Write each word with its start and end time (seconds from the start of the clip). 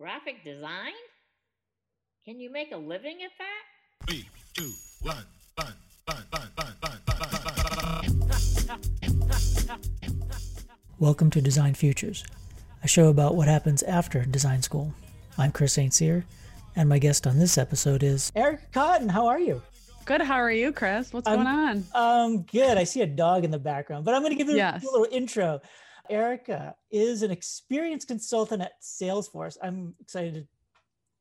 Graphic 0.00 0.44
design? 0.44 0.92
Can 2.24 2.38
you 2.38 2.52
make 2.52 2.70
a 2.70 2.76
living 2.76 3.16
at 3.24 3.32
that? 3.36 4.06
Three, 4.06 4.28
two, 4.54 4.70
one. 5.02 5.16
Welcome 11.00 11.30
to 11.30 11.40
Design 11.40 11.74
Futures, 11.74 12.24
a 12.84 12.86
show 12.86 13.08
about 13.08 13.34
what 13.34 13.48
happens 13.48 13.82
after 13.82 14.24
design 14.24 14.62
school. 14.62 14.94
I'm 15.36 15.50
Chris 15.50 15.72
St. 15.72 15.92
Cyr, 15.92 16.24
and 16.76 16.88
my 16.88 17.00
guest 17.00 17.26
on 17.26 17.40
this 17.40 17.58
episode 17.58 18.04
is 18.04 18.30
Erica 18.36 18.62
Cotton. 18.72 19.08
How 19.08 19.26
are 19.26 19.40
you? 19.40 19.60
Good. 20.04 20.20
How 20.20 20.36
are 20.36 20.52
you, 20.52 20.70
Chris? 20.70 21.12
What's 21.12 21.26
I'm, 21.26 21.42
going 21.42 21.48
on? 21.48 21.84
Um, 21.92 22.42
good. 22.42 22.78
I 22.78 22.84
see 22.84 23.00
a 23.00 23.06
dog 23.06 23.44
in 23.44 23.50
the 23.50 23.58
background, 23.58 24.04
but 24.04 24.14
I'm 24.14 24.22
going 24.22 24.30
to 24.32 24.38
give 24.38 24.48
you 24.48 24.58
yes. 24.58 24.80
a 24.80 24.86
little 24.86 25.08
intro. 25.10 25.60
Erica 26.10 26.74
is 26.90 27.22
an 27.22 27.30
experienced 27.30 28.08
consultant 28.08 28.62
at 28.62 28.80
Salesforce. 28.82 29.56
I'm 29.62 29.94
excited 30.00 30.34
to 30.34 30.46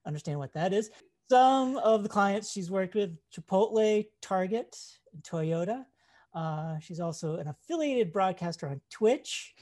understand 0.06 0.40
what 0.40 0.54
that 0.54 0.74
is. 0.74 0.90
Some 1.30 1.78
of 1.78 2.04
the 2.04 2.10
clients 2.10 2.52
she's 2.52 2.72
worked 2.72 2.96
with 2.96 3.18
Chipotle, 3.36 4.06
Target, 4.22 4.78
and 5.14 5.24
Toyota. 5.24 5.84
Uh, 6.34 6.80
she's 6.80 7.00
also 7.00 7.36
an 7.36 7.48
affiliated 7.48 8.14
broadcaster 8.14 8.68
on 8.68 8.80
Twitch 8.90 9.54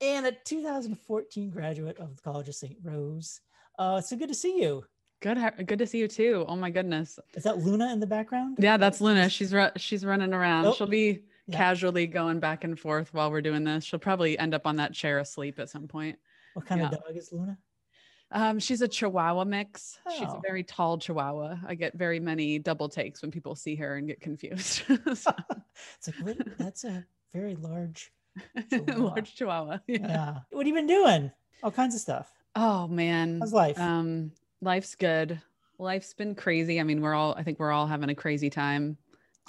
and 0.00 0.26
a 0.26 0.32
2014 0.44 1.50
graduate 1.50 1.98
of 1.98 2.16
the 2.16 2.22
College 2.22 2.48
of 2.48 2.54
St. 2.54 2.76
Rose. 2.82 3.40
Uh, 3.78 4.00
so 4.00 4.16
good 4.16 4.28
to 4.28 4.34
see 4.34 4.60
you. 4.60 4.84
Good. 5.20 5.38
Good 5.66 5.78
to 5.78 5.86
see 5.86 5.98
you 5.98 6.08
too. 6.08 6.44
Oh 6.48 6.56
my 6.56 6.70
goodness. 6.70 7.18
Is 7.34 7.44
that 7.44 7.58
Luna 7.58 7.92
in 7.92 8.00
the 8.00 8.06
background? 8.06 8.56
Yeah, 8.60 8.76
that's 8.76 9.00
Luna. 9.00 9.28
She's 9.28 9.52
ru- 9.54 9.70
she's 9.76 10.04
running 10.04 10.34
around. 10.34 10.66
Oh, 10.66 10.74
She'll 10.74 10.88
be 10.88 11.22
yeah. 11.46 11.56
casually 11.56 12.06
going 12.06 12.40
back 12.40 12.64
and 12.64 12.78
forth 12.78 13.12
while 13.12 13.30
we're 13.30 13.40
doing 13.42 13.64
this. 13.64 13.84
She'll 13.84 13.98
probably 13.98 14.38
end 14.38 14.54
up 14.54 14.66
on 14.66 14.76
that 14.76 14.92
chair 14.94 15.18
asleep 15.18 15.58
at 15.58 15.68
some 15.70 15.88
point. 15.88 16.18
What 16.54 16.66
kind 16.66 16.82
of 16.82 16.90
dog 16.90 17.16
is 17.16 17.32
Luna? 17.32 17.58
Um, 18.34 18.58
she's 18.58 18.80
a 18.80 18.88
Chihuahua 18.88 19.44
mix. 19.44 19.98
She's 20.10 20.22
a 20.22 20.30
Oh. 20.36 20.40
very 20.42 20.62
tall 20.62 20.96
Chihuahua. 20.98 21.56
I 21.66 21.74
get 21.74 21.94
very 21.94 22.18
many 22.18 22.58
double 22.58 22.88
takes 22.88 23.20
when 23.20 23.30
people 23.30 23.54
see 23.54 23.74
her 23.76 23.96
and 23.96 24.06
get 24.08 24.20
confused. 24.20 24.82
It's 24.88 25.26
like, 25.26 25.36
what? 26.22 26.58
that's 26.58 26.84
a 26.84 27.04
very 27.32 27.56
large. 27.56 28.12
Large 28.96 29.34
Chihuahua. 29.34 29.78
Yeah. 29.86 29.98
Yeah. 30.00 30.38
What 30.50 30.60
have 30.60 30.66
you 30.66 30.74
been 30.74 30.86
doing? 30.86 31.30
All 31.62 31.70
kinds 31.70 31.94
of 31.94 32.00
stuff. 32.00 32.32
Oh 32.54 32.88
man. 32.88 33.40
How's 33.40 33.52
life? 33.52 33.78
Um, 33.78 34.32
life's 34.62 34.94
good. 34.94 35.40
Life's 35.78 36.14
been 36.14 36.34
crazy. 36.34 36.80
I 36.80 36.82
mean, 36.84 37.00
we're 37.02 37.14
all 37.14 37.34
I 37.36 37.42
think 37.42 37.58
we're 37.58 37.72
all 37.72 37.86
having 37.86 38.08
a 38.08 38.14
crazy 38.14 38.48
time. 38.50 38.96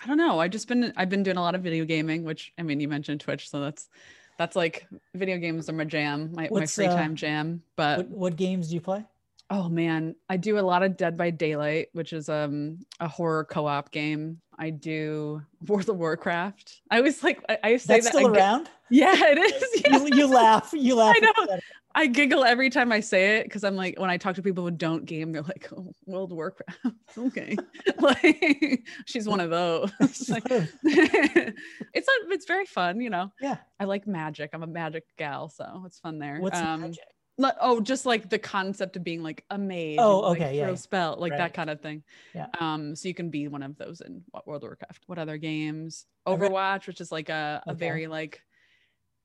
I 0.02 0.08
don't 0.08 0.18
know. 0.18 0.40
I've 0.40 0.52
just 0.52 0.68
been 0.68 0.94
I've 0.96 1.10
been 1.10 1.24
doing 1.24 1.38
a 1.38 1.42
lot 1.42 1.56
of 1.56 1.62
video 1.62 1.86
gaming, 1.86 2.24
which 2.24 2.54
I 2.58 2.64
mean, 2.64 2.80
you 2.80 2.88
mentioned 2.88 3.22
Twitch, 3.22 3.50
so 3.50 3.60
that's 3.60 3.90
that's 4.38 4.56
like 4.56 4.88
video 5.14 5.38
games 5.38 5.70
are 5.70 5.74
my 5.74 5.84
jam, 5.84 6.32
my, 6.34 6.50
my 6.52 6.66
free 6.66 6.88
uh, 6.88 6.96
time 6.96 7.16
jam. 7.16 7.62
But 7.76 8.00
what, 8.00 8.10
what 8.10 8.36
games 8.36 8.70
do 8.70 8.76
you 8.76 8.82
play? 8.82 9.06
oh 9.54 9.70
man, 9.70 10.16
I 10.30 10.38
do 10.38 10.58
a 10.58 10.62
lot 10.62 10.84
of 10.84 10.98
Dead 10.98 11.16
by 11.18 11.30
Daylight, 11.30 11.90
which 11.94 12.12
is 12.12 12.28
um 12.28 12.80
a 13.00 13.08
horror 13.08 13.46
co-op 13.46 13.92
game. 13.92 14.40
I 14.58 14.70
do 14.70 15.42
World 15.68 15.90
of 15.90 15.98
Warcraft. 15.98 16.82
I 16.92 17.02
was 17.02 17.24
like 17.24 17.44
I, 17.48 17.58
I 17.64 17.78
say 17.78 17.96
That's 17.96 18.06
that 18.06 18.14
still 18.14 18.28
I 18.28 18.38
around. 18.38 18.70
yeah, 18.90 19.16
it 19.16 19.38
is. 19.38 19.82
Yeah. 19.82 19.98
You, 20.04 20.10
you 20.16 20.28
laugh. 20.28 20.74
You 20.74 20.96
laugh. 20.96 21.16
I 21.16 21.20
know. 21.20 21.60
I 21.96 22.08
giggle 22.08 22.44
every 22.44 22.70
time 22.70 22.92
I 22.92 23.02
say 23.02 23.38
it 23.38 23.44
because 23.44 23.64
I'm 23.64 23.76
like, 23.76 24.00
when 24.00 24.10
I 24.10 24.18
talk 24.18 24.36
to 24.36 24.42
people 24.42 24.64
who 24.64 24.72
don't 24.72 25.06
game, 25.06 25.32
they're 25.32 25.44
like, 25.44 25.68
oh, 25.76 25.94
World 26.06 26.32
of 26.32 26.38
Warcraft. 26.38 26.80
okay. 27.18 27.56
like, 28.00 28.88
she's 29.06 29.28
one 29.28 29.40
of 29.40 29.50
those. 29.50 29.92
Like, 30.30 30.44
it's 30.46 32.08
a, 32.08 32.12
it's 32.32 32.46
very 32.46 32.66
fun, 32.66 33.02
you 33.02 33.10
know. 33.10 33.32
yeah. 33.42 33.58
I 33.80 33.86
like 33.86 34.08
magic. 34.08 34.52
I'm 34.54 34.64
a 34.64 34.68
magic 34.68 35.04
gal, 35.18 35.50
so 35.50 35.84
it's 35.86 36.00
fun 36.00 36.18
there. 36.20 36.40
What's 36.40 36.58
um, 36.60 36.82
magic? 36.82 37.04
li- 37.38 37.52
Oh, 37.62 37.80
just 37.80 38.06
like 38.06 38.30
the 38.30 38.40
concept 38.40 38.96
of 38.96 39.04
being 39.04 39.22
like 39.22 39.44
a 39.50 39.58
mage. 39.58 39.98
Oh, 40.00 40.20
and, 40.20 40.28
like, 40.30 40.42
okay, 40.42 40.58
yeah, 40.58 40.66
Throw 40.66 40.76
spell, 40.76 41.18
like 41.20 41.32
Right. 41.32 41.38
that 41.40 41.54
kind 41.54 41.70
of 41.70 41.82
thing. 41.82 42.04
Yeah. 42.34 42.48
Um, 42.60 42.96
so 42.96 43.08
you 43.08 43.14
can 43.14 43.30
be 43.30 43.48
one 43.48 43.64
of 43.64 43.78
those 43.78 44.02
in 44.02 44.24
what 44.32 44.48
World 44.48 44.64
of 44.64 44.70
Warcraft. 44.70 45.04
What 45.08 45.20
other 45.20 45.38
games? 45.38 46.06
Overwatch, 46.28 46.88
which 46.88 47.02
is 47.02 47.12
like 47.12 47.30
a, 47.30 47.62
a 47.68 47.72
Okay. 47.72 47.80
very 47.80 48.08
like 48.08 48.42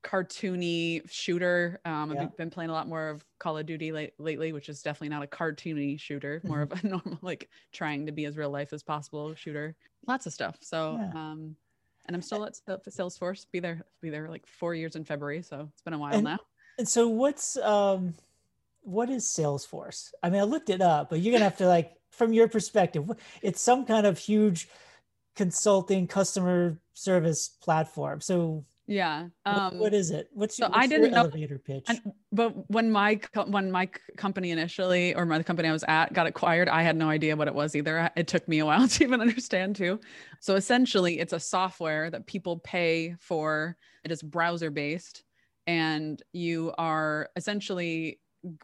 cartoony 0.04 1.02
shooter. 1.10 1.80
Um, 1.84 2.12
Yeah. 2.12 2.22
I've 2.22 2.36
been 2.36 2.50
playing 2.50 2.70
a 2.70 2.72
lot 2.72 2.88
more 2.88 3.08
of 3.08 3.24
Call 3.38 3.58
of 3.58 3.66
Duty 3.66 3.92
late, 3.92 4.14
lately, 4.18 4.52
which 4.52 4.68
is 4.68 4.82
definitely 4.82 5.08
not 5.10 5.22
a 5.22 5.26
cartoony 5.26 5.98
shooter, 5.98 6.40
more 6.44 6.66
Mm-hmm. 6.66 6.72
of 6.72 6.84
a 6.84 6.88
normal, 7.04 7.18
like 7.22 7.48
trying 7.72 8.06
to 8.06 8.12
be 8.12 8.24
as 8.24 8.36
real 8.36 8.50
life 8.50 8.72
as 8.72 8.82
possible 8.82 9.34
shooter. 9.34 9.74
Lots 10.06 10.26
of 10.26 10.32
stuff. 10.32 10.56
So, 10.60 10.96
Yeah. 11.00 11.10
um, 11.14 11.56
and 12.06 12.14
I'm 12.16 12.22
still 12.22 12.44
at 12.46 12.56
Sal- 12.56 12.80
Salesforce. 12.88 13.46
Be 13.52 13.60
there, 13.60 13.82
be 14.00 14.08
there 14.10 14.28
like 14.28 14.46
four 14.46 14.74
years 14.74 14.96
in 14.96 15.04
February. 15.04 15.42
So 15.42 15.68
it's 15.72 15.82
been 15.82 15.92
a 15.94 15.98
while 15.98 16.14
And- 16.14 16.24
now. 16.24 16.38
And 16.78 16.88
so 16.88 17.08
what's 17.08 17.56
um, 17.58 18.14
what 18.82 19.10
is 19.10 19.24
Salesforce? 19.26 20.12
I 20.22 20.30
mean, 20.30 20.40
I 20.40 20.44
looked 20.44 20.70
it 20.70 20.80
up, 20.80 21.10
but 21.10 21.20
you're 21.20 21.32
gonna 21.32 21.44
have 21.44 21.58
to 21.58 21.66
like, 21.66 21.92
from 22.12 22.32
your 22.32 22.46
perspective, 22.48 23.10
it's 23.42 23.60
some 23.60 23.84
kind 23.84 24.06
of 24.06 24.16
huge 24.16 24.68
consulting 25.34 26.06
customer 26.06 26.78
service 26.94 27.48
platform. 27.48 28.20
So 28.20 28.64
Yeah. 28.88 29.28
Um, 29.44 29.78
what 29.78 29.92
is 29.92 30.10
it? 30.10 30.30
What's 30.32 30.56
so 30.56 30.64
your, 30.64 30.74
I 30.74 30.78
what's 30.80 30.90
your 30.90 31.00
didn't 31.00 31.12
know- 31.12 31.20
elevator 31.20 31.58
pitch? 31.58 31.86
But 32.32 32.70
when 32.70 32.90
my 32.90 33.20
when 33.46 33.70
my 33.70 33.86
company 34.16 34.50
initially 34.50 35.14
or 35.14 35.26
my 35.26 35.36
the 35.36 35.44
company 35.44 35.68
I 35.68 35.72
was 35.72 35.84
at 35.86 36.14
got 36.14 36.26
acquired, 36.26 36.70
I 36.70 36.82
had 36.82 36.96
no 36.96 37.10
idea 37.10 37.36
what 37.36 37.48
it 37.48 37.54
was 37.54 37.76
either. 37.76 38.10
It 38.16 38.26
took 38.26 38.48
me 38.48 38.60
a 38.60 38.66
while 38.66 38.88
to 38.88 39.04
even 39.04 39.20
understand 39.20 39.76
too. 39.76 40.00
So 40.40 40.56
essentially, 40.56 41.20
it's 41.20 41.34
a 41.34 41.40
software 41.40 42.10
that 42.10 42.26
people 42.26 42.58
pay 42.60 43.14
for. 43.20 43.76
It 44.04 44.10
is 44.10 44.22
browser 44.22 44.70
based, 44.70 45.22
and 45.66 46.20
you 46.32 46.72
are 46.78 47.28
essentially 47.36 48.20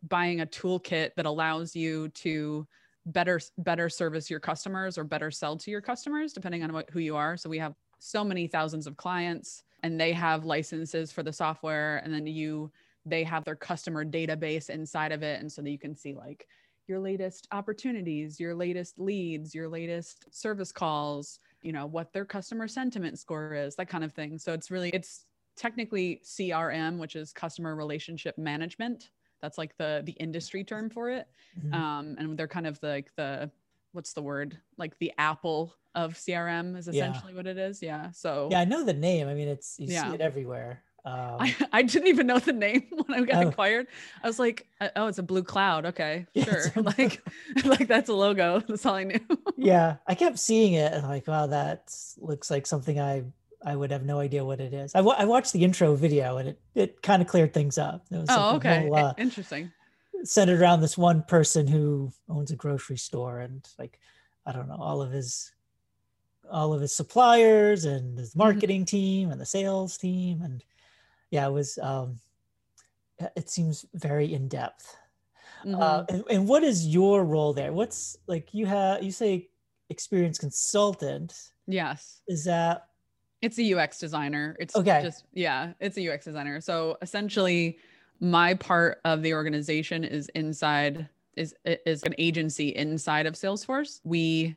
buying 0.09 0.41
a 0.41 0.47
toolkit 0.47 1.11
that 1.17 1.27
allows 1.27 1.77
you 1.77 2.09
to 2.09 2.67
better 3.07 3.39
better 3.59 3.91
service 3.91 4.31
your 4.31 4.41
customers 4.41 4.97
or 4.97 5.05
better 5.05 5.31
sell 5.31 5.59
to 5.59 5.71
your 5.71 5.83
customers 5.83 6.33
depending 6.33 6.63
on 6.63 6.73
what 6.73 6.89
who 6.91 7.01
you 7.01 7.15
are. 7.15 7.37
So 7.37 7.51
we 7.51 7.59
have 7.59 7.75
so 7.99 8.25
many 8.25 8.47
thousands 8.47 8.87
of 8.87 8.97
clients 8.97 9.63
and 9.85 10.01
they 10.01 10.13
have 10.13 10.45
licenses 10.45 11.13
for 11.13 11.23
the 11.23 11.33
software 11.33 11.99
and 11.99 12.13
then 12.13 12.27
you 12.27 12.73
they 13.07 13.23
have 13.23 13.45
their 13.45 13.57
customer 13.57 14.05
database 14.05 14.71
inside 14.71 15.13
of 15.13 15.23
it 15.23 15.41
and 15.41 15.53
so 15.53 15.63
that 15.63 15.71
you 15.71 15.79
can 15.79 15.95
see 15.95 16.15
like 16.15 16.49
your 16.89 17.01
latest 17.01 17.47
opportunities 17.53 18.41
your 18.41 18.55
latest 18.55 18.99
leads 18.99 19.55
your 19.55 19.69
latest 19.69 20.27
service 20.35 20.73
calls 20.73 21.39
you 21.63 21.73
know 21.73 21.87
what 21.87 22.13
their 22.13 22.25
customer 22.25 22.67
sentiment 22.69 23.19
score 23.19 23.55
is 23.55 23.77
that 23.77 23.89
kind 23.89 24.05
of 24.05 24.13
thing. 24.13 24.39
So 24.39 24.53
it's 24.55 24.71
really 24.71 24.91
it's 24.91 25.27
technically 25.57 26.21
crm 26.25 26.99
which 26.99 27.17
is 27.17 27.33
customer 27.33 27.77
relationship 27.77 28.37
management. 28.39 29.11
That's 29.43 29.59
like 29.59 29.77
the 29.77 30.03
the 30.05 30.13
industry 30.13 30.65
term 30.65 30.91
for 30.91 31.11
it. 31.11 31.29
Mhm. 31.57 31.75
um 31.75 32.17
and 32.19 32.39
they're 32.39 32.49
kind 32.49 32.67
of 32.67 32.79
like 32.83 33.11
the 33.17 33.51
what's 33.95 34.13
the 34.13 34.23
word 34.23 34.59
like 34.77 34.99
the 34.99 35.13
apple 35.19 35.75
of 35.95 36.15
crm 36.15 36.77
is 36.77 36.87
Yeah. 36.87 36.93
essentially 37.11 37.33
what 37.35 37.47
it 37.47 37.57
is 37.57 37.81
yeah 37.81 38.11
so 38.11 38.49
yeah, 38.51 38.61
I 38.61 38.65
know 38.65 38.85
the 38.85 38.93
name. 38.93 39.29
I 39.29 39.35
mean, 39.35 39.49
it's 39.49 39.77
you 39.79 39.87
Yeah. 39.89 40.09
see 40.11 40.15
it 40.17 40.21
everywhere. 40.21 40.83
Um, 41.07 41.37
I, 41.39 41.55
I 41.73 41.83
didn't 41.83 42.09
even 42.09 42.27
know 42.27 42.39
the 42.39 42.53
name 42.53 42.87
when 42.91 43.15
I 43.23 43.25
got 43.25 43.45
Oh. 43.45 43.49
acquired. 43.49 43.87
I 44.23 44.27
was 44.27 44.39
like, 44.39 44.67
uh, 44.81 44.89
oh, 44.97 45.07
it's 45.07 45.19
a 45.19 45.23
blue 45.23 45.45
cloud. 45.45 45.87
Okay, 45.87 46.27
Yeah, 46.35 46.45
sure. 46.45 46.73
like, 46.77 47.23
like 47.65 47.87
that's 47.89 48.09
a 48.09 48.15
logo. 48.15 48.61
That's 48.67 48.85
all 48.87 48.95
I 48.95 49.05
knew. 49.05 49.21
yeah, 49.57 49.97
I 50.07 50.15
kept 50.17 50.39
seeing 50.39 50.73
it 50.75 50.93
and 50.93 51.07
like, 51.07 51.27
wow, 51.29 51.47
that 51.47 51.95
looks 52.19 52.51
like 52.51 52.67
something 52.67 52.99
I 53.01 53.25
I 53.65 53.77
would 53.77 53.93
have 53.93 54.05
no 54.05 54.19
idea 54.19 54.45
what 54.45 54.61
it 54.61 54.75
is. 54.75 54.95
I, 54.95 55.01
I 55.01 55.25
watched 55.27 55.53
the 55.53 55.63
intro 55.65 55.95
video 55.95 56.39
and 56.39 56.49
it 56.51 56.61
it 56.75 57.03
kind 57.03 57.23
of 57.23 57.29
cleared 57.29 57.53
things 57.55 57.79
up. 57.79 58.05
It 58.11 58.17
was 58.17 58.31
oh, 58.31 58.57
okay. 58.57 58.81
whole, 58.89 58.97
uh, 58.97 59.15
Interesting. 59.17 59.71
Centered 60.25 60.61
around 60.61 60.81
this 60.81 60.97
one 60.99 61.23
person 61.23 61.67
who 61.67 62.11
owns 62.29 62.51
a 62.51 62.57
grocery 62.57 62.97
store 62.97 63.41
and 63.41 63.69
like 63.79 64.01
I 64.47 64.53
don't 64.53 64.69
know 64.69 64.77
all 64.81 65.03
of 65.03 65.11
his 65.13 65.53
all 66.51 66.73
of 66.75 66.81
his 66.81 66.95
suppliers 66.97 67.85
and 67.85 68.11
Mm-hmm. 68.11 68.19
his 68.19 68.37
marketing 68.37 68.85
team 68.85 69.31
and 69.31 69.41
the 69.41 69.47
sales 69.47 69.97
team 69.97 70.43
and 70.43 70.65
yeah 71.31 71.47
it 71.47 71.53
was 71.53 71.79
um 71.79 72.19
it- 73.37 73.49
seems 73.51 73.87
very 73.95 74.33
in 74.33 74.49
depth 74.49 74.97
uh, 75.65 75.67
Mhm. 75.69 76.11
and, 76.11 76.25
and 76.31 76.49
what 76.49 76.63
is 76.63 76.87
your 76.87 77.25
role 77.25 77.53
there 77.55 77.73
what's 77.73 78.17
like 78.27 78.53
you 78.53 78.67
have 78.67 79.03
you 79.03 79.11
say 79.13 79.49
experience 79.91 80.39
consultant 80.39 81.53
yes. 81.67 82.21
is 82.29 82.45
that 82.45 82.89
It's 83.43 83.59
a 83.59 83.75
UX 83.75 83.99
designer. 83.99 84.57
It's 84.59 84.75
Okay. 84.77 85.01
just 85.03 85.25
yeah, 85.33 85.73
it's 85.81 85.97
a 85.99 86.03
UX 86.13 86.25
designer. 86.25 86.61
So 86.61 86.97
essentially 87.03 87.79
my 88.21 88.55
part 88.55 89.01
of 89.05 89.23
the 89.23 89.35
organization 89.35 90.05
is 90.05 90.29
inside 90.35 91.09
is 91.37 91.55
is 91.65 92.03
an 92.05 92.15
agency 92.19 92.69
inside 92.69 93.27
of 93.27 93.35
Salesforce. 93.35 94.01
We 94.05 94.57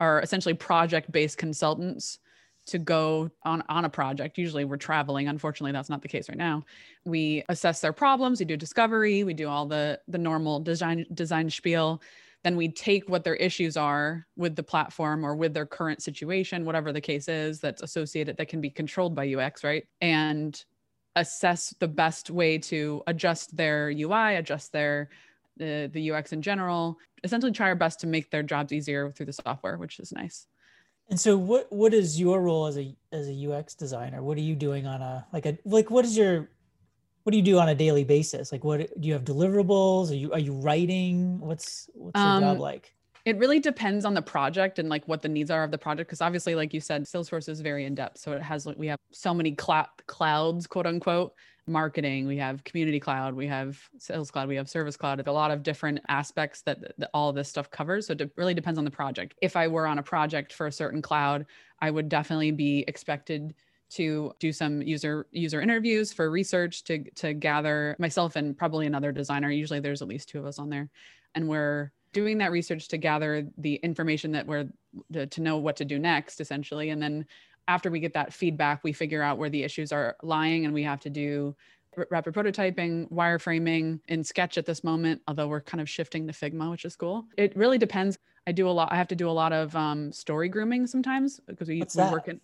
are 0.00 0.20
essentially 0.20 0.54
project-based 0.54 1.38
consultants 1.38 2.18
to 2.66 2.78
go 2.78 3.30
on 3.44 3.62
on 3.68 3.84
a 3.84 3.90
project. 3.90 4.38
Usually 4.38 4.64
we're 4.64 4.76
traveling. 4.76 5.28
Unfortunately, 5.28 5.72
that's 5.72 5.90
not 5.90 6.02
the 6.02 6.08
case 6.08 6.28
right 6.28 6.38
now. 6.38 6.64
We 7.04 7.44
assess 7.48 7.80
their 7.80 7.92
problems, 7.92 8.40
we 8.40 8.46
do 8.46 8.56
discovery, 8.56 9.24
we 9.24 9.34
do 9.34 9.48
all 9.48 9.66
the 9.66 10.00
the 10.08 10.18
normal 10.18 10.60
design 10.60 11.06
design 11.14 11.50
spiel 11.50 12.02
then 12.46 12.56
we 12.56 12.68
take 12.68 13.08
what 13.08 13.24
their 13.24 13.34
issues 13.34 13.76
are 13.76 14.24
with 14.36 14.54
the 14.54 14.62
platform 14.62 15.26
or 15.26 15.34
with 15.34 15.52
their 15.52 15.66
current 15.66 16.00
situation, 16.00 16.64
whatever 16.64 16.92
the 16.92 17.00
case 17.00 17.26
is 17.26 17.58
that's 17.58 17.82
associated 17.82 18.36
that 18.36 18.46
can 18.46 18.60
be 18.60 18.70
controlled 18.70 19.16
by 19.16 19.34
UX, 19.34 19.64
right? 19.64 19.84
And 20.00 20.64
assess 21.16 21.74
the 21.80 21.88
best 21.88 22.30
way 22.30 22.58
to 22.58 23.02
adjust 23.06 23.56
their 23.56 23.90
UI, 23.90 24.36
adjust 24.36 24.72
their 24.72 25.08
the, 25.56 25.90
the 25.92 26.10
UX 26.12 26.32
in 26.32 26.42
general, 26.42 26.98
essentially 27.24 27.50
try 27.52 27.68
our 27.68 27.74
best 27.74 27.98
to 28.00 28.06
make 28.06 28.30
their 28.30 28.42
jobs 28.42 28.72
easier 28.72 29.10
through 29.10 29.26
the 29.26 29.32
software, 29.32 29.78
which 29.78 29.98
is 29.98 30.12
nice. 30.12 30.46
And 31.08 31.18
so 31.18 31.36
what 31.36 31.72
what 31.72 31.94
is 31.94 32.20
your 32.20 32.42
role 32.42 32.66
as 32.66 32.76
a 32.76 32.94
as 33.12 33.28
a 33.28 33.52
UX 33.52 33.74
designer? 33.74 34.22
What 34.22 34.36
are 34.38 34.42
you 34.42 34.54
doing 34.54 34.86
on 34.86 35.00
a 35.02 35.26
like 35.32 35.46
a 35.46 35.56
like 35.64 35.90
what 35.90 36.04
is 36.04 36.16
your 36.16 36.50
what 37.22 37.30
do 37.30 37.38
you 37.38 37.44
do 37.44 37.58
on 37.58 37.68
a 37.68 37.74
daily 37.74 38.04
basis? 38.04 38.52
Like 38.52 38.64
what 38.64 39.00
do 39.00 39.08
you 39.08 39.12
have 39.14 39.24
deliverables? 39.24 40.10
Are 40.10 40.14
you 40.14 40.32
are 40.32 40.38
you 40.38 40.52
writing? 40.52 41.38
What's 41.40 41.88
what's 41.94 42.18
your 42.18 42.40
job 42.40 42.56
Um, 42.56 42.58
like? 42.58 42.92
It 43.26 43.36
really 43.38 43.58
depends 43.58 44.04
on 44.04 44.14
the 44.14 44.22
project 44.22 44.78
and 44.78 44.88
like 44.88 45.06
what 45.08 45.20
the 45.20 45.28
needs 45.28 45.50
are 45.50 45.64
of 45.64 45.72
the 45.72 45.78
project. 45.78 46.08
Cause 46.08 46.20
obviously, 46.20 46.54
like 46.54 46.72
you 46.72 46.80
said, 46.80 47.02
Salesforce 47.02 47.48
is 47.48 47.60
very 47.60 47.84
in 47.84 47.96
depth. 47.96 48.18
So 48.18 48.30
it 48.32 48.40
has 48.40 48.66
like 48.66 48.78
we 48.78 48.86
have 48.86 49.00
so 49.10 49.34
many 49.34 49.50
clou- 49.50 49.82
clouds, 50.06 50.68
quote 50.68 50.86
unquote, 50.86 51.34
marketing, 51.66 52.28
we 52.28 52.36
have 52.36 52.62
community 52.62 53.00
cloud, 53.00 53.34
we 53.34 53.48
have 53.48 53.80
sales 53.98 54.30
cloud, 54.30 54.46
we 54.46 54.54
have 54.54 54.70
service 54.70 54.96
cloud, 54.96 55.26
a 55.26 55.32
lot 55.32 55.50
of 55.50 55.64
different 55.64 55.98
aspects 56.06 56.62
that, 56.62 56.78
that 56.98 57.10
all 57.12 57.32
this 57.32 57.48
stuff 57.48 57.68
covers. 57.68 58.06
So 58.06 58.12
it 58.12 58.18
de- 58.18 58.30
really 58.36 58.54
depends 58.54 58.78
on 58.78 58.84
the 58.84 58.92
project. 58.92 59.34
If 59.42 59.56
I 59.56 59.66
were 59.66 59.88
on 59.88 59.98
a 59.98 60.04
project 60.04 60.52
for 60.52 60.68
a 60.68 60.72
certain 60.72 61.02
cloud, 61.02 61.46
I 61.80 61.90
would 61.90 62.08
definitely 62.08 62.52
be 62.52 62.84
expected 62.86 63.54
to 63.88 64.32
do 64.38 64.52
some 64.52 64.82
user 64.82 65.26
user 65.32 65.60
interviews 65.60 66.12
for 66.12 66.30
research 66.30 66.84
to 66.84 67.02
to 67.16 67.34
gather 67.34 67.96
myself 67.98 68.36
and 68.36 68.56
probably 68.56 68.86
another 68.86 69.12
designer 69.12 69.48
usually 69.48 69.78
there's 69.78 70.02
at 70.02 70.08
least 70.08 70.28
two 70.28 70.40
of 70.40 70.44
us 70.44 70.58
on 70.58 70.68
there 70.68 70.90
and 71.36 71.48
we're 71.48 71.92
doing 72.12 72.38
that 72.38 72.50
research 72.50 72.88
to 72.88 72.96
gather 72.96 73.46
the 73.58 73.74
information 73.76 74.32
that 74.32 74.46
we're 74.46 74.68
to, 75.12 75.26
to 75.26 75.40
know 75.40 75.58
what 75.58 75.76
to 75.76 75.84
do 75.84 75.98
next 75.98 76.40
essentially. 76.40 76.90
And 76.90 77.02
then 77.02 77.26
after 77.68 77.90
we 77.90 78.00
get 78.00 78.14
that 78.14 78.32
feedback 78.32 78.82
we 78.84 78.92
figure 78.92 79.22
out 79.22 79.38
where 79.38 79.50
the 79.50 79.62
issues 79.62 79.92
are 79.92 80.16
lying 80.22 80.64
and 80.64 80.72
we 80.72 80.82
have 80.82 81.00
to 81.00 81.10
do 81.10 81.54
rapid 82.10 82.34
prototyping 82.34 83.10
wireframing 83.10 83.98
in 84.08 84.22
sketch 84.22 84.58
at 84.58 84.66
this 84.66 84.84
moment 84.84 85.20
although 85.28 85.48
we're 85.48 85.62
kind 85.62 85.80
of 85.80 85.88
shifting 85.88 86.26
to 86.26 86.32
figma 86.32 86.70
which 86.70 86.84
is 86.84 86.96
cool. 86.96 87.26
It 87.36 87.56
really 87.56 87.78
depends. 87.78 88.18
I 88.46 88.52
do 88.52 88.68
a 88.68 88.70
lot 88.70 88.92
i 88.92 88.96
have 88.96 89.08
to 89.08 89.16
do 89.16 89.28
a 89.28 89.32
lot 89.32 89.52
of 89.52 89.74
um, 89.74 90.12
story 90.12 90.48
grooming 90.48 90.86
sometimes 90.86 91.40
because 91.46 91.68
we, 91.68 91.82
we 91.96 92.02
work 92.04 92.28
in 92.28 92.40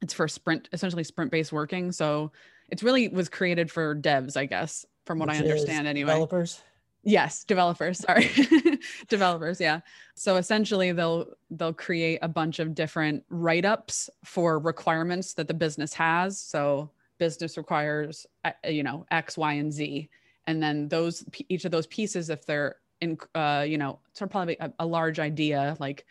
it's 0.00 0.14
for 0.14 0.28
sprint 0.28 0.68
essentially 0.72 1.04
sprint 1.04 1.30
based 1.30 1.52
working. 1.52 1.92
So 1.92 2.32
it's 2.70 2.82
really 2.82 3.08
was 3.08 3.28
created 3.28 3.70
for 3.70 3.94
devs 3.94 4.36
i 4.36 4.46
guess 4.46 4.86
from 5.04 5.18
what 5.18 5.28
i 5.28 5.32
Which 5.32 5.44
is 5.44 5.50
understand 5.50 5.86
anyway. 5.86 6.12
Developers. 6.12 6.62
Yes, 7.04 7.44
developers, 7.44 7.98
sorry. 7.98 8.30
developers, 9.08 9.60
yeah. 9.60 9.80
So 10.14 10.36
essentially 10.36 10.92
they'll 10.92 11.26
they'll 11.50 11.74
create 11.74 12.18
a 12.22 12.28
bunch 12.28 12.58
of 12.58 12.74
different 12.74 13.24
write-ups 13.28 14.08
for 14.24 14.58
requirements 14.58 15.34
that 15.34 15.46
the 15.46 15.54
business 15.54 15.92
has. 15.94 16.38
So 16.38 16.90
business 17.18 17.56
requires 17.58 18.26
uh, 18.44 18.52
you 18.68 18.82
know 18.82 19.06
X, 19.10 19.36
Y, 19.36 19.52
and 19.54 19.72
Z. 19.72 20.08
And 20.46 20.62
then 20.62 20.88
those 20.88 21.24
each 21.48 21.64
of 21.66 21.70
those 21.72 21.86
pieces 21.86 22.30
if 22.30 22.46
they're 22.46 22.76
in 23.00 23.18
uh 23.34 23.64
you 23.68 23.76
know, 23.76 23.98
sort 24.14 24.28
of 24.28 24.32
probably 24.32 24.56
a, 24.60 24.72
a 24.78 24.86
large 24.86 25.18
idea 25.18 25.76
like 25.80 26.06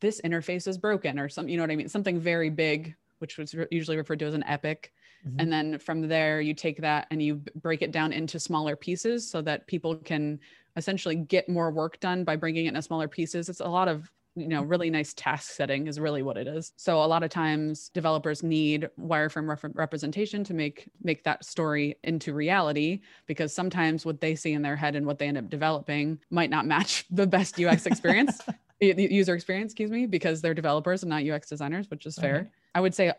this 0.00 0.20
interface 0.24 0.68
is 0.68 0.78
broken 0.78 1.18
or 1.18 1.28
something, 1.28 1.50
you 1.50 1.56
know 1.56 1.64
what 1.64 1.70
I 1.72 1.76
mean? 1.76 1.88
Something 1.88 2.20
very 2.20 2.50
big, 2.50 2.94
which 3.18 3.36
was 3.36 3.54
usually 3.70 3.96
referred 3.96 4.20
to 4.20 4.26
as 4.26 4.34
an 4.34 4.44
epic 4.44 4.92
Mhm. 5.26 5.36
and 5.38 5.52
then 5.52 5.78
from 5.78 6.08
there 6.08 6.40
you 6.40 6.54
take 6.54 6.80
that 6.80 7.06
and 7.10 7.22
you 7.22 7.42
break 7.56 7.82
it 7.82 7.92
down 7.92 8.12
into 8.12 8.38
smaller 8.40 8.76
pieces 8.76 9.28
so 9.28 9.42
that 9.42 9.66
people 9.66 9.96
can 9.96 10.38
essentially 10.76 11.16
get 11.16 11.48
more 11.48 11.70
work 11.70 11.98
done 12.00 12.24
by 12.24 12.36
bringing 12.36 12.66
it 12.66 12.68
into 12.68 12.82
smaller 12.82 13.08
pieces 13.08 13.48
it's 13.48 13.60
a 13.60 13.68
lot 13.68 13.88
of 13.88 14.10
you 14.36 14.46
know 14.46 14.62
really 14.62 14.88
nice 14.88 15.12
task 15.14 15.50
setting 15.52 15.88
is 15.88 15.98
really 15.98 16.22
what 16.22 16.36
it 16.36 16.46
is 16.46 16.72
so 16.76 17.02
a 17.02 17.04
lot 17.04 17.24
of 17.24 17.30
times 17.30 17.88
developers 17.88 18.42
need 18.44 18.88
wireframe 18.98 19.48
ref- 19.48 19.74
representation 19.74 20.44
to 20.44 20.54
make 20.54 20.88
make 21.02 21.24
that 21.24 21.44
story 21.44 21.96
into 22.04 22.32
reality 22.32 23.00
because 23.26 23.52
sometimes 23.52 24.06
what 24.06 24.20
they 24.20 24.36
see 24.36 24.52
in 24.52 24.62
their 24.62 24.76
head 24.76 24.94
and 24.94 25.04
what 25.04 25.18
they 25.18 25.26
end 25.26 25.36
up 25.36 25.50
developing 25.50 26.16
might 26.30 26.48
not 26.48 26.64
match 26.64 27.04
the 27.10 27.26
best 27.26 27.58
ux 27.60 27.86
experience 27.86 28.40
user 28.80 29.34
experience 29.34 29.72
excuse 29.72 29.90
me 29.90 30.06
because 30.06 30.40
they're 30.40 30.54
developers 30.54 31.02
and 31.02 31.10
not 31.10 31.24
ux 31.28 31.48
designers 31.48 31.90
which 31.90 32.06
is 32.06 32.16
fair 32.16 32.34
Right. 32.36 32.50
i 32.76 32.80
would 32.80 32.94
say 32.94 33.12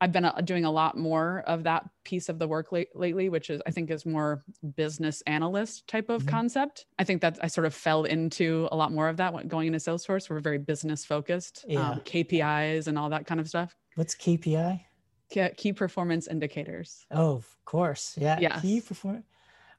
I've 0.00 0.12
been 0.12 0.24
uh, 0.26 0.40
doing 0.44 0.64
a 0.66 0.70
lot 0.70 0.98
more 0.98 1.42
of 1.46 1.62
that 1.64 1.88
piece 2.04 2.28
of 2.28 2.38
the 2.38 2.46
work 2.46 2.70
late, 2.70 2.88
lately, 2.94 3.28
which 3.28 3.48
is 3.48 3.62
I 3.66 3.70
think 3.70 3.90
is 3.90 4.04
more 4.04 4.44
business 4.76 5.22
analyst 5.26 5.86
type 5.88 6.10
of 6.10 6.24
Mhm. 6.24 6.28
concept. 6.28 6.86
I 6.98 7.04
think 7.04 7.22
that 7.22 7.38
I 7.42 7.46
sort 7.46 7.66
of 7.66 7.74
fell 7.74 8.04
into 8.04 8.68
a 8.70 8.76
lot 8.76 8.92
more 8.92 9.08
of 9.08 9.16
that 9.16 9.32
when 9.32 9.48
going 9.48 9.68
into 9.68 9.78
Salesforce. 9.78 10.28
We're 10.28 10.40
very 10.40 10.58
business 10.58 11.04
focused, 11.04 11.64
Yeah. 11.66 11.90
um, 11.92 12.00
KPIs 12.00 12.88
and 12.88 12.98
all 12.98 13.08
that 13.10 13.26
kind 13.26 13.40
of 13.40 13.48
stuff. 13.48 13.74
What's 13.94 14.14
KPI? 14.14 14.84
Key, 15.30 15.48
key 15.56 15.72
performance 15.72 16.26
indicators. 16.28 17.06
Oh, 17.10 17.36
of 17.36 17.56
course. 17.64 18.16
Yeah. 18.18 18.60
Key 18.60 18.80
perform. 18.82 19.24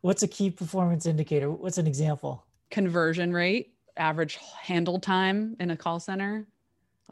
What's 0.02 0.24
a 0.24 0.28
key 0.28 0.50
performance 0.52 1.06
indicator? 1.06 1.52
What's 1.52 1.78
an 1.78 1.88
example? 1.88 2.44
Conversion 2.72 3.32
rate, 3.34 3.76
average 3.96 4.36
handle 4.62 5.00
time 5.00 5.56
in 5.60 5.72
a 5.72 5.78
call 5.78 6.00
center. 6.00 6.48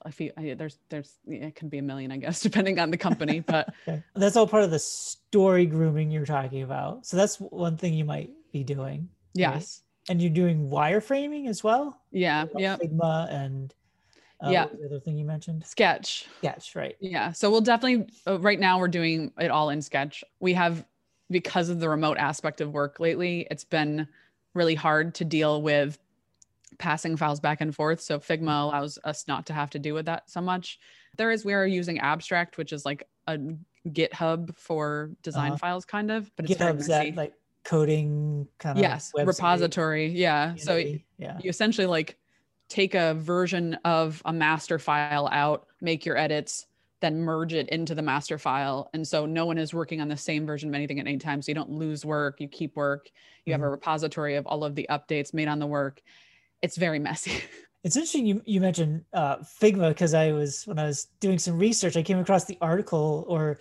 If 0.05 0.19
you, 0.21 0.31
I, 0.37 0.53
there's, 0.57 0.77
there's, 0.89 1.13
it 1.27 1.55
could 1.55 1.69
be 1.69 1.77
a 1.77 1.81
million, 1.81 2.11
I 2.11 2.17
guess, 2.17 2.39
depending 2.41 2.79
on 2.79 2.91
the 2.91 2.97
company, 2.97 3.39
but 3.45 3.73
Okay. 3.87 4.03
That's 4.15 4.35
all 4.35 4.47
part 4.47 4.63
of 4.63 4.71
the 4.71 4.79
story 4.79 5.65
grooming 5.65 6.11
you're 6.11 6.25
talking 6.25 6.61
about. 6.63 7.05
So 7.05 7.17
that's 7.17 7.37
one 7.37 7.77
thing 7.77 7.93
you 7.93 8.05
might 8.05 8.31
be 8.51 8.63
doing. 8.63 9.09
yes. 9.33 9.81
And 10.07 10.21
you're 10.21 10.29
doing 10.29 10.69
wireframing 10.69 11.47
as 11.47 11.63
well? 11.63 11.99
Yeah. 12.11 12.45
Yeah. 12.55 12.77
Figma 12.77 13.27
and 13.33 13.73
uh, 14.39 14.51
Yeah. 14.51 14.67
the 14.67 14.85
other 14.85 14.99
thing 14.99 15.17
you 15.17 15.25
mentioned? 15.25 15.65
Sketch. 15.65 16.27
Sketch, 16.37 16.75
right? 16.75 16.95
Yeah. 16.99 17.31
So 17.31 17.49
we'll 17.49 17.61
definitely, 17.61 18.05
uh, 18.27 18.39
right 18.39 18.59
now, 18.59 18.77
we're 18.77 18.87
doing 18.87 19.31
it 19.39 19.49
all 19.49 19.71
in 19.71 19.81
Sketch. 19.81 20.23
We 20.39 20.53
have, 20.53 20.85
because 21.31 21.69
of 21.69 21.79
the 21.79 21.89
remote 21.89 22.17
aspect 22.19 22.61
of 22.61 22.71
work 22.71 22.99
lately, 22.99 23.47
it's 23.49 23.63
been 23.63 24.07
really 24.53 24.75
hard 24.75 25.15
to 25.15 25.25
deal 25.25 25.63
with 25.63 25.97
passing 26.77 27.17
files 27.17 27.39
back 27.39 27.61
and 27.61 27.73
forth. 27.73 28.01
So 28.01 28.19
Figma 28.19 28.63
allows 28.63 28.99
us 29.03 29.27
not 29.27 29.45
to 29.47 29.53
have 29.53 29.69
to 29.71 29.79
deal 29.79 29.95
with 29.95 30.05
that 30.05 30.29
so 30.29 30.41
much. 30.41 30.79
There 31.17 31.31
is, 31.31 31.45
we 31.45 31.53
are 31.53 31.65
using 31.65 31.99
Abstract, 31.99 32.57
which 32.57 32.73
is 32.73 32.85
like 32.85 33.07
a 33.27 33.37
GitHub 33.87 34.55
for 34.57 35.11
design 35.23 35.51
Uh-huh. 35.51 35.57
files, 35.57 35.85
kind 35.85 36.11
of, 36.11 36.29
but 36.35 36.49
it's 36.49 36.59
GitHub's 36.59 36.87
that 36.87 37.15
like 37.15 37.33
coding 37.63 38.47
kind 38.59 38.77
of 38.77 38.81
yes, 38.81 39.11
repository. 39.15 40.07
Yeah. 40.07 40.55
So 40.55 40.75
yeah. 41.17 41.37
you 41.41 41.49
essentially 41.49 41.87
like 41.87 42.17
take 42.67 42.95
a 42.95 43.13
version 43.15 43.75
of 43.85 44.21
a 44.25 44.33
master 44.33 44.79
file 44.79 45.29
out, 45.31 45.67
make 45.81 46.05
your 46.05 46.17
edits, 46.17 46.67
then 47.01 47.19
merge 47.19 47.53
it 47.53 47.69
into 47.69 47.93
the 47.93 48.01
master 48.01 48.37
file. 48.37 48.89
And 48.93 49.07
so 49.07 49.25
no 49.25 49.45
one 49.45 49.57
is 49.57 49.73
working 49.73 50.01
on 50.01 50.07
the 50.07 50.17
same 50.17 50.45
version 50.45 50.69
of 50.69 50.75
anything 50.75 50.99
at 50.99 51.07
any 51.07 51.17
time. 51.17 51.41
So 51.41 51.51
you 51.51 51.55
don't 51.55 51.71
lose 51.71 52.05
work, 52.05 52.39
you 52.39 52.47
keep 52.47 52.75
work, 52.75 53.09
you 53.45 53.53
have 53.53 53.61
a 53.61 53.69
repository 53.69 54.35
of 54.35 54.47
all 54.47 54.63
of 54.63 54.75
the 54.75 54.87
updates 54.89 55.33
made 55.33 55.47
on 55.47 55.59
the 55.59 55.67
work. 55.67 56.01
It's 56.61 56.77
very 56.77 56.99
messy. 56.99 57.43
It's 57.85 57.95
interesting 57.95 58.25
you, 58.25 58.41
you 58.47 58.61
mentioned 58.61 59.05
uh, 59.13 59.35
Figma 59.61 59.89
because 59.89 60.15
I 60.15 60.31
was 60.31 60.65
when 60.65 60.79
I 60.79 60.85
was 60.85 61.05
doing 61.19 61.37
some 61.37 61.55
research, 61.59 61.95
I 61.95 62.01
came 62.01 62.17
across 62.17 62.45
the 62.45 62.57
article 62.59 63.25
or 63.27 63.59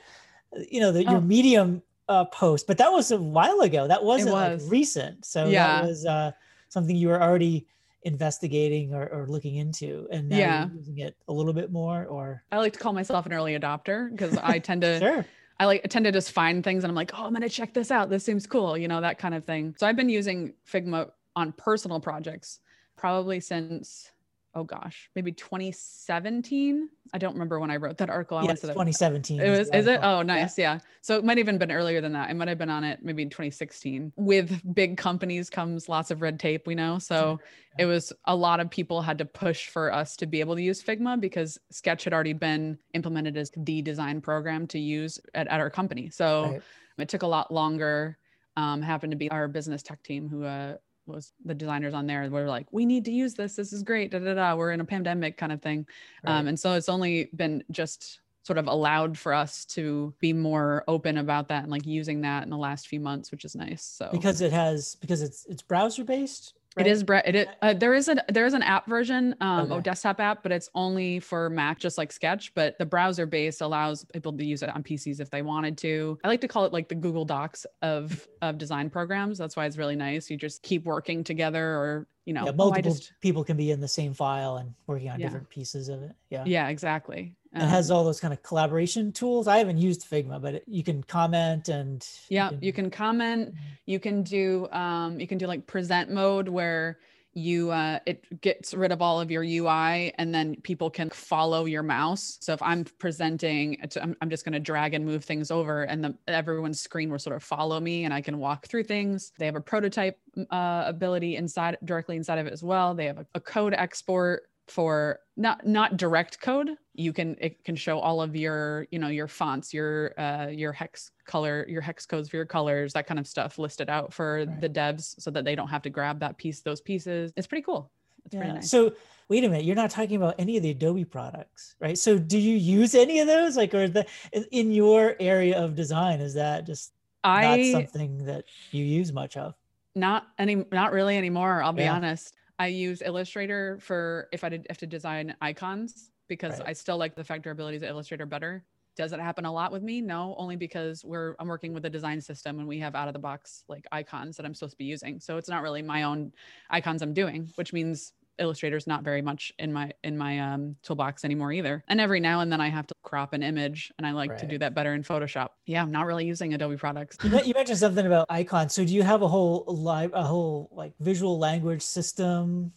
you 0.70 0.80
know 0.80 0.92
the, 0.92 1.02
your 1.04 1.16
Oh. 1.18 1.20
Medium 1.20 1.82
uh, 2.08 2.24
post, 2.24 2.66
but 2.66 2.78
that 2.78 2.90
was 2.90 3.10
a 3.10 3.18
while 3.20 3.60
ago. 3.60 3.86
That 3.86 4.02
wasn't 4.02 4.32
was. 4.32 4.62
like 4.64 4.72
recent, 4.72 5.26
so 5.26 5.48
Yeah. 5.50 5.82
that 5.82 5.86
was 5.88 6.06
uh, 6.06 6.30
something 6.70 6.96
you 6.96 7.08
were 7.08 7.22
already 7.22 7.66
investigating 8.04 8.94
or, 8.94 9.06
or 9.08 9.26
looking 9.26 9.56
into, 9.56 10.08
and 10.10 10.30
now 10.30 10.38
Yeah. 10.38 10.66
you're 10.68 10.76
using 10.78 10.98
it 11.00 11.16
a 11.28 11.32
little 11.34 11.52
bit 11.52 11.70
more. 11.70 12.06
Or 12.06 12.42
I 12.50 12.56
like 12.56 12.72
to 12.72 12.78
call 12.78 12.94
myself 12.94 13.26
an 13.26 13.34
early 13.34 13.58
adopter 13.58 14.10
because 14.10 14.38
I 14.38 14.58
tend 14.58 14.80
to 14.82 14.98
sure, 15.04 15.26
I 15.60 15.66
like 15.66 15.82
tend 15.90 16.06
to 16.06 16.12
just 16.12 16.32
find 16.32 16.64
things 16.64 16.82
and 16.82 16.90
I'm 16.90 16.96
like, 16.96 17.10
oh, 17.12 17.24
I'm 17.26 17.34
gonna 17.34 17.50
check 17.50 17.74
this 17.74 17.90
out. 17.90 18.08
This 18.08 18.24
seems 18.24 18.46
cool, 18.46 18.78
you 18.78 18.88
know, 18.88 19.02
that 19.02 19.18
kind 19.18 19.34
of 19.34 19.44
thing. 19.44 19.74
So 19.78 19.86
I've 19.86 19.96
been 19.96 20.08
using 20.08 20.54
Figma 20.66 21.10
on 21.36 21.52
personal 21.52 22.00
projects 22.00 22.60
probably 22.96 23.40
since 23.40 24.10
oh 24.56 24.64
gosh, 24.64 25.10
maybe 25.14 25.32
2017. 25.32 26.88
I 27.12 27.18
don't 27.18 27.32
remember 27.32 27.58
when 27.58 27.70
I 27.70 27.76
wrote 27.76 27.98
that 27.98 28.10
article. 28.10 28.38
I 28.38 28.42
yeah, 28.42 28.54
to 28.54 28.66
that 28.68 28.72
2017. 28.74 29.40
It 29.40 29.50
was, 29.50 29.68
is 29.70 29.86
it? 29.86 30.00
Oh, 30.02 30.22
nice. 30.22 30.56
Yeah. 30.56 30.78
So 31.00 31.16
it 31.16 31.24
might 31.24 31.38
have 31.38 31.44
even 31.44 31.58
been 31.58 31.72
earlier 31.72 32.00
than 32.00 32.12
that. 32.12 32.30
I 32.30 32.32
might 32.32 32.48
have 32.48 32.58
been 32.58 32.70
on 32.70 32.84
it 32.84 33.00
maybe 33.02 33.22
in 33.22 33.30
2016. 33.30 34.12
With 34.16 34.74
big 34.74 34.96
companies 34.96 35.50
comes 35.50 35.88
lots 35.88 36.10
of 36.10 36.22
red 36.22 36.38
tape, 36.38 36.66
we 36.66 36.74
know. 36.74 36.98
So 36.98 37.40
it 37.78 37.86
was 37.86 38.12
a 38.26 38.34
lot 38.34 38.60
of 38.60 38.70
people 38.70 39.02
had 39.02 39.18
to 39.18 39.24
push 39.24 39.68
for 39.68 39.92
us 39.92 40.16
to 40.16 40.26
be 40.26 40.40
able 40.40 40.54
to 40.54 40.62
use 40.62 40.82
Figma 40.82 41.20
because 41.20 41.58
Sketch 41.70 42.04
had 42.04 42.12
already 42.12 42.32
been 42.32 42.78
implemented 42.94 43.36
as 43.36 43.50
the 43.56 43.82
design 43.82 44.20
program 44.20 44.66
to 44.68 44.78
use 44.78 45.20
at, 45.34 45.48
at 45.48 45.60
our 45.60 45.70
company. 45.70 46.10
So 46.10 46.44
Right. 46.44 46.62
it 46.98 47.08
took 47.08 47.22
a 47.22 47.26
lot 47.26 47.52
longer. 47.52 48.18
Um, 48.56 48.82
happened 48.82 49.10
to 49.10 49.16
be 49.16 49.28
our 49.32 49.48
business 49.48 49.82
tech 49.82 50.00
team 50.04 50.28
who 50.28 50.44
uh, 50.44 50.76
was 51.06 51.32
the 51.44 51.54
designers 51.54 51.94
on 51.94 52.06
there. 52.06 52.28
Were 52.30 52.48
like, 52.48 52.66
we 52.72 52.86
need 52.86 53.04
to 53.06 53.12
use 53.12 53.34
this. 53.34 53.56
This 53.56 53.72
is 53.72 53.82
great. 53.82 54.10
Da, 54.10 54.18
da, 54.18 54.34
da. 54.34 54.54
We're 54.54 54.72
in 54.72 54.80
a 54.80 54.84
pandemic 54.84 55.36
kind 55.36 55.52
of 55.52 55.62
thing. 55.62 55.86
Um, 56.24 56.48
and 56.48 56.58
so 56.58 56.74
it's 56.74 56.88
only 56.88 57.30
been 57.34 57.62
just 57.70 58.20
sort 58.42 58.58
of 58.58 58.66
allowed 58.66 59.16
for 59.16 59.32
us 59.32 59.64
to 59.64 60.12
be 60.20 60.32
more 60.32 60.84
open 60.86 61.16
about 61.16 61.48
that 61.48 61.62
and 61.62 61.72
like 61.72 61.86
using 61.86 62.20
that 62.20 62.42
in 62.42 62.50
the 62.50 62.56
last 62.56 62.88
few 62.88 63.00
months, 63.00 63.30
which 63.30 63.44
is 63.44 63.54
nice. 63.54 63.82
So 63.82 64.08
because 64.12 64.40
it 64.40 64.52
has 64.52 64.96
because 65.00 65.22
it's 65.22 65.46
it's 65.46 65.62
browser 65.62 66.04
based. 66.04 66.54
Right? 66.76 66.86
It 66.86 66.90
is 66.90 67.02
bre- 67.02 67.16
it 67.24 67.34
is, 67.34 67.46
uh, 67.62 67.74
there 67.74 67.94
is 67.94 68.08
a 68.08 68.16
there 68.28 68.46
is 68.46 68.54
an 68.54 68.62
app 68.62 68.86
version, 68.86 69.34
um, 69.40 69.70
a 69.70 69.80
desktop 69.80 70.20
app, 70.20 70.42
but 70.42 70.52
it's 70.52 70.68
only 70.74 71.20
for 71.20 71.50
Mac, 71.50 71.78
just 71.78 71.98
like 71.98 72.12
Sketch. 72.12 72.52
But 72.54 72.78
the 72.78 72.86
browser 72.86 73.26
base 73.26 73.60
allows 73.60 74.04
people 74.12 74.36
to 74.36 74.44
use 74.44 74.62
it 74.62 74.68
on 74.70 74.82
PCs 74.82 75.20
if 75.20 75.30
they 75.30 75.42
wanted 75.42 75.78
to. 75.78 76.18
I 76.24 76.28
like 76.28 76.40
to 76.42 76.48
call 76.48 76.64
it 76.64 76.72
like 76.72 76.88
the 76.88 76.94
Google 76.94 77.24
Docs 77.24 77.66
of 77.82 78.26
of 78.42 78.58
design 78.58 78.90
programs. 78.90 79.38
That's 79.38 79.56
why 79.56 79.66
it's 79.66 79.76
really 79.76 79.96
nice. 79.96 80.30
You 80.30 80.36
just 80.36 80.62
keep 80.62 80.84
working 80.84 81.24
together, 81.24 81.64
or 81.64 82.06
you 82.24 82.32
know, 82.32 82.44
yeah, 82.44 82.50
oh, 82.50 82.56
multiple 82.56 82.92
just 82.92 83.12
people 83.20 83.44
can 83.44 83.56
be 83.56 83.70
in 83.70 83.80
the 83.80 83.88
same 83.88 84.14
file 84.14 84.56
and 84.56 84.74
working 84.86 85.10
on 85.10 85.20
Yeah. 85.20 85.26
different 85.26 85.48
pieces 85.50 85.88
of 85.88 86.02
it. 86.02 86.12
Yeah. 86.30 86.44
yeah, 86.46 86.68
exactly. 86.68 87.34
It 87.52 87.60
has 87.60 87.90
Um, 87.90 87.96
all 87.98 88.04
those 88.04 88.18
kind 88.18 88.32
of 88.34 88.42
collaboration 88.42 89.12
tools. 89.12 89.46
I 89.46 89.58
haven't 89.58 89.78
used 89.78 90.08
Figma, 90.10 90.40
but 90.42 90.54
it, 90.54 90.64
you 90.66 90.82
can 90.82 91.02
comment 91.04 91.68
and 91.68 92.04
yeah, 92.28 92.50
you 92.60 92.72
can 92.72 92.90
comment. 92.90 93.54
Mhm. 93.54 93.58
You 93.86 94.00
can 94.00 94.22
do 94.22 94.68
um, 94.72 95.20
you 95.20 95.26
can 95.26 95.38
do 95.38 95.46
like 95.46 95.66
present 95.66 96.10
mode 96.10 96.48
where 96.48 96.98
you 97.34 97.70
uh, 97.70 97.98
it 98.06 98.40
gets 98.40 98.74
rid 98.74 98.92
of 98.92 99.02
all 99.02 99.20
of 99.20 99.30
your 99.30 99.42
UI 99.42 100.12
and 100.18 100.34
then 100.34 100.56
people 100.62 100.90
can 100.90 101.10
follow 101.10 101.64
your 101.64 101.82
mouse. 101.82 102.38
So 102.40 102.52
if 102.52 102.62
I'm 102.62 102.84
presenting, 102.84 103.76
I'm, 104.00 104.16
I'm 104.20 104.30
just 104.30 104.44
going 104.44 104.52
to 104.52 104.60
drag 104.60 104.94
and 104.94 105.04
move 105.04 105.24
things 105.24 105.50
over, 105.50 105.82
and 105.84 106.04
the, 106.04 106.16
everyone's 106.28 106.80
screen 106.80 107.10
will 107.10 107.18
sort 107.18 107.36
of 107.36 107.42
follow 107.42 107.80
me, 107.80 108.04
and 108.04 108.14
I 108.14 108.20
can 108.20 108.38
walk 108.38 108.66
through 108.66 108.84
things. 108.84 109.32
They 109.38 109.46
have 109.46 109.56
a 109.56 109.60
prototype 109.60 110.18
uh, 110.50 110.84
ability 110.86 111.36
inside 111.36 111.76
directly 111.84 112.16
inside 112.16 112.38
of 112.38 112.46
it 112.46 112.52
as 112.52 112.62
well. 112.62 112.94
They 112.94 113.06
have 113.06 113.18
a, 113.18 113.26
a 113.34 113.40
code 113.40 113.74
export 113.74 114.44
for 114.68 115.20
not 115.36 115.66
not 115.66 115.96
direct 115.96 116.40
code 116.40 116.70
you 116.94 117.12
can 117.12 117.36
it 117.40 117.62
can 117.64 117.76
show 117.76 117.98
all 117.98 118.22
of 118.22 118.34
your 118.34 118.86
you 118.90 118.98
know 118.98 119.08
your 119.08 119.28
fonts 119.28 119.74
your 119.74 120.18
uh 120.18 120.46
your 120.46 120.72
hex 120.72 121.10
color 121.26 121.66
your 121.68 121.82
hex 121.82 122.06
codes 122.06 122.28
for 122.30 122.36
your 122.36 122.46
colors 122.46 122.92
that 122.94 123.06
kind 123.06 123.18
of 123.20 123.26
stuff 123.26 123.58
listed 123.58 123.90
out 123.90 124.12
for 124.12 124.44
Right. 124.46 124.60
the 124.60 124.68
devs 124.70 125.20
so 125.20 125.30
that 125.32 125.44
they 125.44 125.54
don't 125.54 125.68
have 125.68 125.82
to 125.82 125.90
grab 125.90 126.18
that 126.20 126.38
piece 126.38 126.60
those 126.60 126.80
pieces 126.80 127.32
it's 127.36 127.46
pretty 127.46 127.62
cool 127.62 127.90
it's 128.24 128.34
pretty 128.34 128.48
Yeah. 128.48 128.54
nice 128.54 128.70
So 128.70 128.94
wait 129.28 129.44
a 129.44 129.48
minute, 129.48 129.64
you're 129.64 129.76
not 129.76 129.90
talking 129.90 130.16
about 130.16 130.34
any 130.38 130.56
of 130.58 130.62
the 130.62 130.70
Adobe 130.70 131.04
products, 131.04 131.76
right? 131.80 131.96
So 131.96 132.18
do 132.18 132.38
you 132.38 132.56
use 132.56 132.94
any 132.94 133.20
of 133.20 133.26
those? 133.26 133.56
Like, 133.56 133.72
or 133.72 133.88
the 133.88 134.04
in- 134.52 134.70
your 134.70 135.16
area 135.18 135.58
of 135.58 135.74
design, 135.74 136.20
is 136.20 136.34
that 136.34 136.66
just 136.66 136.92
not 137.24 137.58
something 137.64 138.24
that 138.26 138.44
you 138.70 138.84
use 138.84 139.12
much 139.12 139.36
of? 139.36 139.54
not 139.96 140.26
any 140.40 140.56
not 140.72 140.90
really 140.92 141.16
anymore 141.16 141.62
i'll 141.62 141.72
be 141.72 141.84
Yeah. 141.84 141.94
honest 141.94 142.34
i 142.58 142.66
use 142.66 143.02
illustrator 143.04 143.78
for 143.80 144.28
if 144.32 144.44
i 144.44 144.48
did 144.48 144.66
have 144.68 144.78
to 144.78 144.86
design 144.86 145.34
icons 145.40 146.10
because 146.28 146.58
Right. 146.60 146.68
i 146.68 146.72
still 146.72 146.96
like 146.96 147.14
the 147.14 147.22
vector 147.22 147.50
abilities 147.50 147.82
of 147.82 147.88
illustrator 147.88 148.26
better. 148.26 148.64
Does 148.96 149.12
it 149.12 149.18
happen 149.18 149.44
a 149.44 149.52
lot 149.52 149.72
with 149.72 149.82
me? 149.82 150.00
No 150.00 150.36
only 150.38 150.54
because 150.54 151.04
we're 151.04 151.34
i'm 151.40 151.48
working 151.48 151.72
with 151.74 151.84
a 151.84 151.90
design 151.90 152.20
system 152.20 152.60
and 152.60 152.68
we 152.68 152.78
have 152.78 152.94
out 152.94 153.08
of 153.08 153.12
the 153.12 153.18
box 153.18 153.64
like 153.68 153.84
icons 153.90 154.36
that 154.36 154.46
i'm 154.46 154.54
supposed 154.54 154.72
to 154.74 154.78
be 154.78 154.84
using. 154.84 155.18
So 155.18 155.36
it's 155.36 155.48
not 155.48 155.62
really 155.62 155.82
my 155.82 156.04
own 156.04 156.32
icons 156.70 157.02
i'm 157.02 157.12
doing 157.12 157.50
which 157.56 157.72
means 157.72 158.12
illustrator's 158.38 158.86
not 158.86 159.02
very 159.02 159.22
much 159.22 159.52
in 159.58 159.72
my 159.72 159.92
in 160.02 160.16
my 160.16 160.38
um, 160.40 160.76
toolbox 160.82 161.24
anymore 161.24 161.52
either 161.52 161.84
and 161.88 162.00
every 162.00 162.20
now 162.20 162.40
and 162.40 162.50
then 162.50 162.60
i 162.60 162.68
have 162.68 162.86
to 162.86 162.94
crop 163.02 163.32
an 163.32 163.42
image 163.42 163.92
and 163.98 164.06
i 164.06 164.10
like 164.10 164.36
to 164.38 164.46
do 164.46 164.58
that 164.58 164.74
better 164.74 164.94
in 164.94 165.02
photoshop 165.02 165.50
yeah 165.66 165.82
i'm 165.82 165.92
not 165.92 166.06
really 166.06 166.26
using 166.26 166.54
adobe 166.54 166.76
products 166.76 167.16
you 167.46 167.54
mentioned 167.54 167.78
something 167.78 168.06
about 168.06 168.26
icons. 168.30 168.74
So 168.74 168.84
do 168.84 168.94
you 168.94 169.02
have 169.02 169.22
a 169.22 169.28
whole 169.28 169.64
live, 169.66 170.10
a 170.14 170.22
whole 170.22 170.68
like 170.72 170.92
visual 171.00 171.38
language 171.38 171.82
system? 171.82 172.72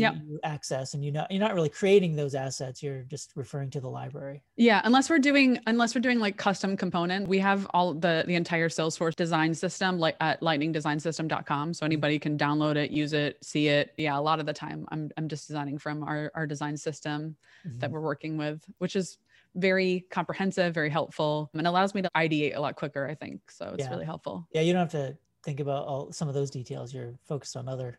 That. 0.00 0.16
You 0.16 0.40
access, 0.42 0.94
and 0.94 1.04
you 1.04 1.12
not 1.12 1.30
you're 1.30 1.40
not 1.40 1.54
really 1.54 1.68
creating 1.68 2.16
those 2.16 2.34
assets. 2.34 2.82
You're 2.82 3.02
just 3.02 3.32
referring 3.36 3.70
to 3.70 3.80
the 3.80 3.88
library. 3.88 4.42
Yeah, 4.56 4.80
unless 4.84 5.08
we're 5.10 5.18
doing 5.18 5.58
unless 5.66 5.94
we're 5.94 6.00
doing 6.00 6.18
like 6.18 6.36
custom 6.36 6.76
component, 6.76 7.28
we 7.28 7.38
have 7.38 7.66
all 7.74 7.94
the 7.94 8.24
the 8.26 8.34
entire 8.34 8.68
Salesforce 8.68 9.14
design 9.16 9.54
system 9.54 9.98
like 9.98 10.16
at 10.20 10.40
lightningdesignsystem.com. 10.40 11.74
So 11.74 11.86
anybody 11.86 12.18
can 12.18 12.36
download 12.38 12.76
it, 12.76 12.90
use 12.90 13.12
it, 13.12 13.38
see 13.44 13.68
it. 13.68 13.92
Yeah, 13.96 14.18
a 14.18 14.20
lot 14.20 14.40
of 14.40 14.46
the 14.46 14.52
time 14.52 14.86
I'm 14.90 15.10
I'm 15.16 15.28
just 15.28 15.46
designing 15.46 15.78
from 15.78 16.02
our 16.02 16.30
our 16.34 16.46
design 16.46 16.76
system 16.76 17.36
that 17.64 17.90
Mhm. 17.90 17.92
we're 17.92 18.00
working 18.00 18.36
with, 18.36 18.64
which 18.78 18.96
is 18.96 19.18
very 19.56 20.06
comprehensive, 20.10 20.72
very 20.74 20.90
helpful, 20.90 21.50
and 21.54 21.66
allows 21.66 21.94
me 21.94 22.02
to 22.02 22.10
ideate 22.16 22.54
a 22.56 22.60
lot 22.60 22.76
quicker, 22.76 23.06
I 23.08 23.14
think. 23.14 23.50
So 23.50 23.70
it's 23.74 23.84
Yeah. 23.84 23.90
really 23.90 24.04
helpful. 24.04 24.46
Yeah, 24.52 24.60
you 24.60 24.72
don't 24.72 24.80
have 24.80 24.92
to 24.92 25.16
think 25.42 25.58
about 25.58 25.86
all 25.86 26.12
some 26.12 26.28
of 26.28 26.34
those 26.34 26.50
details. 26.50 26.94
You're 26.94 27.18
focused 27.24 27.56
on 27.56 27.68
other 27.68 27.98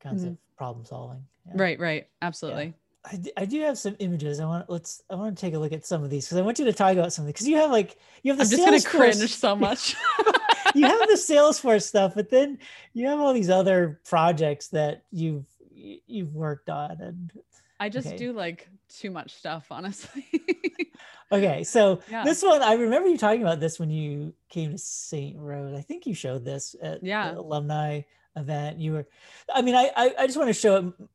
kinds 0.00 0.24
Mhm. 0.24 0.28
of 0.28 0.36
problem 0.56 0.84
solving. 0.84 1.24
Yeah. 1.46 1.52
Right, 1.56 1.78
right. 1.80 2.08
Absolutely. 2.22 2.74
I, 3.10 3.16
d- 3.16 3.32
I 3.36 3.44
do 3.46 3.60
have 3.62 3.78
some 3.78 3.96
images. 4.00 4.38
I 4.40 4.44
want 4.44 4.68
let's 4.68 5.02
I 5.08 5.14
want 5.14 5.36
to 5.36 5.40
take 5.40 5.54
a 5.54 5.58
look 5.58 5.72
at 5.72 5.86
some 5.86 6.02
of 6.04 6.10
these 6.10 6.26
because 6.26 6.38
I 6.38 6.42
want 6.42 6.58
you 6.58 6.64
to 6.66 6.72
talk 6.72 6.92
about 6.92 7.12
something 7.12 7.32
because 7.32 7.48
you 7.48 7.56
have 7.56 7.70
like 7.70 7.96
you 8.22 8.32
have 8.32 8.38
the 8.38 8.44
I'm 8.44 8.50
just 8.50 8.64
gonna 8.64 9.02
cringe 9.02 9.34
so 9.34 9.54
much. 9.56 9.94
you 10.74 10.84
have 10.86 10.98
the 11.08 11.14
Salesforce 11.14 11.84
stuff, 11.84 12.14
but 12.14 12.28
then 12.28 12.58
you 12.92 13.06
have 13.06 13.18
all 13.20 13.32
these 13.32 13.50
other 13.50 14.00
projects 14.04 14.68
that 14.68 15.04
you've 15.10 15.46
you've 15.72 16.34
worked 16.34 16.68
on 16.68 17.00
and 17.00 17.32
I 17.80 17.88
just 17.88 18.08
Okay. 18.08 18.16
do 18.16 18.32
like 18.32 18.68
too 18.88 19.10
much 19.12 19.34
stuff, 19.36 19.66
honestly. 19.70 20.26
okay 21.32 21.62
so 21.62 22.00
Yeah. 22.10 22.24
this 22.24 22.42
one 22.42 22.62
i 22.62 22.72
remember 22.72 23.06
you 23.08 23.18
talking 23.18 23.42
about 23.42 23.60
this 23.60 23.78
when 23.78 23.90
you 23.90 24.32
came 24.48 24.72
to 24.72 24.78
st 24.78 25.36
rose 25.38 25.76
i 25.76 25.82
think 25.82 26.06
you 26.06 26.14
showed 26.14 26.42
this 26.42 26.74
at 26.82 27.02
Yeah. 27.04 27.34
alumni 27.36 28.00
event 28.36 28.78
you 28.78 28.92
were 28.92 29.06
i 29.54 29.62
mean 29.62 29.74
i 29.74 29.90
i, 29.96 30.14
I 30.20 30.26
just 30.26 30.38
want 30.38 30.48
to 30.48 30.54
show 30.54 30.76
it 30.76 31.08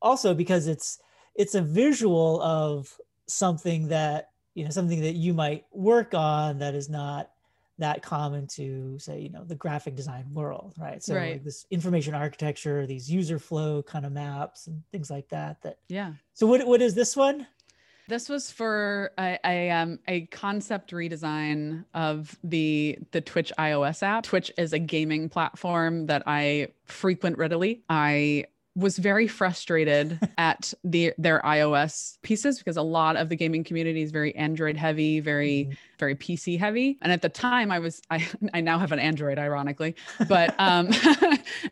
also 0.00 0.34
because 0.34 0.66
it's 0.66 0.98
it's 1.34 1.54
a 1.54 1.62
visual 1.62 2.40
of 2.42 2.92
something 3.26 3.88
that 3.88 4.30
you 4.54 4.64
know 4.64 4.70
something 4.70 5.00
that 5.02 5.14
you 5.14 5.34
might 5.34 5.64
work 5.72 6.14
on 6.14 6.58
that 6.58 6.74
is 6.74 6.88
not 6.88 7.30
that 7.78 8.02
common 8.02 8.46
to 8.46 8.98
say 8.98 9.20
you 9.20 9.28
know 9.30 9.44
the 9.44 9.54
graphic 9.54 9.94
design 9.94 10.26
world 10.32 10.74
right 10.78 11.02
so 11.02 11.14
Right. 11.14 11.32
like 11.34 11.44
this 11.44 11.66
information 11.70 12.14
architecture 12.14 12.86
these 12.86 13.10
user 13.10 13.38
flow 13.38 13.82
kind 13.82 14.04
of 14.04 14.12
maps 14.12 14.66
and 14.66 14.82
things 14.90 15.10
like 15.10 15.28
that 15.28 15.62
that 15.62 15.78
yeah. 15.88 16.12
so 16.34 16.46
what 16.46 16.66
what 16.66 16.82
is 16.82 16.94
this 16.94 17.16
one 17.16 17.46
This 18.08 18.30
was 18.30 18.50
for 18.50 19.12
a, 19.18 19.38
a 19.44 19.70
um 19.70 19.98
a 20.08 20.22
concept 20.26 20.92
redesign 20.92 21.84
of 21.92 22.38
the 22.42 22.98
the 23.12 23.20
Twitch 23.20 23.52
iOS 23.58 24.02
app. 24.02 24.24
Twitch 24.24 24.50
is 24.56 24.72
a 24.72 24.78
gaming 24.78 25.28
platform 25.28 26.06
that 26.06 26.22
I 26.26 26.68
frequent 26.86 27.36
readily. 27.36 27.82
I 27.90 28.46
was 28.78 28.96
very 28.98 29.26
frustrated 29.26 30.20
at 30.38 30.72
the 30.84 31.12
their 31.18 31.40
iOS 31.42 32.18
pieces 32.22 32.58
because 32.58 32.76
a 32.76 32.82
lot 32.82 33.16
of 33.16 33.28
the 33.28 33.36
gaming 33.36 33.64
community 33.64 34.02
is 34.02 34.12
very 34.12 34.34
Android 34.36 34.76
heavy, 34.76 35.20
very 35.20 35.68
Mhm. 35.70 35.76
very 35.98 36.14
PC 36.14 36.56
heavy. 36.58 36.96
And 37.02 37.10
at 37.12 37.22
the 37.22 37.28
time 37.28 37.70
I 37.72 37.78
was 37.80 38.00
I 38.10 38.26
I 38.54 38.60
now 38.60 38.78
have 38.78 38.92
an 38.92 39.00
Android 39.00 39.38
ironically, 39.38 39.96
but 40.28 40.54
um 40.58 40.88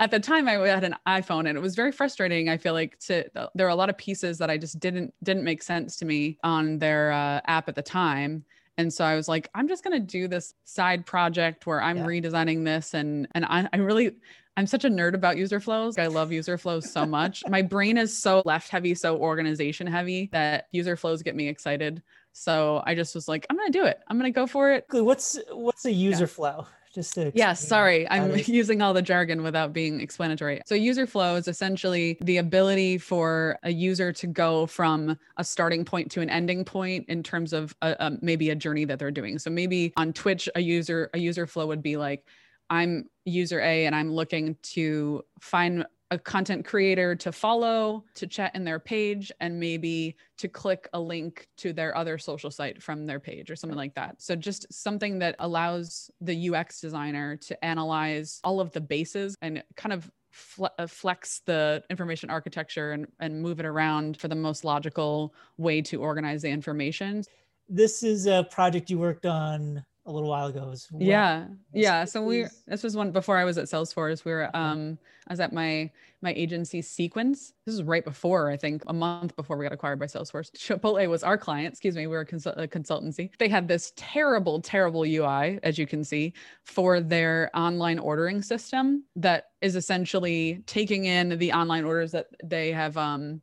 at 0.00 0.10
the 0.10 0.20
time 0.20 0.48
I 0.48 0.52
had 0.66 0.84
an 0.84 0.96
iPhone 1.06 1.48
and 1.48 1.56
it 1.56 1.60
was 1.60 1.74
very 1.74 1.92
frustrating. 1.92 2.48
I 2.48 2.56
feel 2.56 2.72
like 2.72 2.98
to 3.00 3.24
there 3.54 3.66
are 3.66 3.70
a 3.70 3.74
lot 3.76 3.90
of 3.90 3.96
pieces 3.98 4.38
that 4.38 4.50
I 4.50 4.58
just 4.58 4.80
didn't 4.80 5.14
didn't 5.22 5.44
make 5.44 5.62
sense 5.62 5.96
to 5.98 6.04
me 6.04 6.38
on 6.42 6.78
their 6.78 7.12
uh, 7.12 7.40
app 7.46 7.68
at 7.68 7.74
the 7.74 7.82
time. 7.82 8.44
And 8.78 8.92
so 8.92 9.04
I 9.06 9.14
was 9.16 9.26
like, 9.26 9.48
I'm 9.54 9.68
just 9.68 9.82
gonna 9.84 10.00
do 10.00 10.28
this 10.28 10.54
side 10.64 11.06
project 11.06 11.66
where 11.66 11.80
I'm 11.80 11.98
Yeah. 11.98 12.04
redesigning 12.04 12.64
this 12.64 12.94
and 12.94 13.28
and 13.32 13.44
I, 13.44 13.68
I 13.72 13.78
really 13.78 14.16
I'm 14.56 14.66
such 14.66 14.84
a 14.84 14.88
nerd 14.88 15.14
about 15.14 15.36
user 15.36 15.60
flows. 15.60 15.98
I 15.98 16.06
love 16.06 16.32
user 16.32 16.56
flows 16.56 16.90
so 16.90 17.04
much. 17.04 17.44
My 17.48 17.62
brain 17.62 17.98
is 17.98 18.16
so 18.16 18.42
left 18.44 18.70
heavy, 18.70 18.94
so 18.94 19.16
organization 19.16 19.86
heavy 19.86 20.30
that 20.32 20.68
user 20.72 20.96
flows 20.96 21.22
get 21.22 21.36
me 21.36 21.48
excited. 21.48 22.02
So 22.32 22.82
I 22.86 22.94
just 22.94 23.14
was 23.14 23.28
like, 23.28 23.46
I'm 23.50 23.56
gonna 23.56 23.70
do 23.70 23.84
it. 23.84 24.00
I'm 24.08 24.16
gonna 24.16 24.30
go 24.30 24.46
for 24.46 24.72
it. 24.72 24.86
What's 24.90 25.38
what's 25.50 25.84
a 25.84 25.92
user 25.92 26.26
flow 26.26 26.66
just 26.96 27.14
to 27.14 27.30
Yeah, 27.34 27.52
sorry, 27.52 28.08
I'm 28.10 28.30
it 28.30 28.48
using 28.48 28.82
all 28.82 28.94
the 28.94 29.02
jargon 29.02 29.42
without 29.42 29.72
being 29.72 30.00
explanatory. 30.00 30.62
So, 30.66 30.74
user 30.74 31.06
flow 31.06 31.36
is 31.36 31.46
essentially 31.46 32.16
the 32.20 32.38
ability 32.38 32.98
for 32.98 33.58
a 33.62 33.70
user 33.70 34.12
to 34.14 34.26
go 34.26 34.66
from 34.66 35.18
a 35.36 35.44
starting 35.44 35.84
point 35.84 36.10
to 36.12 36.22
an 36.22 36.30
ending 36.30 36.64
point 36.64 37.04
in 37.08 37.22
terms 37.22 37.52
of 37.52 37.76
a, 37.82 37.94
a, 38.00 38.12
maybe 38.22 38.50
a 38.50 38.54
journey 38.54 38.86
that 38.86 38.98
they're 38.98 39.10
doing. 39.10 39.38
So, 39.38 39.50
maybe 39.50 39.92
on 39.96 40.12
Twitch, 40.12 40.48
a 40.54 40.60
user 40.60 41.10
a 41.14 41.18
user 41.18 41.46
flow 41.46 41.66
would 41.66 41.82
be 41.82 41.96
like, 41.96 42.24
I'm 42.70 43.08
user 43.24 43.60
A 43.60 43.86
and 43.86 43.94
I'm 43.94 44.12
looking 44.12 44.56
to 44.62 45.24
find 45.40 45.84
a 46.12 46.18
content 46.18 46.64
creator 46.64 47.16
to 47.16 47.32
follow, 47.32 48.04
to 48.14 48.26
chat 48.26 48.54
in 48.54 48.64
their 48.64 48.78
page, 48.78 49.32
and 49.40 49.58
maybe 49.58 50.16
to 50.38 50.46
click 50.46 50.88
a 50.92 51.00
link 51.00 51.48
to 51.56 51.72
their 51.72 51.96
other 51.96 52.16
social 52.16 52.50
site 52.50 52.80
from 52.80 53.06
their 53.06 53.18
page 53.18 53.50
or 53.50 53.56
something 53.56 53.76
like 53.76 53.94
that. 53.94 54.22
So, 54.22 54.36
just 54.36 54.72
something 54.72 55.18
that 55.18 55.34
allows 55.40 56.10
the 56.20 56.50
UX 56.50 56.80
designer 56.80 57.36
to 57.36 57.64
analyze 57.64 58.40
all 58.44 58.60
of 58.60 58.70
the 58.72 58.80
bases 58.80 59.34
and 59.42 59.62
kind 59.76 59.92
of 59.92 60.10
uh, 60.60 60.86
flex 60.86 61.40
the 61.46 61.82
information 61.90 62.30
architecture 62.30 62.92
and, 62.92 63.06
and 63.20 63.42
move 63.42 63.58
it 63.58 63.66
around 63.66 64.16
for 64.16 64.28
the 64.28 64.34
most 64.34 64.64
logical 64.64 65.34
way 65.56 65.82
to 65.82 66.00
organize 66.00 66.42
the 66.42 66.48
information. 66.48 67.24
This 67.68 68.04
is 68.04 68.26
a 68.26 68.46
project 68.50 68.90
you 68.90 68.98
worked 68.98 69.26
on 69.26 69.84
a 70.06 70.12
little 70.12 70.28
while 70.28 70.46
ago. 70.46 70.72
Yeah 70.98 71.48
yeah 71.72 72.04
so 72.04 72.22
we 72.22 72.46
this 72.66 72.82
was 72.82 72.96
one 72.96 73.10
before 73.10 73.36
i 73.36 73.44
was 73.44 73.58
at 73.58 73.66
salesforce 73.66 74.24
we 74.24 74.32
were 74.32 74.48
um 74.56 74.96
i 75.28 75.32
was 75.32 75.40
at 75.40 75.52
my 75.52 75.90
my 76.22 76.32
agency 76.32 76.80
sequence 76.80 77.52
this 77.66 77.74
is 77.74 77.82
right 77.82 78.04
before 78.04 78.50
i 78.50 78.56
think 78.56 78.82
a 78.86 78.92
month 78.92 79.36
before 79.36 79.56
we 79.58 79.64
got 79.64 79.72
acquired 79.72 79.98
by 79.98 80.06
salesforce 80.06 80.50
chipotle 80.52 81.06
was 81.08 81.22
our 81.22 81.36
client 81.36 81.72
excuse 81.72 81.94
me 81.96 82.06
we 82.06 82.14
were 82.14 82.20
a, 82.20 82.26
consul- 82.26 82.54
a 82.56 82.66
consultancy 82.66 83.30
they 83.38 83.48
had 83.48 83.68
this 83.68 83.92
terrible 83.96 84.60
terrible 84.60 85.02
ui 85.02 85.58
as 85.62 85.76
you 85.76 85.86
can 85.86 86.02
see 86.02 86.32
for 86.64 87.00
their 87.00 87.50
online 87.54 87.98
ordering 87.98 88.40
system 88.40 89.04
that 89.16 89.48
is 89.60 89.76
essentially 89.76 90.62
taking 90.66 91.04
in 91.04 91.36
the 91.38 91.52
online 91.52 91.84
orders 91.84 92.12
that 92.12 92.26
they 92.42 92.72
have 92.72 92.96
um 92.96 93.42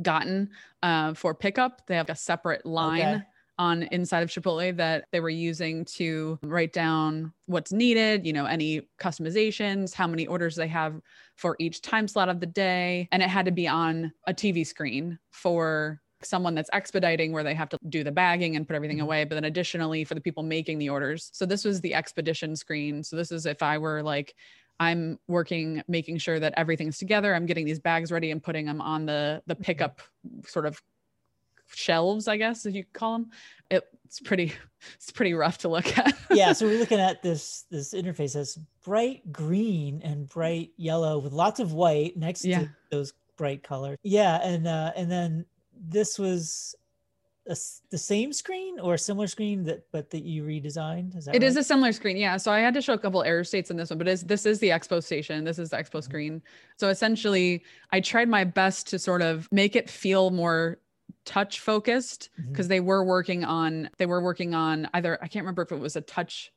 gotten 0.00 0.48
uh, 0.82 1.12
for 1.12 1.34
pickup 1.34 1.86
they 1.86 1.94
have 1.96 2.08
a 2.08 2.16
separate 2.16 2.64
line 2.64 3.16
Okay. 3.16 3.22
On 3.62 3.84
inside 3.84 4.22
of 4.24 4.28
Chipotle 4.28 4.76
that 4.76 5.04
they 5.12 5.20
were 5.20 5.30
using 5.30 5.84
to 5.84 6.38
write 6.42 6.72
down 6.72 7.32
what's 7.46 7.72
needed, 7.72 8.26
you 8.26 8.32
know, 8.32 8.44
any 8.46 8.82
customizations, 8.98 9.94
how 9.94 10.06
many 10.08 10.26
orders 10.26 10.56
they 10.56 10.66
have 10.66 11.00
for 11.36 11.54
each 11.60 11.80
time 11.80 12.08
slot 12.08 12.28
of 12.28 12.40
the 12.40 12.46
day. 12.46 13.08
And 13.12 13.22
it 13.22 13.28
had 13.28 13.46
to 13.46 13.52
be 13.52 13.68
on 13.68 14.12
a 14.26 14.34
TV 14.34 14.66
screen 14.66 15.18
for 15.30 16.00
someone 16.24 16.54
that's 16.54 16.70
expediting 16.72 17.32
where 17.32 17.42
they 17.44 17.54
have 17.54 17.68
to 17.68 17.78
do 17.88 18.02
the 18.04 18.12
bagging 18.12 18.54
and 18.56 18.66
put 18.66 18.76
everything 18.76 18.98
Mhm. 18.98 19.02
away 19.02 19.24
but 19.24 19.34
then 19.34 19.42
additionally 19.44 20.04
for 20.04 20.14
the 20.14 20.20
people 20.20 20.44
making 20.44 20.78
the 20.78 20.88
orders 20.88 21.28
so 21.32 21.44
this 21.44 21.64
was 21.64 21.80
the 21.80 21.94
expedition 21.94 22.54
screen 22.54 23.02
so 23.02 23.16
this 23.16 23.32
is 23.32 23.44
if 23.44 23.60
i 23.60 23.76
were 23.76 24.04
like 24.04 24.32
i'm 24.78 25.18
working 25.26 25.82
making 25.88 26.18
sure 26.18 26.38
that 26.38 26.54
everything's 26.56 26.96
together 26.96 27.34
i'm 27.34 27.44
getting 27.44 27.64
these 27.64 27.80
bags 27.80 28.12
ready 28.12 28.30
and 28.30 28.40
putting 28.40 28.66
them 28.66 28.80
on 28.80 29.04
the 29.04 29.42
the 29.48 29.56
pickup 29.56 30.00
sort 30.46 30.64
of 30.64 30.80
shelves 31.74 32.28
i 32.28 32.36
guess 32.36 32.66
if 32.66 32.74
you 32.74 32.84
call 32.92 33.12
them 33.18 33.30
it's 33.70 34.20
pretty 34.20 34.52
it's 34.94 35.10
pretty 35.10 35.32
rough 35.34 35.58
to 35.58 35.68
look 35.68 35.96
at 35.98 36.12
yeah, 36.30 36.52
so 36.52 36.66
we're 36.66 36.78
looking 36.78 37.00
at 37.00 37.22
this 37.22 37.64
this 37.70 37.92
interface 37.94 38.34
that's 38.34 38.56
bright 38.84 39.30
green 39.32 40.00
and 40.02 40.28
bright 40.28 40.70
yellow 40.76 41.18
with 41.18 41.32
lots 41.32 41.60
of 41.60 41.72
white 41.72 42.16
next 42.16 42.44
Yeah. 42.44 42.60
to 42.60 42.70
those 42.90 43.12
bright 43.36 43.62
colors. 43.62 43.98
Yeah, 44.02 44.36
and 44.42 44.66
uh, 44.66 44.92
and 44.96 45.10
then 45.10 45.44
this 45.78 46.18
was 46.18 46.74
a 47.48 47.56
the 47.90 47.98
same 47.98 48.32
screen 48.32 48.78
or 48.80 48.94
a 48.94 48.98
similar 48.98 49.26
screen 49.26 49.64
that 49.64 49.86
but 49.92 50.10
that 50.10 50.22
you 50.24 50.42
redesigned. 50.44 51.16
Is 51.16 51.24
that 51.26 51.34
It 51.34 51.42
is 51.42 51.54
right? 51.56 51.60
a 51.62 51.64
similar 51.64 51.92
screen, 51.92 52.16
yeah. 52.16 52.36
So 52.36 52.52
I 52.52 52.60
had 52.60 52.72
to 52.74 52.82
show 52.82 52.92
a 52.92 52.98
couple 52.98 53.22
error 53.22 53.44
states 53.44 53.70
in 53.70 53.76
this 53.76 53.90
one, 53.90 53.98
but 53.98 54.08
is 54.08 54.22
this 54.22 54.46
is 54.46 54.58
the 54.60 54.68
expo 54.68 55.02
station. 55.02 55.44
This 55.44 55.58
is 55.58 55.70
the 55.70 55.76
expo 55.76 55.98
Mhm. 56.00 56.04
screen. 56.04 56.42
So 56.76 56.88
essentially, 56.88 57.62
I 57.90 58.00
tried 58.00 58.28
my 58.28 58.44
best 58.44 58.86
to 58.88 58.98
sort 58.98 59.22
of 59.22 59.48
make 59.50 59.74
it 59.76 59.90
feel 59.90 60.30
more 60.30 60.78
touch 61.24 61.60
focused 61.60 62.30
because 62.50 62.68
they 62.68 62.80
were 62.80 63.04
working 63.04 63.44
on 63.44 63.88
they 63.98 64.06
were 64.06 64.20
working 64.20 64.54
on 64.54 64.88
either 64.94 65.18
I 65.22 65.28
can't 65.28 65.44
remember 65.44 65.62
if 65.62 65.72
it 65.72 65.78
was 65.78 65.96
a 65.96 66.00
touch 66.00 66.52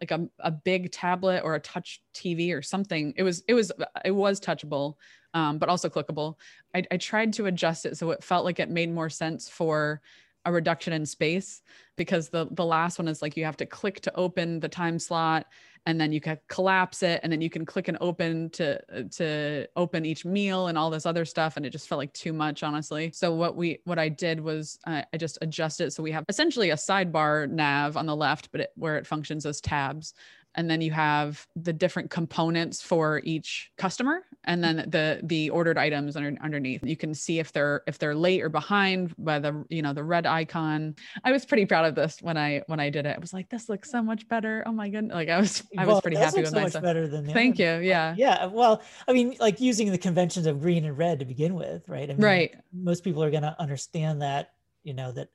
like 0.00 0.10
a, 0.10 0.26
a 0.38 0.50
big 0.50 0.90
tablet 0.90 1.42
or 1.44 1.54
a 1.54 1.60
touch 1.60 2.02
TV 2.14 2.56
or 2.56 2.62
something. 2.62 3.12
It 3.16 3.22
was 3.22 3.42
it 3.46 3.54
was 3.54 3.70
it 4.04 4.12
was 4.12 4.40
touchable, 4.40 4.94
um, 5.34 5.58
but 5.58 5.68
also 5.68 5.88
clickable. 5.88 6.36
I, 6.74 6.84
I 6.90 6.96
tried 6.96 7.32
to 7.34 7.46
adjust 7.46 7.86
it 7.86 7.96
so 7.96 8.10
it 8.10 8.24
felt 8.24 8.44
like 8.44 8.60
it 8.60 8.70
made 8.70 8.92
more 8.92 9.10
sense 9.10 9.48
for 9.48 10.00
a 10.46 10.52
reduction 10.52 10.92
in 10.94 11.04
space 11.04 11.62
because 11.96 12.30
the 12.30 12.48
the 12.52 12.64
last 12.64 12.98
one 12.98 13.08
is 13.08 13.20
like 13.20 13.36
you 13.36 13.44
have 13.44 13.58
to 13.58 13.66
click 13.66 14.00
to 14.00 14.14
open 14.16 14.58
the 14.60 14.68
time 14.68 14.98
slot 14.98 15.46
and 15.86 16.00
then 16.00 16.12
you 16.12 16.20
can 16.20 16.38
collapse 16.48 17.02
it 17.02 17.20
and 17.22 17.32
then 17.32 17.40
you 17.40 17.50
can 17.50 17.64
click 17.64 17.88
and 17.88 17.96
open 18.00 18.50
to 18.50 18.80
to 19.10 19.66
open 19.76 20.04
each 20.04 20.24
meal 20.24 20.66
and 20.66 20.76
all 20.76 20.90
this 20.90 21.06
other 21.06 21.24
stuff 21.24 21.56
and 21.56 21.64
it 21.64 21.70
just 21.70 21.88
felt 21.88 21.98
like 21.98 22.12
too 22.12 22.32
much 22.32 22.62
honestly. 22.62 23.10
So 23.14 23.34
what 23.34 23.56
we 23.56 23.78
what 23.84 23.98
i 23.98 24.08
did 24.08 24.40
was 24.40 24.78
uh, 24.86 25.02
i 25.12 25.16
just 25.16 25.38
adjusted. 25.42 25.88
It 25.88 25.92
so 25.92 26.02
we 26.02 26.12
have 26.12 26.24
essentially 26.28 26.70
a 26.70 26.76
sidebar 26.76 27.50
nav 27.50 27.96
on 27.96 28.06
the 28.06 28.16
left 28.16 28.50
but 28.52 28.62
it, 28.62 28.70
where 28.76 28.96
it 28.96 29.06
functions 29.06 29.46
as 29.46 29.60
tabs. 29.60 30.14
And 30.56 30.68
then 30.68 30.80
you 30.80 30.90
have 30.90 31.46
the 31.54 31.72
different 31.72 32.10
components 32.10 32.82
for 32.82 33.20
each 33.24 33.70
customer 33.78 34.22
and 34.44 34.64
then 34.64 34.76
the 34.88 35.20
the 35.24 35.50
ordered 35.50 35.76
items 35.78 36.16
under, 36.16 36.34
underneath 36.42 36.82
you 36.84 36.96
can 36.96 37.14
see 37.14 37.38
if 37.38 37.52
they're 37.52 37.82
if 37.86 37.98
they're 37.98 38.14
late 38.14 38.42
or 38.42 38.48
behind 38.48 39.14
by 39.18 39.38
the 39.38 39.64
you 39.68 39.82
know 39.82 39.92
the 39.92 40.02
red 40.04 40.26
icon 40.26 40.94
i 41.24 41.32
was 41.32 41.44
pretty 41.44 41.66
proud 41.66 41.84
of 41.84 41.94
this 41.94 42.20
when 42.22 42.36
i 42.36 42.62
when 42.66 42.80
i 42.80 42.88
did 42.88 43.06
it 43.06 43.16
i 43.16 43.18
was 43.18 43.32
like 43.32 43.48
this 43.48 43.68
looks 43.68 43.90
so 43.90 44.02
much 44.02 44.28
better 44.28 44.62
oh 44.66 44.72
my 44.72 44.88
goodness 44.88 45.14
like 45.14 45.28
i 45.28 45.38
was 45.38 45.62
i 45.76 45.84
was 45.84 45.92
Well, 45.94 46.00
pretty 46.00 46.16
happy 46.16 46.40
with 46.40 46.50
so 46.50 46.56
much 46.56 46.64
myself 46.64 46.84
better 46.84 47.06
than 47.06 47.26
the 47.26 47.32
thank 47.32 47.58
you 47.58 47.78
yeah 47.80 48.14
Yeah, 48.16 48.46
well, 48.46 48.82
I 49.06 49.12
mean, 49.12 49.36
like 49.40 49.60
using 49.60 49.90
the 49.90 49.98
conventions 49.98 50.46
of 50.46 50.60
green 50.60 50.84
and 50.84 50.96
red 50.96 51.18
to 51.20 51.24
begin 51.24 51.54
with, 51.54 51.88
right? 51.88 52.10
I 52.10 52.14
mean, 52.14 52.18
right 52.22 52.54
Most 52.72 53.04
people 53.04 53.22
are 53.22 53.30
going 53.30 53.42
to 53.42 53.54
understand 53.60 54.22
that, 54.22 54.52
you 54.82 54.94
know, 54.94 55.12
that 55.12 55.28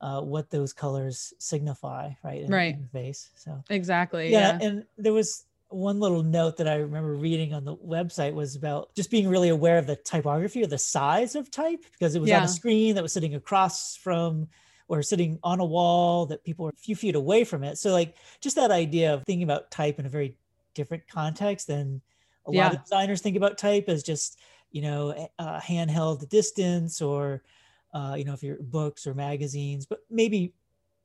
uh, 0.00 0.20
what 0.20 0.50
those 0.50 0.72
colors 0.72 1.32
signify, 1.38 2.10
right? 2.22 2.42
In 2.42 2.46
the 2.46 2.52
Right. 2.52 2.76
interface. 2.76 3.28
So 3.36 3.62
exactly 3.70 4.30
yeah, 4.32 4.58
yeah, 4.58 4.66
and 4.66 4.84
there 4.98 5.12
was 5.12 5.44
one 5.68 5.98
little 6.00 6.22
note 6.22 6.58
that 6.58 6.68
I 6.68 6.76
remember 6.76 7.14
reading 7.14 7.52
on 7.52 7.64
the 7.64 7.76
website 7.76 8.34
was 8.34 8.56
about 8.56 8.94
just 8.94 9.10
being 9.10 9.28
really 9.28 9.48
aware 9.48 9.78
of 9.78 9.86
the 9.86 9.96
typography 9.96 10.62
or 10.62 10.66
the 10.66 10.78
size 10.78 11.34
of 11.34 11.50
type 11.50 11.84
because 11.92 12.14
it 12.14 12.20
was 12.20 12.30
on 12.30 12.42
a 12.44 12.48
screen 12.48 12.94
that 12.94 13.02
was 13.02 13.12
sitting 13.12 13.34
across 13.34 13.96
from 13.96 14.48
or 14.88 15.02
sitting 15.02 15.38
on 15.42 15.60
a 15.60 15.64
wall 15.64 16.26
that 16.26 16.44
people 16.44 16.64
were 16.64 16.70
a 16.70 16.76
few 16.76 16.94
feet 16.94 17.14
away 17.14 17.44
from 17.44 17.64
it. 17.64 17.78
So 17.78 17.92
like 17.92 18.16
just 18.40 18.56
that 18.56 18.70
idea 18.70 19.14
of 19.14 19.24
thinking 19.24 19.42
about 19.42 19.70
type 19.70 19.98
in 19.98 20.06
a 20.06 20.10
very 20.10 20.36
different 20.74 21.08
context 21.08 21.66
than 21.66 22.02
a 22.46 22.50
lot 22.50 22.74
of 22.74 22.82
designers 22.82 23.22
think 23.22 23.36
about 23.36 23.56
type 23.56 23.88
as 23.88 24.02
just 24.02 24.38
you 24.70 24.82
know 24.82 25.28
handheld 25.40 26.28
distance 26.28 27.00
or 27.00 27.42
uh, 27.94 28.14
you 28.18 28.24
know 28.24 28.34
if 28.34 28.42
you're 28.42 28.58
books 28.60 29.06
or 29.06 29.14
magazines, 29.14 29.86
but 29.86 30.00
maybe 30.10 30.52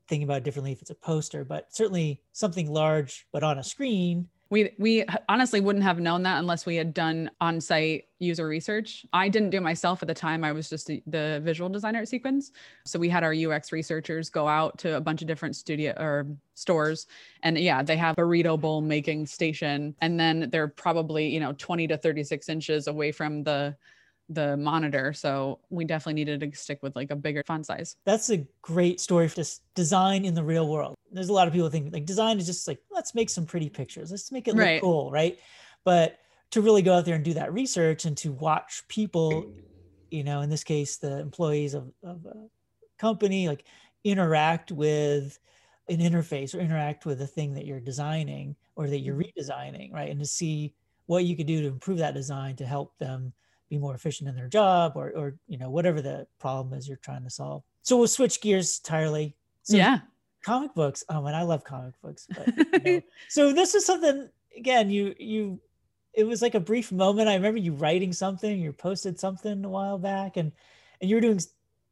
thinking 0.08 0.28
about 0.28 0.38
it 0.38 0.44
differently 0.44 0.72
if 0.72 0.82
it's 0.82 0.90
a 0.90 0.96
poster, 0.96 1.46
but 1.46 1.74
certainly 1.74 2.22
something 2.34 2.70
large 2.70 3.28
but 3.32 3.44
on 3.44 3.60
a 3.60 3.64
screen. 3.64 4.28
We 4.50 4.72
we 4.80 5.06
honestly 5.28 5.62
wouldn't 5.62 5.84
have 5.84 6.00
known 6.00 6.24
that 6.24 6.40
unless 6.40 6.66
we 6.66 6.76
had 6.76 6.94
done 6.94 7.30
on-site 7.40 8.06
user 8.18 8.48
research. 8.48 9.06
I 9.14 9.30
didn't 9.30 9.52
do 9.52 9.58
it 9.58 9.64
myself 9.64 10.02
at 10.02 10.08
the 10.08 10.14
time. 10.14 10.44
I 10.44 10.52
was 10.52 10.70
just 10.70 10.88
the, 10.88 11.04
the 11.06 11.40
visual 11.44 11.70
designer 11.70 12.00
at 12.00 12.08
sequence. 12.08 12.52
So 12.84 12.98
we 12.98 13.10
had 13.10 13.24
our 13.24 13.34
ux 13.34 13.72
researchers 13.72 14.30
go 14.30 14.48
out 14.48 14.78
to 14.80 14.98
a 14.98 15.02
bunch 15.02 15.22
of 15.22 15.28
different 15.28 15.56
studio 15.56 15.94
or 15.98 16.28
stores 16.56 17.08
and 17.44 17.58
yeah 17.58 17.82
they 17.82 17.96
have 17.96 18.16
burrito 18.16 18.60
bowl 18.60 18.82
making 18.82 19.28
station. 19.28 19.96
And 20.02 20.20
then 20.20 20.50
they're 20.52 20.68
probably 20.68 21.28
you 21.28 21.40
know 21.40 21.54
20 21.54 21.88
to 21.88 21.98
36 21.98 22.50
inches 22.50 22.88
away 22.88 23.12
from 23.12 23.44
the 23.44 23.76
the 24.30 24.56
monitor 24.58 25.12
so 25.12 25.60
we 25.70 25.84
definitely 25.84 26.14
needed 26.14 26.40
to 26.40 26.58
stick 26.58 26.80
with 26.84 26.96
like 26.96 27.10
a 27.10 27.16
bigger 27.16 27.44
font 27.48 27.66
size 27.66 27.96
That's 28.06 28.30
a 28.30 28.46
great 28.62 29.00
story 29.00 29.28
for 29.28 29.38
just 29.38 29.64
design 29.74 30.24
in 30.24 30.34
the 30.34 30.44
real 30.44 30.68
world. 30.68 30.96
There's 31.12 31.30
a 31.30 31.34
lot 31.34 31.48
of 31.48 31.54
people 31.54 31.70
think 31.70 31.92
like 31.92 32.06
design 32.06 32.38
is 32.38 32.46
just 32.46 32.68
like 32.68 32.80
let's 32.92 33.16
make 33.16 33.30
some 33.30 33.46
pretty 33.46 33.70
pictures, 33.70 34.12
let's 34.12 34.32
make 34.32 34.48
it 34.48 34.56
look 34.56 34.64
Right. 34.64 34.82
cool, 34.82 35.12
right? 35.12 35.40
But 35.84 36.20
to 36.52 36.62
really 36.62 36.82
go 36.82 36.96
out 36.96 37.06
there 37.06 37.16
and 37.16 37.24
do 37.24 37.34
that 37.34 37.54
research 37.54 38.06
and 38.06 38.16
to 38.18 38.32
watch 38.32 38.84
people, 38.88 39.52
you 40.12 40.24
know, 40.24 40.42
in 40.42 40.50
this 40.50 40.64
case, 40.64 40.98
the 40.98 41.20
employees 41.20 41.74
of, 41.74 41.92
of 42.04 42.26
a 42.26 42.48
company, 42.98 43.48
like 43.48 43.66
interact 44.04 44.72
with 44.72 45.40
an 45.90 46.00
interface 46.00 46.54
or 46.54 46.60
interact 46.60 47.06
with 47.06 47.20
the 47.20 47.28
thing 47.28 47.54
that 47.56 47.66
you're 47.66 47.80
designing 47.80 48.56
or 48.76 48.88
that 48.88 49.00
you're 49.00 49.16
mm-hmm. 49.16 49.40
redesigning, 49.40 49.94
right? 49.94 50.10
And 50.10 50.20
to 50.20 50.26
see 50.26 50.74
what 51.06 51.26
you 51.26 51.36
could 51.36 51.48
do 51.48 51.62
to 51.62 51.68
improve 51.68 51.98
that 52.00 52.14
design 52.14 52.56
to 52.58 52.66
help 52.66 52.98
them 53.00 53.34
be 53.70 53.78
more 53.78 53.96
efficient 53.96 54.30
in 54.30 54.36
their 54.36 54.48
job 54.48 54.94
or, 54.96 55.12
or 55.12 55.36
you 55.48 55.58
know, 55.58 55.70
whatever 55.70 56.02
the 56.02 56.28
problem 56.40 56.78
is 56.78 56.88
you're 56.88 56.98
trying 56.98 57.24
to 57.24 57.30
solve. 57.30 57.64
So 57.84 57.98
we'll 57.98 58.08
switch 58.08 58.42
gears 58.42 58.80
entirely. 58.84 59.36
So 59.64 59.78
yeah 59.78 60.00
comic 60.44 60.74
books. 60.74 61.04
Oh, 61.10 61.26
and 61.26 61.36
I 61.36 61.44
love 61.44 61.64
comic 61.64 61.94
books. 62.02 62.28
But, 62.30 62.48
you 62.86 62.94
know, 62.94 63.02
so 63.28 63.54
this 63.54 63.76
is 63.76 63.86
something 63.86 64.30
again. 64.56 64.90
You 64.90 65.16
you, 65.18 65.60
it 66.14 66.24
was 66.24 66.42
like 66.42 66.56
a 66.56 66.60
brief 66.60 66.92
moment. 66.92 67.30
I 67.30 67.36
remember 67.36 67.60
you 67.60 67.74
writing 67.74 68.14
something. 68.14 68.60
You 68.60 68.74
posted 68.74 69.20
something 69.20 69.64
a 69.64 69.70
while 69.70 69.98
back, 69.98 70.38
and 70.38 70.52
and 71.02 71.10
you 71.10 71.18
were 71.18 71.22
doing 71.22 71.40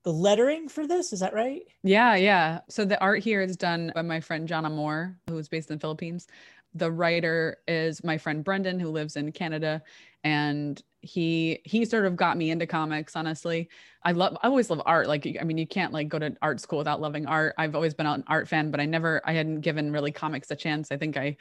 the 0.03 0.13
lettering 0.13 0.69
for 0.69 0.87
this. 0.87 1.11
Is 1.13 1.19
that 1.19 1.33
right? 1.33 1.63
Yeah, 1.83 2.15
yeah. 2.15 2.61
So 2.69 2.85
the 2.85 2.99
art 2.99 3.23
here 3.23 3.41
is 3.41 3.57
done 3.57 3.91
by 3.93 4.01
my 4.01 4.19
friend 4.19 4.47
Jana 4.47 4.69
Moore, 4.69 5.17
who's 5.29 5.47
based 5.47 5.69
in 5.69 5.77
the 5.77 5.81
Philippines. 5.81 6.27
The 6.73 6.91
writer 6.91 7.57
is 7.67 8.03
my 8.03 8.17
friend 8.17 8.43
Brendan, 8.43 8.79
who 8.79 8.89
lives 8.89 9.15
in 9.15 9.31
Canada, 9.31 9.81
and 10.23 10.81
he 11.01 11.59
he 11.63 11.85
sort 11.85 12.05
of 12.05 12.15
got 12.15 12.37
me 12.37 12.51
into 12.51 12.67
comics. 12.67 13.15
Honestly, 13.15 13.69
I 14.03 14.11
love 14.11 14.37
I 14.43 14.47
always 14.47 14.69
love 14.69 14.81
art. 14.85 15.07
Like 15.07 15.37
I 15.39 15.43
mean, 15.43 15.57
you 15.57 15.67
can't 15.67 15.93
like 15.93 16.09
go 16.09 16.19
to 16.19 16.35
art 16.41 16.59
school 16.59 16.79
without 16.79 17.01
loving 17.01 17.25
art. 17.25 17.55
I've 17.57 17.75
always 17.75 17.93
been 17.93 18.05
an 18.05 18.23
art 18.27 18.47
fan, 18.47 18.71
but 18.71 18.79
I 18.79 18.85
never 18.85 19.21
I 19.25 19.33
hadn't 19.33 19.61
given 19.61 19.91
really 19.91 20.11
comics 20.11 20.51
a 20.51 20.55
chance. 20.55 20.91
I 20.91 20.97
think 20.97 21.17
I. 21.17 21.37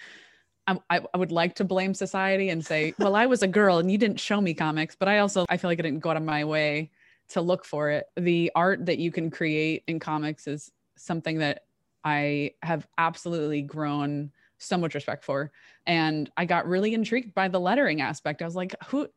I, 0.68 1.00
I 1.14 1.16
would 1.16 1.30
like 1.30 1.54
to 1.56 1.64
blame 1.64 1.94
society 1.94 2.48
and 2.48 2.66
say, 2.66 2.92
well, 2.98 3.14
I 3.14 3.26
was 3.26 3.44
a 3.44 3.46
girl 3.46 3.78
and 3.78 3.88
you 3.88 3.98
didn't 3.98 4.18
show 4.18 4.40
me 4.40 4.52
comics, 4.52 4.96
but 4.96 5.06
I 5.06 5.20
also 5.20 5.44
I 5.48 5.58
feel 5.58 5.70
like 5.70 5.78
I 5.78 5.82
didn't 5.82 6.00
go 6.00 6.10
out 6.10 6.16
of 6.16 6.24
my 6.24 6.44
way 6.44 6.90
to 7.28 7.40
look 7.40 7.64
for 7.64 7.90
it. 7.90 8.06
The 8.16 8.50
art 8.52 8.86
that 8.86 8.98
you 8.98 9.12
can 9.12 9.30
create 9.30 9.84
in 9.86 10.00
comics 10.00 10.48
is 10.48 10.72
something 10.96 11.38
that 11.38 11.66
I 12.02 12.54
have 12.62 12.86
absolutely 12.98 13.62
grown 13.62 14.32
so 14.58 14.76
much 14.76 14.94
respect 14.94 15.24
for. 15.24 15.52
And 15.86 16.30
I 16.36 16.44
got 16.44 16.66
really 16.66 16.94
intrigued 16.94 17.34
by 17.34 17.48
the 17.48 17.60
lettering 17.60 18.00
aspect. 18.00 18.42
I 18.42 18.44
was 18.44 18.56
like, 18.56 18.74
who 18.86 19.08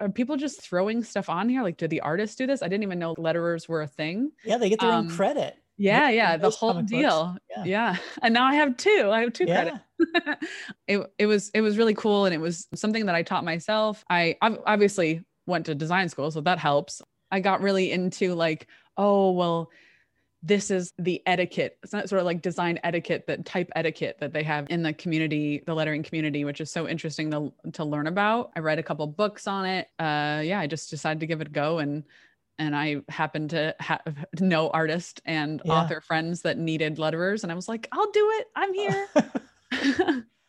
are 0.00 0.08
people 0.08 0.36
just 0.36 0.60
throwing 0.60 1.02
stuff 1.04 1.28
on 1.28 1.48
here? 1.48 1.62
Like, 1.62 1.76
did 1.76 1.90
the 1.90 2.00
artists 2.00 2.36
do 2.36 2.46
this? 2.46 2.62
I 2.62 2.68
didn't 2.68 2.82
even 2.84 2.98
know 2.98 3.14
letterers 3.14 3.68
were 3.68 3.82
a 3.82 3.86
thing. 3.86 4.32
Yeah, 4.44 4.58
they 4.58 4.68
get 4.68 4.80
their 4.80 4.90
Um, 4.90 5.06
own 5.06 5.16
credit. 5.16 5.56
Yeah, 5.76 6.08
yeah, 6.08 6.36
the 6.36 6.50
whole 6.50 6.82
deal. 6.82 7.36
Yeah. 7.50 7.64
Yeah. 7.64 7.96
And 8.22 8.32
now 8.32 8.44
I 8.44 8.54
have 8.54 8.76
two. 8.76 9.10
I 9.12 9.20
have 9.22 9.32
two 9.32 9.44
Yeah. 9.44 9.78
credits. 9.98 10.48
it 10.86 11.12
it 11.18 11.26
was 11.26 11.50
it 11.50 11.60
was 11.62 11.78
really 11.78 11.94
cool 11.94 12.26
and 12.26 12.34
it 12.34 12.38
was 12.40 12.68
something 12.74 13.06
that 13.06 13.14
I 13.14 13.22
taught 13.22 13.44
myself. 13.44 14.04
I 14.08 14.36
obviously 14.40 15.24
went 15.46 15.66
to 15.66 15.74
design 15.74 16.08
school, 16.08 16.30
so 16.30 16.40
that 16.42 16.58
helps. 16.58 17.02
I 17.30 17.40
got 17.40 17.60
really 17.60 17.90
into 17.90 18.34
like, 18.34 18.68
oh, 18.96 19.32
well, 19.32 19.70
this 20.46 20.70
is 20.70 20.92
the 20.98 21.22
etiquette. 21.26 21.78
It's 21.82 21.92
not 21.94 22.08
sort 22.08 22.20
of 22.20 22.26
like 22.26 22.42
design 22.42 22.78
etiquette, 22.84 23.26
that 23.28 23.46
type 23.46 23.70
etiquette 23.74 24.18
that 24.20 24.32
they 24.34 24.42
have 24.42 24.66
in 24.68 24.82
the 24.82 24.92
community, 24.92 25.62
the 25.64 25.72
lettering 25.74 26.02
community, 26.02 26.44
which 26.44 26.60
is 26.60 26.70
so 26.70 26.86
interesting 26.86 27.30
to 27.30 27.52
to 27.72 27.84
learn 27.84 28.06
about. 28.06 28.52
I 28.54 28.60
read 28.60 28.78
a 28.78 28.82
couple 28.82 29.06
books 29.06 29.46
on 29.46 29.64
it. 29.64 29.88
Uh, 29.98 30.42
yeah, 30.44 30.60
I 30.60 30.66
just 30.66 30.90
decided 30.90 31.20
to 31.20 31.26
give 31.26 31.40
it 31.40 31.46
a 31.46 31.50
go, 31.50 31.78
and 31.78 32.04
and 32.58 32.76
I 32.76 33.02
happened 33.08 33.50
to 33.50 33.74
have 33.80 34.02
no 34.40 34.68
artist 34.68 35.22
and 35.24 35.62
Yeah. 35.64 35.72
author 35.72 36.00
friends 36.02 36.42
that 36.42 36.58
needed 36.58 36.98
letterers, 36.98 37.42
and 37.42 37.50
I 37.50 37.54
was 37.54 37.68
like, 37.68 37.88
I'll 37.90 38.10
do 38.12 38.30
it. 38.38 38.46
I'm 38.54 38.74
here. 38.84 39.08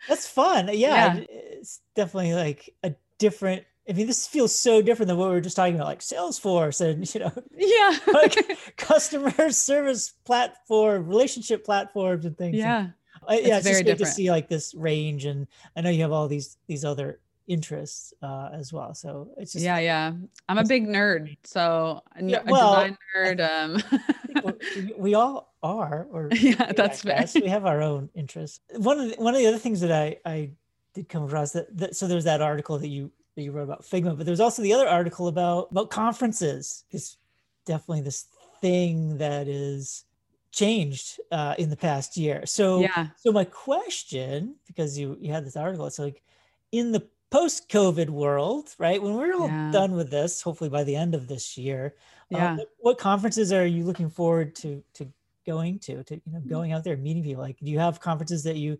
That's 0.09 0.27
fun. 0.27 0.69
Yeah, 0.73 1.15
it's 1.29 1.79
definitely 1.95 2.33
like 2.33 2.75
a 2.83 2.95
different. 3.17 3.63
I 3.87 3.93
mean, 3.93 4.07
this 4.07 4.25
feels 4.25 4.57
so 4.57 4.81
different 4.81 5.07
than 5.07 5.17
what 5.17 5.29
we 5.29 5.35
were 5.35 5.41
just 5.41 5.55
talking 5.55 5.75
about, 5.75 5.87
like 5.87 5.99
Salesforce 5.99 6.81
and 6.81 7.13
you 7.13 7.21
know, 7.21 7.31
yeah. 7.55 7.97
like 8.13 8.57
customer 8.77 9.31
service 9.51 10.13
platform, 10.25 11.07
relationship 11.07 11.63
platforms, 11.63 12.25
and 12.25 12.37
things. 12.37 12.55
And, 12.55 12.59
yeah. 12.59 12.87
yeah, 13.29 13.35
it's 13.35 13.47
it's, 13.47 13.63
very 13.67 13.83
just 13.83 13.85
good 13.85 14.05
to 14.05 14.11
see 14.11 14.31
like 14.31 14.49
this 14.49 14.73
range, 14.73 15.25
and 15.25 15.47
I 15.75 15.81
know 15.81 15.89
you 15.91 16.01
have 16.01 16.11
all 16.11 16.27
these 16.27 16.57
these 16.67 16.83
other 16.83 17.19
interests 17.47 18.11
uh, 18.23 18.49
as 18.53 18.73
well. 18.73 18.95
So 18.95 19.29
it's 19.37 19.53
just 19.53 19.63
yeah, 19.63 19.77
yeah. 19.77 20.13
I'm 20.49 20.57
a 20.57 20.65
big 20.65 20.87
nerd, 20.87 21.37
so 21.43 22.01
Yeah, 22.19 22.41
a 22.45 22.51
well, 22.51 22.73
design 22.73 22.97
nerd. 23.15 23.39
Um, 23.41 24.53
we- 24.97 25.13
all 25.13 25.53
are 25.63 26.05
or 26.11 26.29
yeah, 26.31 26.71
that's 26.73 27.01
fair. 27.01 27.25
we 27.35 27.47
have 27.47 27.65
our 27.65 27.81
own 27.81 28.07
interests 28.13 28.59
one 28.75 28.99
of 28.99 29.09
the, 29.09 29.15
one 29.15 29.33
of 29.33 29.39
the 29.39 29.47
other 29.47 29.57
things 29.57 29.81
that 29.81 29.91
i 29.91 30.15
i 30.23 30.49
did 30.93 31.09
come 31.09 31.23
across 31.23 31.53
that, 31.53 31.75
that 31.75 31.95
so 31.95 32.07
there's 32.07 32.25
that 32.25 32.41
article 32.41 32.77
that 32.77 32.87
you 32.89 33.11
that 33.35 33.43
you 33.43 33.51
wrote 33.51 33.63
about 33.63 33.83
figma 33.83 34.15
but 34.17 34.25
there's 34.25 34.39
also 34.39 34.61
the 34.61 34.73
other 34.73 34.87
article 34.87 35.27
about 35.27 35.69
about 35.71 35.89
conferences 35.89 36.85
it's 36.91 37.17
definitely 37.65 38.01
this 38.01 38.27
thing 38.61 39.17
that 39.17 39.47
is 39.47 40.05
changed 40.51 41.19
uh, 41.31 41.53
in 41.57 41.69
the 41.69 41.75
past 41.75 42.15
year 42.15 42.45
so 42.45 42.79
Yeah, 42.81 43.07
so 43.17 43.31
my 43.31 43.43
question 43.43 44.55
because 44.67 44.97
you 44.97 45.17
you 45.19 45.31
had 45.33 45.45
this 45.45 45.57
article 45.57 45.85
it's 45.85 45.99
like 45.99 46.21
in 46.71 46.91
the 46.93 47.05
post 47.29 47.67
covid 47.69 48.09
world 48.09 48.73
right 48.79 49.01
when 49.01 49.15
we're 49.15 49.33
all 49.33 49.47
Yeah. 49.49 49.71
done 49.71 49.93
with 49.95 50.09
this 50.09 50.41
hopefully 50.41 50.69
by 50.69 50.83
the 50.85 50.95
end 50.95 51.13
of 51.13 51.27
this 51.27 51.57
year 51.57 51.95
uh, 52.33 52.37
yeah. 52.37 52.55
what, 52.55 52.67
what 52.79 52.97
conferences 52.97 53.51
are 53.51 53.65
you 53.65 53.83
looking 53.83 54.09
forward 54.09 54.55
to 54.55 54.81
to 54.93 55.11
going 55.45 55.77
to 55.79 56.03
to 56.03 56.15
you 56.15 56.31
know 56.31 56.39
Mm. 56.39 56.47
going 56.49 56.71
out 56.71 56.83
there 56.85 56.93
and 56.93 57.03
meeting 57.03 57.23
people 57.23 57.43
like 57.43 57.57
do 57.59 57.69
you 57.69 57.79
have 57.79 57.99
conferences 57.99 58.43
that 58.43 58.55
you 58.55 58.79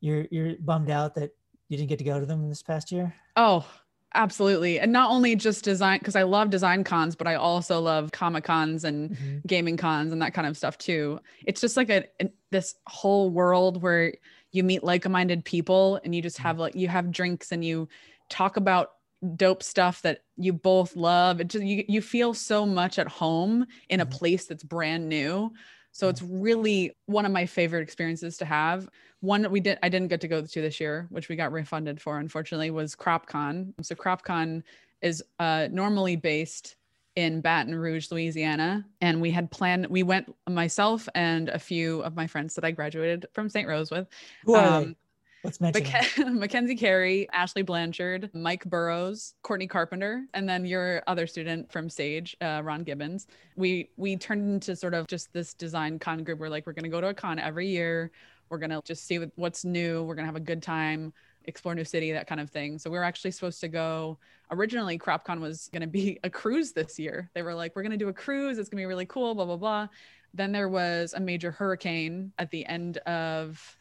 you're 0.00 0.26
you're 0.30 0.54
bummed 0.60 0.90
out 0.90 1.14
that 1.16 1.30
you 1.68 1.76
didn't 1.76 1.88
get 1.88 1.98
to 1.98 2.04
go 2.04 2.20
to 2.20 2.26
them 2.26 2.48
this 2.48 2.62
past 2.62 2.92
year 2.92 3.14
Oh, 3.36 3.66
absolutely. 4.14 4.78
And 4.78 4.92
not 4.92 5.10
only 5.10 5.34
just 5.34 5.64
design, 5.64 5.98
because 5.98 6.14
I 6.14 6.22
love 6.22 6.50
design 6.50 6.84
cons, 6.84 7.16
but 7.16 7.26
I 7.26 7.34
also 7.34 7.80
love 7.80 8.12
comic 8.12 8.44
cons 8.44 8.84
and 8.84 9.10
Mhm. 9.10 9.46
gaming 9.46 9.76
cons 9.76 10.12
and 10.12 10.22
that 10.22 10.34
kind 10.34 10.46
of 10.46 10.56
stuff 10.56 10.78
too. 10.78 11.18
It's 11.44 11.60
just 11.60 11.76
like 11.76 11.90
a 11.90 12.04
an- 12.20 12.32
this 12.52 12.76
whole 12.86 13.30
world 13.30 13.82
where 13.82 14.14
you 14.52 14.62
meet 14.62 14.84
like-minded 14.84 15.44
people 15.44 16.00
and 16.04 16.14
you 16.14 16.22
just 16.22 16.38
have 16.38 16.60
like 16.60 16.76
you 16.76 16.86
have 16.86 17.10
drinks 17.10 17.50
and 17.50 17.64
you 17.64 17.88
talk 18.30 18.56
about 18.56 18.90
dope 19.36 19.62
stuff 19.64 20.02
that 20.02 20.20
you 20.36 20.52
both 20.52 20.94
love. 20.94 21.40
It 21.40 21.48
just 21.48 21.64
you 21.64 21.84
you 21.88 22.00
feel 22.00 22.34
so 22.34 22.64
much 22.64 23.00
at 23.00 23.08
home 23.08 23.66
in 23.88 23.98
a 24.00 24.06
Mhm. 24.06 24.10
place 24.12 24.46
that's 24.46 24.62
brand 24.62 25.08
new. 25.08 25.50
So 25.94 26.08
it's 26.08 26.22
really 26.22 26.96
one 27.06 27.24
of 27.24 27.30
my 27.30 27.46
favorite 27.46 27.82
experiences 27.82 28.36
to 28.38 28.44
have. 28.44 28.88
One 29.20 29.42
that 29.42 29.50
we 29.50 29.60
did 29.60 29.78
I 29.80 29.88
didn't 29.88 30.08
get 30.08 30.20
to 30.22 30.28
go 30.28 30.42
to 30.42 30.60
this 30.60 30.80
year, 30.80 31.06
which 31.10 31.28
we 31.28 31.36
got 31.36 31.52
refunded 31.52 32.02
for 32.02 32.18
unfortunately, 32.18 32.72
was 32.72 32.96
CropCon. 32.96 33.72
So 33.80 33.94
CropCon 33.94 34.64
is 35.02 35.22
uh, 35.38 35.68
normally 35.70 36.16
based 36.16 36.74
in 37.14 37.40
Baton 37.40 37.76
Rouge, 37.76 38.10
Louisiana. 38.10 38.84
And 39.00 39.20
we 39.20 39.30
had 39.30 39.52
planned, 39.52 39.86
we 39.86 40.02
went 40.02 40.34
myself 40.48 41.08
and 41.14 41.48
a 41.48 41.60
few 41.60 42.00
of 42.00 42.16
my 42.16 42.26
friends 42.26 42.56
that 42.56 42.64
I 42.64 42.72
graduated 42.72 43.26
from 43.32 43.48
St. 43.48 43.68
Rose 43.68 43.92
with. 43.92 44.08
who 44.44 44.54
are 44.54 44.82
Um, 44.82 44.96
let's 45.44 45.60
mention. 45.60 45.84
Mac- 45.84 46.18
Mackenzie 46.32 46.74
Carey, 46.74 47.28
Ashley 47.32 47.62
Blanchard, 47.62 48.30
Mike 48.34 48.64
Burrows, 48.64 49.34
Courtney 49.42 49.66
Carpenter, 49.66 50.24
and 50.34 50.48
then 50.48 50.64
your 50.64 51.02
other 51.06 51.26
student 51.26 51.70
from 51.70 51.88
Sage, 51.88 52.36
uh, 52.40 52.62
Ron 52.64 52.82
Gibbons. 52.82 53.26
We 53.56 53.90
we 53.96 54.16
turned 54.16 54.54
into 54.54 54.74
sort 54.74 54.94
of 54.94 55.06
just 55.06 55.32
this 55.32 55.54
design 55.54 55.98
con 55.98 56.24
group. 56.24 56.38
We're 56.38 56.48
like, 56.48 56.66
we're 56.66 56.72
gonna 56.72 56.88
go 56.88 57.00
to 57.00 57.08
a 57.08 57.14
con 57.14 57.38
every 57.38 57.68
year. 57.68 58.10
We're 58.48 58.58
gonna 58.58 58.80
just 58.84 59.06
see 59.06 59.18
what's 59.36 59.64
new. 59.64 60.02
We're 60.02 60.14
gonna 60.14 60.26
have 60.26 60.36
a 60.36 60.40
good 60.40 60.62
time, 60.62 61.12
explore 61.44 61.74
new 61.74 61.84
city, 61.84 62.12
that 62.12 62.26
kind 62.26 62.40
of 62.40 62.50
thing. 62.50 62.78
So 62.78 62.90
we 62.90 62.98
were 62.98 63.04
actually 63.04 63.30
supposed 63.30 63.60
to 63.60 63.68
go. 63.68 64.18
Originally, 64.50 64.98
CropCon 64.98 65.40
was 65.40 65.68
gonna 65.72 65.86
be 65.86 66.18
a 66.24 66.30
cruise 66.30 66.72
this 66.72 66.98
year. 66.98 67.30
They 67.34 67.42
were 67.42 67.54
like, 67.54 67.76
we're 67.76 67.82
gonna 67.82 67.96
do 67.96 68.08
a 68.08 68.12
cruise. 68.12 68.58
It's 68.58 68.68
gonna 68.68 68.80
be 68.80 68.86
really 68.86 69.06
cool. 69.06 69.34
Blah 69.34 69.46
blah 69.46 69.56
blah. 69.56 69.88
Then 70.32 70.50
there 70.50 70.68
was 70.68 71.14
a 71.14 71.20
major 71.20 71.52
hurricane 71.52 72.32
at 72.38 72.50
the 72.50 72.66
end 72.66 72.98
of 72.98 73.78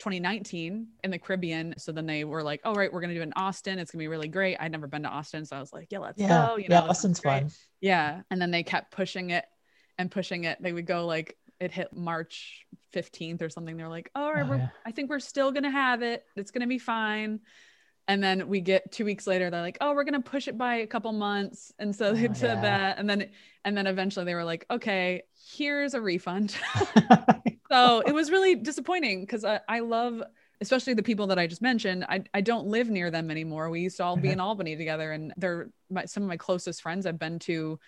2019 0.00 0.88
in 1.04 1.10
the 1.10 1.18
Caribbean. 1.18 1.74
So 1.78 1.92
then 1.92 2.06
they 2.06 2.24
were 2.24 2.42
like, 2.42 2.60
"All 2.64 2.74
right, 2.74 2.92
we're 2.92 3.00
gonna 3.00 3.14
do 3.14 3.20
it 3.20 3.24
in 3.24 3.32
Austin. 3.36 3.78
It's 3.78 3.92
gonna 3.92 4.00
be 4.02 4.08
really 4.08 4.28
great." 4.28 4.56
I'd 4.58 4.72
never 4.72 4.86
been 4.88 5.02
to 5.04 5.08
Austin, 5.08 5.44
so 5.46 5.56
I 5.56 5.60
was 5.60 5.72
like, 5.72 5.88
"Yeah, 5.90 5.98
let's 6.00 6.20
yeah 6.20 6.28
go." 6.28 6.56
You 6.56 6.68
yeah 6.68 6.80
know, 6.80 6.86
sounds 6.86 6.90
austin's 6.90 7.20
fun 7.20 7.50
Yeah, 7.80 8.22
and 8.30 8.40
then 8.40 8.50
they 8.50 8.62
kept 8.62 8.92
pushing 8.92 9.30
it 9.30 9.44
and 9.98 10.10
pushing 10.10 10.44
it. 10.44 10.60
They 10.60 10.72
would 10.72 10.86
go 10.86 11.06
like 11.06 11.36
it 11.60 11.72
hit 11.72 11.92
March 11.92 12.66
15th 12.92 13.42
or 13.42 13.50
something. 13.50 13.76
They're 13.76 13.88
like, 13.88 14.10
"All 14.14 14.32
right, 14.32 14.46
Oh, 14.48 14.54
yeah. 14.56 14.68
I 14.84 14.92
think 14.92 15.10
we're 15.10 15.20
still 15.20 15.52
gonna 15.52 15.70
have 15.70 16.02
it. 16.02 16.24
It's 16.36 16.50
gonna 16.50 16.66
be 16.66 16.78
fine." 16.78 17.40
And 18.10 18.20
then 18.20 18.48
we 18.48 18.60
get 18.60 18.90
two 18.90 19.04
weeks 19.04 19.24
later, 19.24 19.50
they're 19.50 19.60
like, 19.60 19.78
"Oh, 19.80 19.94
we're 19.94 20.02
gonna 20.02 20.20
push 20.20 20.48
it 20.48 20.58
by 20.58 20.76
a 20.76 20.86
couple 20.86 21.12
months." 21.12 21.72
And 21.78 21.94
so 21.94 22.12
they 22.12 22.24
Oh, 22.26 22.32
did 22.32 22.42
yeah. 22.42 22.60
that, 22.60 22.98
and 22.98 23.08
then 23.08 23.30
and 23.64 23.76
then 23.76 23.86
eventually 23.86 24.24
they 24.24 24.34
were 24.34 24.42
like, 24.42 24.66
"Okay, 24.68 25.22
here's 25.52 25.94
a 25.94 26.00
refund." 26.00 26.56
so 27.70 28.00
it 28.04 28.12
was 28.12 28.32
really 28.32 28.56
disappointing 28.56 29.20
because 29.20 29.44
I, 29.44 29.60
I 29.68 29.78
love 29.78 30.22
especially 30.60 30.92
the 30.92 31.02
people 31.02 31.26
that 31.28 31.38
i 31.38 31.46
just 31.46 31.62
mentioned 31.62 32.04
I, 32.06 32.22
I 32.34 32.42
don't 32.42 32.66
live 32.66 32.90
near 32.90 33.10
them 33.10 33.30
anymore 33.30 33.70
we 33.70 33.80
used 33.80 33.96
to 33.96 34.04
all 34.04 34.16
be 34.16 34.28
Mhm. 34.28 34.32
in 34.32 34.40
albany 34.40 34.76
together 34.76 35.12
and 35.12 35.32
they're 35.38 35.70
my, 35.88 36.04
some 36.04 36.22
of 36.22 36.28
my 36.28 36.36
closest 36.36 36.82
friends 36.82 37.06
i've 37.06 37.18
been 37.18 37.38
to 37.40 37.78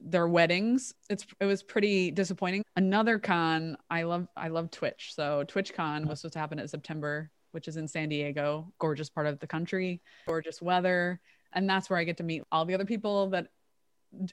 their 0.00 0.26
weddings 0.26 0.94
it's 1.10 1.26
it 1.38 1.44
was 1.44 1.62
pretty 1.62 2.10
disappointing 2.10 2.62
another 2.76 3.18
con 3.18 3.76
i 3.90 4.04
love 4.04 4.26
i 4.36 4.48
love 4.48 4.70
twitch 4.70 5.12
so 5.14 5.44
twitch 5.46 5.74
con 5.74 6.06
was 6.06 6.20
supposed 6.20 6.32
to 6.32 6.38
happen 6.38 6.58
in 6.58 6.66
september 6.66 7.30
which 7.52 7.68
is 7.68 7.76
in 7.76 7.86
san 7.86 8.08
diego 8.08 8.72
gorgeous 8.78 9.08
part 9.08 9.26
of 9.26 9.38
the 9.38 9.46
country 9.46 10.00
gorgeous 10.26 10.60
weather 10.60 11.20
and 11.52 11.68
that's 11.68 11.88
where 11.88 11.98
i 11.98 12.04
get 12.04 12.16
to 12.16 12.22
meet 12.22 12.42
all 12.50 12.64
the 12.64 12.74
other 12.74 12.84
people 12.84 13.28
that 13.30 13.48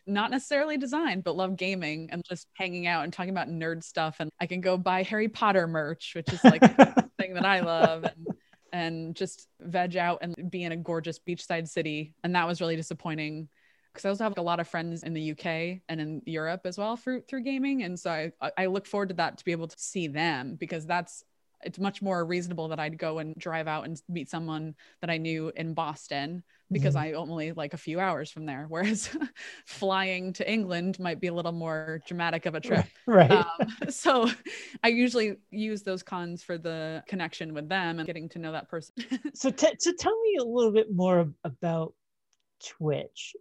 not 0.06 0.32
necessarily 0.32 0.78
design, 0.78 1.22
but 1.22 1.36
love 1.36 1.56
gaming 1.56 2.10
and 2.12 2.24
just 2.26 2.48
hanging 2.54 2.88
out 2.88 3.04
and 3.04 3.14
talking 3.14 3.30
about 3.30 3.48
nerd 3.48 3.84
stuff. 3.84 4.18
And 4.20 4.30
I 4.40 4.46
can 4.46 4.62
go 4.62 4.78
buy 4.78 5.04
Harry 5.04 5.30
Potter 5.30 5.68
merch, 5.68 6.14
which 6.16 6.32
is 6.32 6.44
like 6.44 6.62
a 6.64 7.10
thing 7.18 7.34
that 7.36 7.46
I 7.46 7.62
love, 7.62 8.04
and, 8.04 8.28
and 8.72 9.16
just 9.16 9.48
veg 9.62 9.96
out 9.96 10.20
and 10.22 10.50
be 10.52 10.64
in 10.64 10.72
a 10.72 10.78
gorgeous 10.78 11.20
beachside 11.20 11.68
city. 11.68 12.14
And 12.24 12.36
that 12.36 12.48
was 12.48 12.62
really 12.62 12.76
disappointing 12.76 13.48
because 13.94 14.06
I 14.06 14.10
also 14.10 14.24
have 14.26 14.38
a 14.38 14.42
lot 14.42 14.60
of 14.60 14.68
friends 14.68 15.04
in 15.04 15.14
the 15.14 15.32
UK 15.32 15.82
and 15.90 16.00
in 16.00 16.22
Europe 16.26 16.62
as 16.66 16.78
well 16.78 16.96
through 16.96 17.22
through 17.22 17.44
gaming. 17.44 17.84
And 17.84 18.00
so 18.00 18.32
I 18.42 18.52
I 18.58 18.66
look 18.68 18.86
forward 18.86 19.10
to 19.10 19.16
that 19.16 19.38
to 19.38 19.46
be 19.46 19.52
able 19.52 19.68
to 19.68 19.80
see 19.80 20.08
them 20.08 20.56
because 20.56 20.86
that's 20.86 21.24
it's 21.64 21.80
much 21.80 22.02
more 22.02 22.24
reasonable 22.26 22.70
that 22.70 22.80
I'd 22.80 22.98
go 22.98 23.20
and 23.20 23.36
drive 23.36 23.68
out 23.68 23.86
and 23.86 24.02
meet 24.08 24.30
someone 24.30 24.76
that 25.02 25.10
I 25.10 25.18
knew 25.18 25.52
in 25.56 25.74
Boston 25.74 26.44
because 26.72 26.96
Mhm. 26.96 27.00
I 27.00 27.14
only 27.14 27.52
like 27.52 27.74
a 27.74 27.78
few 27.78 28.00
hours 28.00 28.32
from 28.32 28.46
there. 28.46 28.66
Whereas 28.70 29.10
flying 29.66 30.34
to 30.34 30.50
England 30.50 31.00
might 31.00 31.20
be 31.20 31.28
a 31.28 31.34
little 31.34 31.52
more 31.52 32.02
dramatic 32.08 32.46
of 32.46 32.56
a 32.56 32.60
trip. 32.62 32.86
right 33.08 33.32
Um, 33.32 33.46
so 33.90 34.30
I 34.84 34.90
usually 34.90 35.36
use 35.52 35.84
those 35.84 36.04
cons 36.04 36.44
for 36.44 36.58
the 36.58 37.04
connection 37.08 37.54
with 37.54 37.68
them 37.70 38.00
and 38.00 38.06
getting 38.06 38.30
to 38.30 38.40
know 38.40 38.52
that 38.52 38.70
person. 38.70 38.94
so 39.34 39.50
t- 39.50 39.76
so 39.80 39.92
tell 40.00 40.20
me 40.22 40.38
a 40.40 40.44
little 40.44 40.72
bit 40.72 40.92
more 40.92 41.30
about 41.44 41.94
twitch 42.66 43.36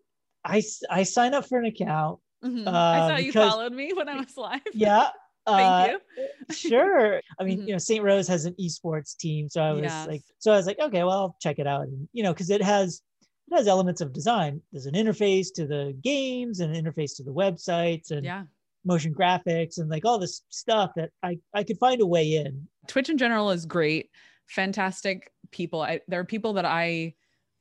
I, 0.44 0.62
I 0.90 1.02
signed 1.02 1.34
up 1.34 1.46
for 1.48 1.58
an 1.58 1.66
account 1.66 2.20
Mhm. 2.44 2.68
I 2.68 2.98
Uh, 3.00 3.08
saw 3.08 3.16
you 3.16 3.26
because- 3.32 3.50
followed 3.50 3.72
me 3.72 3.92
when 3.92 4.08
I 4.08 4.16
was 4.20 4.36
live. 4.36 4.60
yeah 4.72 5.08
Thank 5.56 5.94
uh, 5.94 5.98
you. 6.16 6.28
sure 6.54 7.20
i 7.38 7.44
mean 7.44 7.58
Mhm. 7.60 7.66
you 7.66 7.72
know 7.74 7.78
st 7.78 8.02
rose 8.02 8.26
has 8.28 8.44
an 8.44 8.54
esports 8.60 9.16
team 9.16 9.48
so 9.48 9.62
i 9.62 9.72
was 9.72 9.82
Yes. 9.82 10.06
like 10.06 10.22
so 10.38 10.52
i 10.52 10.56
was 10.56 10.66
like 10.66 10.78
okay 10.78 11.02
well 11.04 11.18
i'll 11.18 11.36
check 11.40 11.58
it 11.58 11.66
out 11.66 11.82
and 11.82 12.08
you 12.12 12.22
know 12.22 12.32
because 12.32 12.50
it 12.50 12.62
has 12.62 13.02
it 13.50 13.54
has 13.56 13.66
elements 13.68 14.00
of 14.00 14.12
design 14.12 14.60
there's 14.72 14.86
an 14.86 14.94
interface 14.94 15.48
to 15.54 15.66
the 15.66 15.96
games 16.02 16.60
and 16.60 16.74
an 16.74 16.84
interface 16.84 17.16
to 17.16 17.22
the 17.22 17.32
websites 17.32 18.10
and 18.10 18.24
Yeah. 18.24 18.44
motion 18.84 19.12
graphics 19.14 19.78
and 19.78 19.88
like 19.90 20.04
all 20.04 20.18
this 20.18 20.42
stuff 20.48 20.92
that 20.96 21.10
i 21.22 21.38
i 21.54 21.62
could 21.62 21.78
find 21.78 22.00
a 22.00 22.06
way 22.06 22.36
in 22.36 22.66
Twitch 22.86 23.10
in 23.10 23.18
general 23.18 23.50
is 23.50 23.66
great. 23.66 24.08
Fantastic 24.46 25.30
people. 25.50 25.82
I, 25.82 26.00
there 26.08 26.20
are 26.20 26.24
people 26.24 26.54
that 26.54 26.64
I 26.64 27.14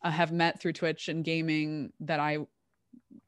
uh, 0.03 0.09
have 0.09 0.31
met 0.31 0.61
through 0.61 0.71
Twitch 0.73 1.09
and 1.09 1.21
gaming 1.21 1.91
that 1.99 2.21
I 2.21 2.37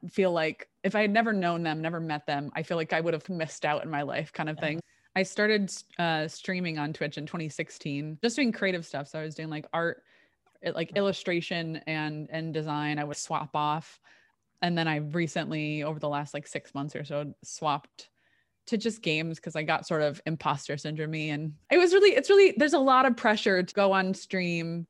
feel 0.08 0.32
like 0.32 0.68
if 0.82 0.94
I 0.94 1.02
had 1.02 1.10
never 1.10 1.32
known 1.32 1.62
them, 1.62 1.82
never 1.82 2.00
met 2.00 2.26
them, 2.26 2.50
I 2.54 2.62
feel 2.62 2.76
like 2.76 2.92
I 2.92 3.00
would 3.00 3.14
have 3.14 3.28
missed 3.28 3.64
out 3.64 3.84
in 3.84 3.90
my 3.90 4.02
life 4.02 4.32
kind 4.32 4.48
of 4.48 4.56
Yeah. 4.56 4.62
thing. 4.62 4.80
I 5.16 5.24
started 5.24 5.72
uh, 5.98 6.28
streaming 6.28 6.78
on 6.78 6.92
Twitch 6.92 7.18
in 7.18 7.26
2016, 7.26 8.18
just 8.22 8.36
doing 8.36 8.52
creative 8.52 8.86
stuff. 8.86 9.08
So 9.08 9.18
I 9.18 9.24
was 9.24 9.34
doing 9.34 9.50
like 9.50 9.66
art, 9.72 10.02
like 10.74 10.92
illustration 10.96 11.76
and 11.86 12.28
and 12.30 12.54
design. 12.54 12.98
I 12.98 13.04
would 13.04 13.16
swap 13.16 13.50
off, 13.54 14.00
and 14.62 14.78
then 14.78 14.86
I 14.86 14.96
recently, 14.96 15.82
over 15.82 15.98
the 15.98 16.08
last 16.08 16.32
like 16.32 16.46
six 16.46 16.74
months 16.74 16.94
or 16.94 17.04
so, 17.04 17.34
swapped 17.42 18.08
to 18.66 18.76
just 18.76 19.02
games 19.02 19.38
because 19.38 19.56
I 19.56 19.62
got 19.64 19.86
sort 19.86 20.02
of 20.02 20.20
imposter 20.26 20.76
syndrome 20.76 21.14
and 21.14 21.54
it 21.72 21.78
was 21.78 21.92
really 21.92 22.10
it's 22.10 22.30
really 22.30 22.54
there's 22.56 22.72
a 22.74 22.78
lot 22.78 23.04
of 23.04 23.16
pressure 23.16 23.62
to 23.62 23.74
go 23.74 23.92
on 23.92 24.14
stream 24.14 24.86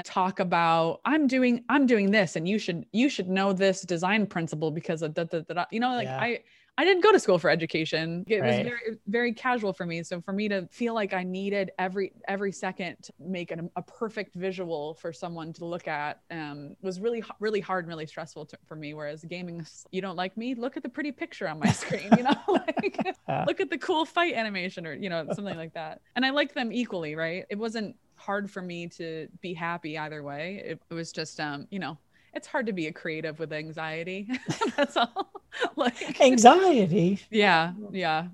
talk 0.00 0.40
about 0.40 1.00
I'm 1.04 1.26
doing 1.26 1.64
I'm 1.68 1.86
doing 1.86 2.10
this 2.10 2.36
and 2.36 2.48
you 2.48 2.58
should 2.58 2.86
you 2.92 3.10
should 3.10 3.28
know 3.28 3.52
this 3.52 3.82
design 3.82 4.26
principle 4.26 4.70
because 4.70 5.02
of 5.02 5.12
da, 5.12 5.24
da, 5.24 5.40
da, 5.40 5.54
da. 5.54 5.64
you 5.70 5.80
know 5.80 5.90
like 5.90 6.06
Yeah. 6.06 6.18
I 6.18 6.40
I 6.78 6.84
didn't 6.84 7.02
go 7.02 7.12
to 7.12 7.20
school 7.20 7.38
for 7.38 7.50
education. 7.50 8.24
It 8.26 8.42
was 8.42 8.56
very 8.56 8.96
very 9.06 9.32
casual 9.34 9.74
for 9.74 9.84
me. 9.84 10.02
So 10.02 10.22
for 10.22 10.32
me 10.32 10.48
to 10.48 10.66
feel 10.70 10.94
like 10.94 11.12
I 11.12 11.22
needed 11.22 11.70
every 11.78 12.12
every 12.28 12.50
second 12.50 12.96
to 13.02 13.12
make 13.20 13.50
an, 13.50 13.68
a 13.76 13.82
perfect 13.82 14.34
visual 14.34 14.94
for 14.94 15.12
someone 15.12 15.52
to 15.54 15.66
look 15.66 15.86
at 15.86 16.22
um, 16.30 16.74
was 16.80 16.98
really 16.98 17.22
really 17.40 17.60
hard 17.60 17.84
and 17.84 17.90
really 17.90 18.06
stressful 18.06 18.46
to, 18.46 18.58
for 18.66 18.74
me. 18.74 18.94
Whereas 18.94 19.22
gaming, 19.24 19.66
you 19.90 20.00
don't 20.00 20.16
like 20.16 20.34
me, 20.38 20.54
look 20.54 20.78
at 20.78 20.82
the 20.82 20.88
pretty 20.88 21.12
picture 21.12 21.46
on 21.46 21.58
my 21.58 21.70
screen. 21.70 22.08
You 22.16 22.22
know, 22.22 22.34
like 22.48 23.06
look 23.46 23.60
at 23.60 23.68
the 23.68 23.78
cool 23.78 24.06
fight 24.06 24.32
animation 24.32 24.86
or 24.86 24.94
you 24.94 25.10
know 25.10 25.26
something 25.34 25.56
like 25.56 25.74
that. 25.74 26.00
And 26.16 26.24
I 26.24 26.30
like 26.30 26.54
them 26.54 26.72
equally, 26.72 27.14
right? 27.14 27.44
It 27.50 27.58
wasn't 27.58 27.96
hard 28.22 28.50
for 28.50 28.62
me 28.62 28.86
to 28.88 29.28
be 29.40 29.52
happy 29.54 29.98
either 29.98 30.22
way. 30.22 30.62
It, 30.64 30.82
it 30.90 30.94
was 30.94 31.12
just 31.12 31.38
um, 31.40 31.66
you 31.70 31.78
know. 31.78 31.98
It's 32.34 32.46
hard 32.46 32.64
to 32.66 32.72
be 32.72 32.86
a 32.86 32.92
creative 32.92 33.38
with 33.38 33.52
anxiety. 33.52 34.26
That's 34.76 34.96
all. 34.96 35.30
like 35.76 36.18
Anxiety. 36.18 37.20
yeah, 37.30 37.74
yeah. 37.90 38.28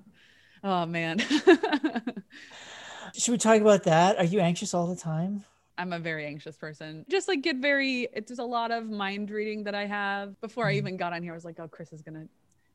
Oh 0.63 0.85
man. 0.85 1.19
Should 3.13 3.31
we 3.31 3.37
talk 3.37 3.59
about 3.59 3.83
that? 3.83 4.17
Are 4.17 4.23
you 4.23 4.39
anxious 4.39 4.73
all 4.73 4.87
the 4.87 4.95
time? 4.95 5.43
I'm 5.77 5.91
a 5.93 5.99
very 5.99 6.25
anxious 6.25 6.55
person. 6.55 7.05
Just 7.09 7.27
like 7.27 7.41
get 7.41 7.57
very 7.57 8.07
it's 8.13 8.29
just 8.29 8.39
a 8.39 8.45
lot 8.45 8.71
of 8.71 8.85
mind 8.89 9.31
reading 9.31 9.63
that 9.65 9.75
I 9.75 9.85
have. 9.85 10.39
Before 10.41 10.65
I 10.67 10.73
Mhm. 10.73 10.77
even 10.77 10.97
got 10.97 11.11
on 11.13 11.21
here, 11.23 11.33
I 11.33 11.35
was 11.35 11.45
like, 11.45 11.59
oh, 11.59 11.67
Chris 11.67 11.91
is 11.91 12.01
gonna 12.01 12.27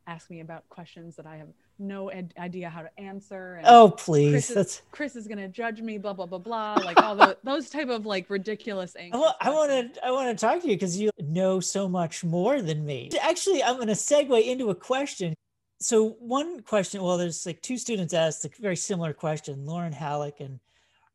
ask 0.07 0.31
me 0.31 0.41
about 0.41 0.69
questions 0.69 1.17
that 1.17 1.27
I 1.27 1.37
have 1.37 1.49
no 1.79 2.09
ed- 2.09 2.35
idea 2.39 2.69
how 2.69 2.83
to 2.83 3.01
answer. 3.01 3.57
And 3.57 3.67
Oh, 3.69 3.91
please. 3.91 4.31
Chris 4.31 4.51
is, 4.51 4.57
That's. 4.57 4.83
Chris 4.91 5.17
is 5.17 5.27
gonna 5.27 5.49
judge 5.49 5.81
me, 5.81 5.99
blah 5.99 6.13
blah 6.13 6.27
blah 6.27 6.39
blah. 6.39 6.75
Like 6.85 7.03
all 7.03 7.17
the, 7.17 7.37
those 7.45 7.71
type 7.71 7.89
of 7.89 8.07
like 8.07 8.31
ridiculous 8.31 8.97
anxious 8.97 9.19
want, 9.19 9.37
I 9.41 9.51
want 9.51 9.95
to, 9.95 10.07
I 10.07 10.11
want 10.11 10.37
to 10.37 10.47
talk 10.47 10.61
to 10.63 10.69
you 10.69 10.75
because 10.77 10.99
you 10.99 11.11
know 11.21 11.61
so 11.61 11.89
much 11.89 12.25
more 12.25 12.63
than 12.63 12.85
me. 12.85 13.11
Actually, 13.21 13.63
I'm 13.63 13.77
going 13.77 13.89
to 13.89 13.95
segue 13.95 14.45
into 14.47 14.71
a 14.71 14.75
question. 14.75 15.35
So 15.81 16.11
one 16.21 16.61
question, 16.61 17.03
well, 17.03 17.19
there's 17.19 17.45
like 17.45 17.61
two 17.61 17.77
students 17.77 18.15
asked 18.15 18.45
a 18.45 18.51
very 18.61 18.77
similar 18.77 19.13
question, 19.13 19.67
Lauren 19.67 19.93
Halleck 19.93 20.41
and 20.41 20.61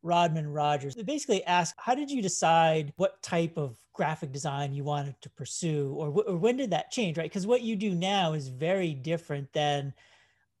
Rodman 0.02 0.46
Rogers. 0.46 0.94
They 0.94 1.02
basically 1.02 1.44
asked, 1.44 1.74
how 1.78 1.94
did 1.94 2.10
you 2.10 2.22
decide 2.22 2.92
what 2.96 3.22
type 3.22 3.56
of 3.56 3.76
graphic 3.92 4.32
design 4.32 4.72
you 4.72 4.84
wanted 4.84 5.20
to 5.20 5.30
pursue, 5.30 5.94
or, 5.96 6.08
or 6.08 6.36
when 6.36 6.56
did 6.56 6.70
that 6.70 6.90
change? 6.90 7.18
Right, 7.18 7.30
because 7.30 7.46
what 7.46 7.62
you 7.62 7.76
do 7.76 7.94
now 7.94 8.32
is 8.32 8.48
very 8.48 8.94
different 8.94 9.52
than, 9.52 9.92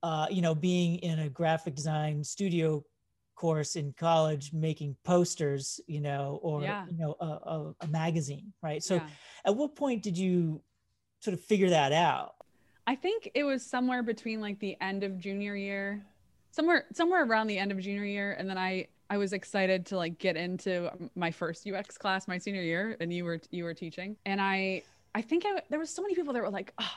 uh, 0.02 0.26
you 0.30 0.42
know, 0.42 0.54
being 0.54 0.96
in 0.98 1.20
a 1.20 1.28
graphic 1.28 1.74
design 1.74 2.22
studio 2.24 2.84
course 3.36 3.76
in 3.76 3.90
college 3.94 4.52
making 4.52 4.94
posters 5.02 5.80
you 5.86 5.98
know 5.98 6.38
or 6.42 6.60
Yeah. 6.62 6.84
you 6.90 6.98
know 6.98 7.16
a, 7.20 7.24
a, 7.24 7.74
a 7.80 7.86
magazine 7.86 8.52
right 8.62 8.82
so 8.82 8.96
Yeah. 8.96 9.08
at 9.46 9.56
what 9.56 9.74
point 9.74 10.02
did 10.02 10.18
you 10.18 10.60
sort 11.20 11.32
of 11.32 11.40
figure 11.40 11.70
that 11.70 11.90
out 11.90 12.34
I 12.86 12.96
think 12.96 13.30
it 13.34 13.44
was 13.44 13.64
somewhere 13.64 14.02
between 14.02 14.40
like 14.40 14.58
the 14.58 14.76
end 14.80 15.04
of 15.04 15.16
junior 15.16 15.54
year, 15.54 16.04
somewhere 16.50 16.86
somewhere 16.92 17.24
around 17.24 17.46
the 17.46 17.56
end 17.56 17.70
of 17.70 17.78
junior 17.78 18.04
year, 18.04 18.32
and 18.32 18.50
then 18.50 18.58
I 18.58 18.88
I 19.10 19.18
was 19.18 19.32
excited 19.32 19.84
to 19.86 19.96
like 19.96 20.18
get 20.18 20.36
into 20.36 20.90
my 21.16 21.32
first 21.32 21.66
UX 21.66 21.98
class 21.98 22.28
my 22.28 22.38
senior 22.38 22.62
year, 22.62 22.96
and 23.00 23.12
you 23.12 23.24
were 23.24 23.40
you 23.50 23.64
were 23.64 23.74
teaching, 23.74 24.16
and 24.24 24.40
I 24.40 24.82
I 25.14 25.20
think 25.20 25.44
I, 25.44 25.60
there 25.68 25.80
was 25.80 25.90
so 25.90 26.00
many 26.00 26.14
people 26.14 26.32
that 26.32 26.42
were 26.42 26.48
like, 26.50 26.72
oh, 26.80 26.94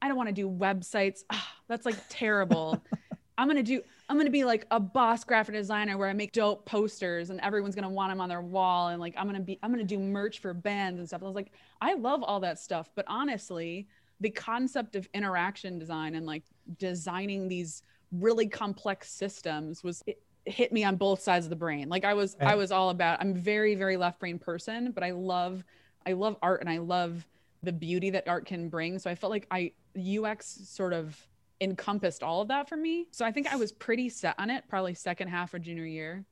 I 0.00 0.06
don't 0.06 0.16
want 0.16 0.28
to 0.28 0.34
do 0.34 0.48
websites, 0.48 1.24
oh, 1.32 1.48
that's 1.68 1.84
like 1.84 1.96
terrible. 2.08 2.80
I'm 3.38 3.48
gonna 3.48 3.62
do 3.62 3.82
I'm 4.08 4.16
gonna 4.16 4.30
be 4.30 4.44
like 4.44 4.66
a 4.70 4.80
boss 4.80 5.24
graphic 5.24 5.54
designer 5.54 5.98
where 5.98 6.08
I 6.08 6.12
make 6.12 6.32
dope 6.32 6.64
posters 6.64 7.30
and 7.30 7.40
everyone's 7.40 7.74
gonna 7.74 7.90
want 7.90 8.10
them 8.12 8.20
on 8.20 8.28
their 8.28 8.40
wall 8.40 8.88
and 8.88 9.00
like 9.00 9.14
I'm 9.18 9.26
gonna 9.26 9.40
be 9.40 9.58
I'm 9.62 9.70
gonna 9.70 9.84
do 9.84 9.98
merch 9.98 10.38
for 10.38 10.54
bands 10.54 11.00
and 11.00 11.08
stuff. 11.08 11.22
I 11.22 11.26
was 11.26 11.34
like, 11.34 11.52
I 11.80 11.94
love 11.94 12.22
all 12.22 12.40
that 12.40 12.58
stuff, 12.58 12.90
but 12.94 13.04
honestly, 13.08 13.88
the 14.20 14.30
concept 14.30 14.96
of 14.96 15.08
interaction 15.12 15.78
design 15.78 16.14
and 16.14 16.24
like 16.24 16.44
designing 16.78 17.48
these 17.48 17.82
really 18.12 18.46
complex 18.46 19.10
systems 19.10 19.82
was 19.82 20.02
it 20.06 20.22
hit 20.46 20.72
me 20.72 20.84
on 20.84 20.96
both 20.96 21.20
sides 21.20 21.46
of 21.46 21.50
the 21.50 21.56
brain. 21.56 21.88
Like 21.88 22.04
I 22.04 22.14
was 22.14 22.36
I 22.40 22.54
was 22.54 22.72
all 22.72 22.90
about 22.90 23.20
I'm 23.20 23.34
very 23.34 23.74
very 23.74 23.96
left 23.96 24.20
brain 24.20 24.38
person, 24.38 24.92
but 24.92 25.02
I 25.02 25.10
love 25.10 25.64
I 26.06 26.12
love 26.12 26.36
art 26.42 26.60
and 26.60 26.70
I 26.70 26.78
love 26.78 27.26
the 27.62 27.72
beauty 27.72 28.10
that 28.10 28.28
art 28.28 28.46
can 28.46 28.68
bring. 28.68 28.98
So 28.98 29.10
I 29.10 29.14
felt 29.14 29.30
like 29.30 29.46
I 29.50 29.72
UX 29.96 30.46
sort 30.68 30.92
of 30.92 31.16
encompassed 31.60 32.22
all 32.22 32.42
of 32.42 32.48
that 32.48 32.68
for 32.68 32.76
me. 32.76 33.06
So 33.10 33.24
I 33.24 33.32
think 33.32 33.52
I 33.52 33.56
was 33.56 33.72
pretty 33.72 34.08
set 34.08 34.34
on 34.38 34.50
it 34.50 34.64
probably 34.68 34.94
second 34.94 35.28
half 35.28 35.54
of 35.54 35.62
junior 35.62 35.86
year. 35.86 36.24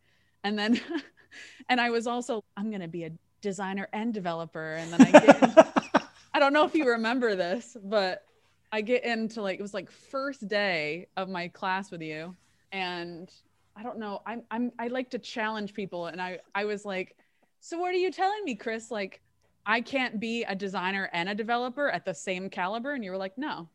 And 0.45 0.59
then 0.59 0.81
and 1.69 1.81
I 1.81 1.91
was 1.91 2.07
also 2.07 2.45
I'm 2.57 2.71
going 2.71 2.83
to 2.83 2.89
be 2.89 3.05
a 3.05 3.11
designer 3.41 3.89
and 3.93 4.15
developer 4.15 4.75
and 4.75 4.93
then 4.93 5.03
I 5.03 5.11
get 5.11 5.75
I 6.35 6.41
don't 6.41 6.53
know 6.53 6.65
if 6.65 6.75
you 6.75 6.89
remember 6.89 7.37
this, 7.37 7.77
but 7.85 8.25
I 8.73 8.81
get 8.81 9.05
into 9.05 9.41
like 9.41 9.61
it 9.61 9.63
was 9.63 9.73
like 9.73 9.89
first 9.89 10.49
day 10.49 11.07
of 11.17 11.29
my 11.29 11.47
class 11.47 11.93
with 11.93 12.03
you, 12.03 12.35
and 12.73 13.31
I 13.77 13.83
don't 13.83 13.99
know. 13.99 14.23
I'm 14.27 14.43
I'm 14.51 14.73
I 14.79 14.89
like 14.89 15.11
to 15.11 15.19
challenge 15.19 15.75
people, 15.75 16.07
and 16.07 16.21
I 16.21 16.39
I 16.55 16.65
was 16.65 16.85
like, 16.85 17.17
so 17.61 17.79
what 17.79 17.91
are 17.91 17.99
you 17.99 18.11
telling 18.11 18.45
me, 18.45 18.55
Chris? 18.55 18.91
Like, 18.91 19.21
I 19.67 19.81
can't 19.81 20.21
be 20.21 20.45
a 20.45 20.55
designer 20.55 21.11
and 21.13 21.29
a 21.29 21.35
developer 21.35 21.89
at 21.89 22.05
the 22.05 22.15
same 22.15 22.51
caliber, 22.51 22.93
and 22.93 23.05
you 23.05 23.11
were 23.11 23.17
like, 23.17 23.37
no, 23.37 23.69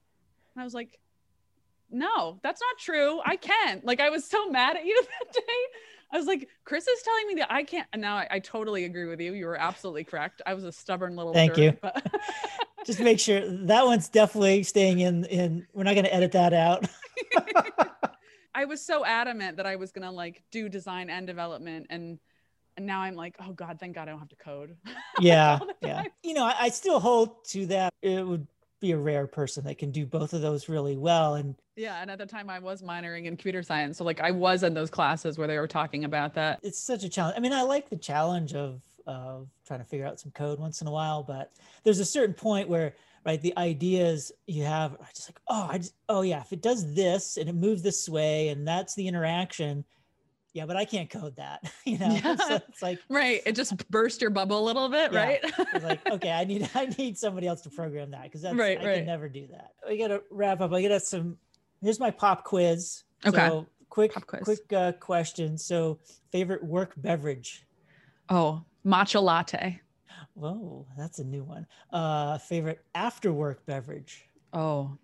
and 0.55 0.61
I 0.61 0.63
was 0.63 0.73
like, 0.73 0.99
no, 1.91 2.39
that's 2.43 2.61
not 2.61 2.79
true. 2.79 3.19
I 3.25 3.35
can. 3.35 3.81
Like, 3.83 3.99
I 3.99 4.09
was 4.09 4.25
so 4.25 4.49
mad 4.49 4.77
at 4.77 4.85
you 4.85 5.01
that 5.19 5.33
day. 5.33 5.41
I 6.11 6.17
was 6.17 6.25
like, 6.25 6.49
Chris 6.63 6.87
is 6.87 7.01
telling 7.03 7.27
me 7.27 7.35
that 7.35 7.51
I 7.51 7.63
can't. 7.63 7.87
And 7.93 8.01
now 8.01 8.15
I, 8.15 8.27
I 8.31 8.39
totally 8.39 8.85
agree 8.85 9.05
with 9.05 9.19
you. 9.21 9.33
You 9.33 9.45
were 9.45 9.59
absolutely 9.59 10.03
correct. 10.03 10.41
I 10.45 10.55
was 10.55 10.63
a 10.63 10.71
stubborn 10.71 11.15
little. 11.15 11.33
Thank 11.33 11.55
jerk, 11.55 11.57
you. 11.59 11.77
But 11.79 12.03
just 12.85 12.99
make 12.99 13.19
sure 13.19 13.41
that 13.65 13.85
one's 13.85 14.09
definitely 14.09 14.63
staying 14.63 14.99
in 14.99 15.25
in 15.25 15.67
we're 15.73 15.83
not 15.83 15.93
going 15.93 16.05
to 16.05 16.13
edit 16.13 16.31
that 16.31 16.53
out 16.53 16.87
I 18.59 18.65
was 18.65 18.81
so 18.81 19.05
adamant 19.05 19.55
that 19.55 19.65
I 19.65 19.77
was 19.77 19.93
gonna 19.93 20.11
like 20.11 20.43
do 20.51 20.67
design 20.67 21.09
and 21.09 21.25
development, 21.25 21.87
and 21.89 22.19
and 22.75 22.85
now 22.85 22.99
I'm 22.99 23.15
like, 23.15 23.35
oh 23.39 23.53
god, 23.53 23.79
thank 23.79 23.95
God 23.95 24.09
I 24.09 24.11
don't 24.11 24.19
have 24.19 24.29
to 24.29 24.35
code. 24.35 24.75
yeah 25.21 25.59
yeah 25.81 26.03
you 26.23 26.33
know 26.33 26.45
I, 26.45 26.55
I 26.59 26.69
still 26.69 26.99
hold 26.99 27.43
to 27.49 27.65
that 27.67 27.93
it 28.01 28.25
would 28.25 28.47
be 28.79 28.91
a 28.91 28.97
rare 28.97 29.27
person 29.27 29.65
that 29.65 29.77
can 29.77 29.91
do 29.91 30.05
both 30.05 30.31
of 30.33 30.41
those 30.41 30.69
really 30.69 30.95
well 30.97 31.35
and 31.35 31.55
yeah, 31.75 32.01
and 32.01 32.11
at 32.11 32.17
the 32.17 32.25
time 32.25 32.49
I 32.49 32.59
was 32.59 32.81
minoring 32.81 33.19
in 33.19 33.27
computer 33.27 33.63
science, 33.63 33.97
so 33.97 34.03
like 34.03 34.19
I 34.19 34.31
was 34.31 34.63
in 34.63 34.73
those 34.73 34.89
classes 34.89 35.37
where 35.37 35.47
they 35.47 35.57
were 35.57 35.67
talking 35.67 36.03
about 36.03 36.33
that. 36.33 36.59
it's 36.61 36.79
such 36.79 37.03
a 37.05 37.09
challenge 37.09 37.37
i 37.37 37.39
mean 37.39 37.53
i 37.53 37.61
like 37.61 37.89
the 37.89 37.97
challenge 37.97 38.53
of 38.53 38.81
of 39.07 39.47
trying 39.65 39.79
to 39.79 39.85
figure 39.85 40.05
out 40.05 40.19
some 40.19 40.31
code 40.31 40.59
once 40.59 40.81
in 40.81 40.87
a 40.87 40.91
while 40.91 41.23
but 41.23 41.53
there's 41.83 41.99
a 41.99 42.05
certain 42.05 42.35
point 42.35 42.67
where 42.67 42.93
right 43.29 43.41
the 43.41 43.55
ideas 43.57 44.31
you 44.47 44.63
have 44.63 44.93
are 44.93 45.07
just 45.15 45.29
like 45.29 45.39
oh 45.47 45.67
i 45.71 45.77
just 45.77 45.93
oh 46.09 46.21
yeah 46.21 46.41
if 46.41 46.51
it 46.53 46.61
does 46.61 46.93
this 46.95 47.37
and 47.37 47.47
it 47.49 47.55
moves 47.55 47.81
this 47.81 48.07
way 48.09 48.49
and 48.49 48.67
that's 48.67 48.95
the 48.95 49.07
interaction 49.07 49.83
yeah 50.53 50.65
but 50.65 50.75
i 50.75 50.83
can't 50.85 51.09
code 51.09 51.35
that 51.35 51.61
you 51.85 51.97
know 51.97 52.09
Yeah. 52.09 52.35
so 52.35 52.55
it's 52.67 52.81
like 52.81 52.99
Right, 53.09 53.41
it 53.45 53.55
just 53.55 53.89
burst 53.91 54.21
your 54.21 54.31
bubble 54.31 54.59
a 54.59 54.65
little 54.65 54.89
bit, 54.89 55.13
Yeah. 55.13 55.23
right? 55.23 55.39
it's 55.73 55.85
like 55.85 56.09
okay 56.11 56.31
i 56.31 56.43
need 56.43 56.69
i 56.75 56.85
need 56.97 57.17
somebody 57.17 57.47
else 57.47 57.61
to 57.61 57.69
program 57.69 58.11
that 58.11 58.23
because 58.23 58.41
that's 58.41 58.55
Right, 58.55 58.79
i 58.79 58.85
right. 58.85 58.95
can 58.97 59.05
never 59.05 59.29
do 59.29 59.47
that 59.51 59.71
we 59.87 59.97
gotta 59.97 60.21
wrap 60.31 60.61
up 60.61 60.73
i 60.73 60.81
gotta 60.81 60.99
some 60.99 61.37
here's 61.81 61.99
my 61.99 62.11
pop 62.11 62.43
quiz 62.43 63.03
Okay. 63.25 63.47
so 63.47 63.67
quick 63.89 64.13
Pop 64.13 64.25
quiz. 64.27 64.43
quick 64.43 64.73
uh, 64.73 64.91
question 64.93 65.57
so 65.57 65.99
favorite 66.31 66.63
work 66.63 66.93
beverage 66.97 67.65
oh, 68.29 68.63
matcha 68.85 69.21
latte. 69.21 69.79
Whoa, 70.33 70.87
that's 70.97 71.19
a 71.19 71.23
new 71.23 71.43
one. 71.43 71.65
Uh, 71.91 72.37
favorite 72.37 72.83
after 72.95 73.31
work 73.33 73.65
beverage? 73.65 74.29
Oh, 74.53 74.97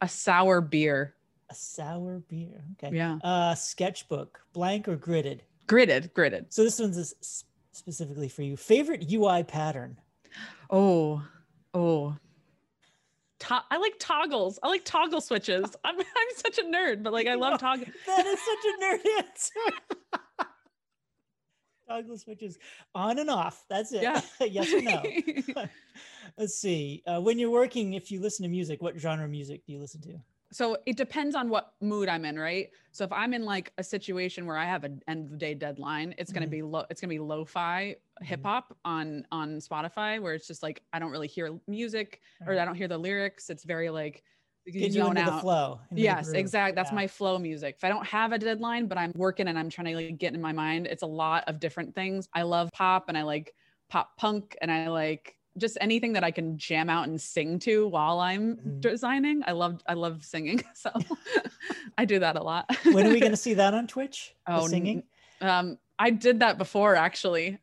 a 0.00 0.08
sour 0.08 0.60
beer. 0.60 1.14
A 1.50 1.54
sour 1.54 2.20
beer. 2.28 2.64
Okay. 2.82 2.96
Yeah, 2.96 3.18
Uh, 3.22 3.54
sketchbook, 3.54 4.40
blank 4.52 4.88
or 4.88 4.96
gridded? 4.96 5.40
Gridded, 5.66 6.12
gridded. 6.12 6.46
So 6.52 6.62
this 6.64 6.78
one's 6.80 7.14
specifically 7.72 8.28
for 8.28 8.42
you. 8.42 8.56
Favorite 8.56 9.04
UI 9.12 9.42
pattern? 9.44 9.98
Oh, 10.70 11.22
oh. 11.74 12.16
To- 13.40 13.64
I 13.70 13.76
like 13.76 13.94
toggles. 13.98 14.58
I 14.62 14.68
like 14.68 14.84
toggle 14.84 15.20
switches. 15.20 15.74
I'm, 15.84 15.98
I'm 15.98 16.36
such 16.36 16.58
a 16.58 16.62
nerd, 16.62 17.02
but 17.02 17.12
like 17.12 17.26
I 17.26 17.34
love 17.34 17.60
toggles. 17.60 17.88
That 18.06 18.26
is 18.26 18.38
such 18.38 18.64
a 18.64 18.84
nerd 18.84 19.18
answer. 19.24 20.20
Toggle 21.88 22.18
switches 22.18 22.58
on 22.94 23.18
and 23.18 23.30
off. 23.30 23.64
That's 23.68 23.92
it. 23.92 24.02
Yeah. 24.02 24.20
yes 24.40 24.72
or 24.72 24.82
no. 24.82 25.02
Let's 26.38 26.54
see. 26.54 27.02
Uh, 27.06 27.20
when 27.20 27.38
you're 27.38 27.50
working, 27.50 27.94
if 27.94 28.10
you 28.10 28.20
listen 28.20 28.42
to 28.44 28.48
music, 28.48 28.82
what 28.82 28.98
genre 28.98 29.24
of 29.24 29.30
music 29.30 29.64
do 29.66 29.72
you 29.72 29.80
listen 29.80 30.00
to? 30.02 30.18
so 30.52 30.76
it 30.86 30.96
depends 30.96 31.34
on 31.34 31.48
what 31.48 31.72
mood 31.80 32.08
I'm 32.08 32.24
in, 32.24 32.38
right? 32.38 32.70
So 32.92 33.02
if 33.02 33.10
I'm 33.10 33.34
in 33.34 33.44
like 33.44 33.72
a 33.78 33.82
situation 33.82 34.46
where 34.46 34.56
I 34.56 34.64
have 34.66 34.84
an 34.84 35.02
end 35.08 35.24
of 35.24 35.30
the 35.32 35.36
day 35.36 35.52
deadline, 35.52 36.14
it's 36.16 36.30
gonna 36.30 36.46
Mhm. 36.46 36.50
be 36.50 36.62
low. 36.62 36.84
It's 36.90 37.00
gonna 37.00 37.08
be 37.08 37.18
lo-fi 37.18 37.96
hip 38.20 38.44
hop 38.44 38.76
on 38.84 39.26
on 39.32 39.56
Spotify, 39.56 40.22
where 40.22 40.32
it's 40.32 40.46
just 40.46 40.62
like 40.62 40.84
I 40.92 41.00
don't 41.00 41.10
really 41.10 41.26
hear 41.26 41.58
music 41.66 42.20
or 42.46 42.56
I 42.56 42.64
don't 42.64 42.76
hear 42.76 42.86
the 42.86 42.98
lyrics. 42.98 43.50
It's 43.50 43.64
very 43.64 43.90
like 43.90 44.22
Get 44.66 44.92
you 44.92 45.06
into 45.06 45.22
the 45.22 45.32
flow. 45.40 45.80
into 45.90 46.02
Yes, 46.02 46.24
groove. 46.24 46.36
exactly. 46.36 46.74
That's 46.74 46.90
Yeah. 46.90 46.96
my 46.96 47.06
flow 47.06 47.38
music. 47.38 47.76
If 47.76 47.84
I 47.84 47.88
don't 47.88 48.06
have 48.06 48.32
a 48.32 48.38
deadline, 48.38 48.86
but 48.86 48.98
I'm 48.98 49.12
working 49.14 49.46
and 49.48 49.58
I'm 49.58 49.68
trying 49.70 49.86
to 49.88 49.96
like 49.96 50.18
get 50.18 50.34
in 50.34 50.40
my 50.40 50.52
mind, 50.52 50.86
it's 50.86 51.02
a 51.02 51.06
lot 51.06 51.44
of 51.48 51.60
different 51.60 51.94
things. 51.94 52.28
I 52.32 52.42
love 52.42 52.70
pop 52.72 53.04
and 53.08 53.16
I 53.18 53.22
like 53.22 53.54
pop 53.90 54.16
punk 54.16 54.56
and 54.60 54.72
I 54.72 54.88
like 54.88 55.36
just 55.56 55.78
anything 55.80 56.14
that 56.14 56.24
I 56.24 56.30
can 56.32 56.58
jam 56.58 56.90
out 56.90 57.06
and 57.06 57.20
sing 57.20 57.60
to 57.60 57.86
while 57.86 58.18
I'm 58.18 58.56
Mhm. 58.56 58.80
designing. 58.80 59.42
I 59.46 59.52
love 59.52 59.82
I 59.86 59.94
love 59.94 60.24
singing. 60.24 60.62
So 60.74 60.90
I 61.98 62.04
do 62.06 62.18
that 62.18 62.36
a 62.36 62.42
lot. 62.42 62.68
when 62.90 63.06
are 63.06 63.10
we 63.10 63.20
going 63.20 63.30
to 63.32 63.36
see 63.36 63.54
that 63.54 63.74
on 63.74 63.86
Twitch? 63.86 64.34
Oh, 64.46 64.66
singing. 64.66 65.04
um 65.40 65.78
I 65.98 66.10
did 66.10 66.40
that 66.40 66.58
before 66.58 66.96
actually. 66.96 67.58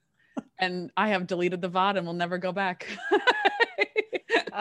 And 0.59 0.91
I 0.95 1.09
have 1.09 1.25
deleted 1.27 1.61
the 1.61 1.69
VOD 1.69 1.97
and 1.97 2.05
will 2.05 2.13
never 2.13 2.37
go 2.37 2.51
back. 2.51 2.87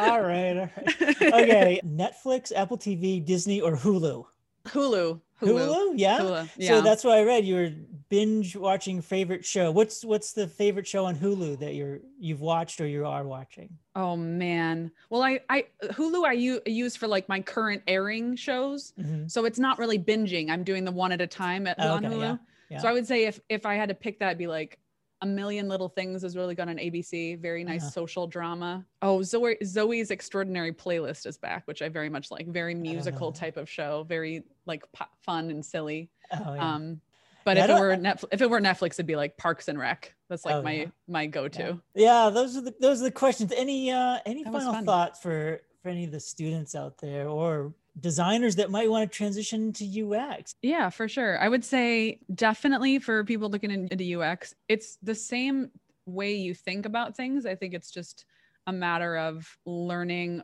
All 0.08 0.20
right. 0.22 0.56
All 0.56 0.68
right. 0.76 1.22
Okay. 1.40 1.80
Netflix, 1.84 2.52
Apple 2.54 2.78
TV, 2.78 3.24
Disney, 3.24 3.60
or 3.60 3.76
Hulu? 3.76 4.24
Hulu. 4.66 5.20
Hulu. 5.40 5.42
Hulu. 5.42 5.92
Yeah. 5.96 6.18
Hulu, 6.20 6.66
So 6.66 6.80
that's 6.82 7.02
what 7.04 7.16
I 7.18 7.22
read. 7.22 7.44
You 7.46 7.54
were 7.54 7.70
binge 8.10 8.56
watching 8.56 9.00
favorite 9.00 9.44
show. 9.44 9.70
What's 9.70 10.04
what's 10.04 10.32
the 10.32 10.46
favorite 10.46 10.86
show 10.86 11.06
on 11.06 11.16
Hulu 11.16 11.60
that 11.60 11.74
you're 11.74 12.00
you've 12.18 12.42
watched 12.42 12.80
or 12.80 12.86
you 12.86 13.06
are 13.06 13.24
watching? 13.24 13.70
Oh 13.96 14.16
man. 14.16 14.90
Well, 15.08 15.22
I 15.22 15.40
I 15.48 15.64
Hulu 15.84 16.26
I 16.26 16.32
u- 16.32 16.60
use 16.66 16.94
for 16.96 17.06
like 17.08 17.26
my 17.28 17.40
current 17.40 17.82
airing 17.86 18.36
shows. 18.36 18.92
Mhm. 19.00 19.30
So 19.30 19.46
it's 19.46 19.58
not 19.58 19.78
really 19.78 19.98
binging. 19.98 20.50
I'm 20.50 20.62
doing 20.64 20.84
the 20.84 20.92
one 20.92 21.10
at 21.12 21.20
a 21.22 21.26
time 21.26 21.66
at, 21.66 21.76
Oh, 21.78 21.94
on 21.94 22.04
okay, 22.04 22.14
Hulu. 22.14 22.20
yeah, 22.20 22.36
yeah. 22.68 22.78
So 22.80 22.88
I 22.88 22.92
would 22.92 23.06
say 23.06 23.24
if 23.24 23.40
if 23.48 23.64
I 23.64 23.76
had 23.76 23.88
to 23.88 23.94
pick 23.94 24.18
that, 24.18 24.26
it'd 24.26 24.38
be 24.38 24.46
like 24.46 24.78
a 25.22 25.26
million 25.26 25.68
little 25.68 25.88
things 25.88 26.24
is 26.24 26.36
really 26.36 26.54
good 26.54 26.68
on 26.68 26.76
ABC. 26.76 27.38
Very 27.40 27.62
nice 27.64 27.82
Uh-huh. 27.82 27.90
social 27.90 28.26
drama. 28.26 28.84
Oh, 29.02 29.18
Zoey 29.18 29.60
Zoey's 29.62 30.10
Extraordinary 30.10 30.72
Playlist 30.72 31.26
is 31.26 31.36
back, 31.36 31.66
which 31.66 31.82
I 31.82 31.88
very 31.88 32.08
much 32.08 32.30
like. 32.30 32.46
Very 32.46 32.74
musical 32.74 33.30
type 33.32 33.56
of 33.56 33.68
show. 33.68 34.04
Very 34.08 34.44
like 34.66 34.84
fun 35.22 35.50
and 35.50 35.64
silly. 35.64 36.10
Oh, 36.32 36.54
yeah. 36.54 36.74
Um, 36.74 37.00
but 37.44 37.56
Yeah, 37.56 37.64
if 37.64 37.70
it 37.70 37.80
were 37.80 37.96
Netflix, 37.96 38.24
if 38.32 38.40
it 38.42 38.50
were 38.50 38.60
Netflix, 38.60 38.92
it'd 38.94 39.06
be 39.06 39.16
like 39.16 39.36
Parks 39.36 39.68
and 39.68 39.78
Rec. 39.78 40.14
That's 40.28 40.44
like 40.44 40.54
Oh, 40.56 40.62
my 40.62 40.72
yeah. 40.72 40.84
my 41.08 41.26
go-to. 41.26 41.80
yeah, 41.94 42.30
those 42.30 42.56
are 42.56 42.60
the 42.62 42.74
those 42.80 43.00
are 43.00 43.04
the 43.04 43.10
questions. 43.10 43.52
Any 43.56 43.90
uh 43.90 44.18
any 44.26 44.44
That 44.44 44.52
final 44.52 44.82
thoughts 44.84 45.20
for 45.20 45.60
for 45.82 45.88
any 45.88 46.04
of 46.04 46.12
the 46.12 46.20
students 46.20 46.74
out 46.74 46.98
there 46.98 47.28
or 47.28 47.72
designers 48.00 48.56
that 48.56 48.70
might 48.70 48.90
want 48.90 49.10
to 49.10 49.16
transition 49.16 49.72
to 49.74 49.84
UX? 49.84 50.54
Yeah, 50.62 50.90
for 50.90 51.08
sure. 51.08 51.38
I 51.38 51.48
would 51.48 51.64
say 51.64 52.20
definitely 52.34 52.98
for 52.98 53.24
people 53.24 53.48
looking 53.48 53.70
into 53.70 54.20
UX, 54.20 54.54
it's 54.68 54.98
the 55.02 55.14
same 55.14 55.70
way 56.06 56.34
you 56.34 56.54
think 56.54 56.84
about 56.86 57.16
things. 57.16 57.46
I 57.46 57.54
think 57.54 57.72
it's 57.72 57.90
just 57.90 58.26
a 58.66 58.72
matter 58.72 59.16
of 59.16 59.56
learning 59.64 60.42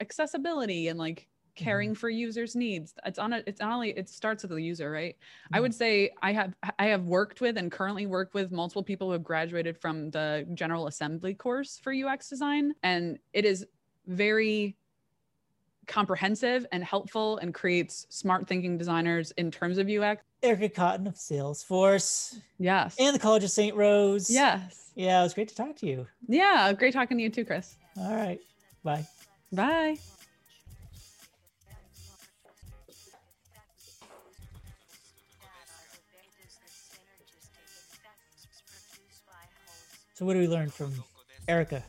accessibility 0.00 0.88
and 0.88 0.98
like 0.98 1.28
caring 1.56 1.94
for 1.94 2.10
users' 2.10 2.54
needs. 2.56 2.94
It's 3.06 3.18
on 3.18 3.32
a, 3.32 3.42
it's 3.46 3.60
not 3.60 3.72
only 3.72 3.90
it 3.90 4.08
starts 4.08 4.42
with 4.42 4.50
the 4.50 4.56
user, 4.60 4.90
right? 4.90 5.16
I 5.52 5.60
Mhm. 5.60 5.62
would 5.62 5.74
say 5.74 6.10
I 6.22 6.32
have 6.32 6.54
I 6.78 6.86
have 6.86 7.04
worked 7.04 7.40
with 7.40 7.56
and 7.56 7.72
currently 7.72 8.06
work 8.06 8.34
with 8.34 8.52
multiple 8.52 8.82
people 8.82 9.06
who 9.08 9.12
have 9.12 9.24
graduated 9.24 9.78
from 9.78 10.10
the 10.10 10.46
General 10.54 10.88
Assembly 10.88 11.32
course 11.34 11.78
for 11.78 11.92
UX 11.92 12.28
design, 12.28 12.74
and 12.82 13.18
it 13.32 13.44
is 13.46 13.66
very 14.06 14.76
comprehensive 15.86 16.66
and 16.72 16.82
helpful 16.84 17.38
and 17.38 17.52
creates 17.54 18.06
smart 18.10 18.46
thinking 18.48 18.76
designers 18.78 19.30
in 19.32 19.50
terms 19.50 19.78
of 19.78 19.88
UX. 19.88 20.22
Erica 20.42 20.68
Cotton 20.68 21.06
of 21.06 21.14
Salesforce 21.14 22.38
Yes. 22.58 22.96
and 22.98 23.14
the 23.14 23.18
College 23.18 23.44
of 23.44 23.50
St. 23.50 23.74
Rose. 23.76 24.30
yes. 24.30 24.90
Yeah, 24.96 25.20
it 25.20 25.22
was 25.24 25.34
great 25.34 25.48
to 25.48 25.54
talk 25.56 25.74
to 25.76 25.86
you. 25.86 26.06
Yeah. 26.28 26.72
Great 26.72 26.92
talking 26.92 27.16
to 27.16 27.22
you 27.22 27.30
too, 27.30 27.44
Chris. 27.44 27.76
All 27.96 28.14
right. 28.14 28.38
Bye. 28.84 29.06
Bye. 29.52 29.96
So, 40.14 40.24
what 40.24 40.34
do 40.34 40.38
we 40.40 40.46
learn 40.48 40.70
from 40.70 40.92
Erica? 41.48 41.82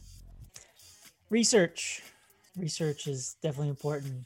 Research. 1.29 2.01
Research 2.57 3.07
is 3.07 3.35
definitely 3.41 3.69
important. 3.69 4.25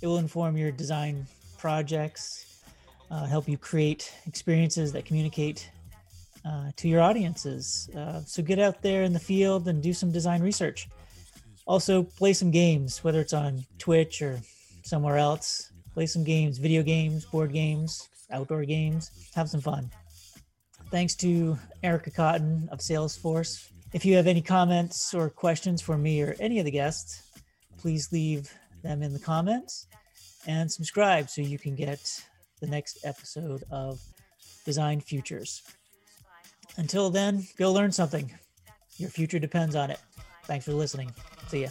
It 0.00 0.06
will 0.06 0.18
inform 0.18 0.56
your 0.56 0.70
design 0.70 1.26
projects, 1.58 2.62
uh, 3.10 3.26
help 3.26 3.48
you 3.48 3.58
create 3.58 4.12
experiences 4.26 4.92
that 4.92 5.04
communicate 5.04 5.70
uh, 6.44 6.70
to 6.76 6.88
your 6.88 7.00
audiences. 7.00 7.90
Uh, 7.96 8.20
so, 8.24 8.42
get 8.42 8.58
out 8.58 8.80
there 8.80 9.02
in 9.02 9.12
the 9.12 9.18
field 9.18 9.68
and 9.68 9.82
do 9.82 9.92
some 9.92 10.12
design 10.12 10.42
research. 10.42 10.88
Also, 11.66 12.02
play 12.02 12.32
some 12.32 12.50
games, 12.50 13.04
whether 13.04 13.20
it's 13.20 13.32
on 13.32 13.64
Twitch 13.78 14.22
or 14.22 14.40
somewhere 14.84 15.18
else. 15.18 15.72
Play 15.92 16.06
some 16.06 16.24
games, 16.24 16.58
video 16.58 16.82
games, 16.82 17.24
board 17.24 17.52
games, 17.52 18.08
outdoor 18.30 18.64
games. 18.64 19.10
Have 19.34 19.48
some 19.50 19.60
fun 19.60 19.90
thanks 20.90 21.14
to 21.16 21.58
Erica 21.82 22.10
Cotton 22.10 22.68
of 22.72 22.78
Salesforce. 22.78 23.70
If 23.92 24.04
you 24.04 24.16
have 24.16 24.26
any 24.26 24.42
comments 24.42 25.14
or 25.14 25.30
questions 25.30 25.80
for 25.80 25.96
me 25.96 26.22
or 26.22 26.34
any 26.40 26.58
of 26.58 26.64
the 26.64 26.70
guests, 26.70 27.27
please 27.78 28.12
leave 28.12 28.52
them 28.82 29.02
in 29.02 29.12
the 29.12 29.18
comments 29.18 29.86
and 30.46 30.70
subscribe 30.70 31.28
so 31.28 31.40
you 31.40 31.58
can 31.58 31.74
get 31.74 32.22
the 32.60 32.66
next 32.66 32.98
episode 33.04 33.64
of 33.70 34.00
Design 34.64 35.00
Futures. 35.00 35.62
Until 36.76 37.10
then, 37.10 37.46
go 37.56 37.72
learn 37.72 37.92
something. 37.92 38.32
Your 38.96 39.10
future 39.10 39.38
depends 39.38 39.74
on 39.74 39.90
it. 39.90 40.00
Thanks 40.44 40.64
for 40.64 40.72
listening. 40.72 41.12
See 41.48 41.62
ya. 41.62 41.68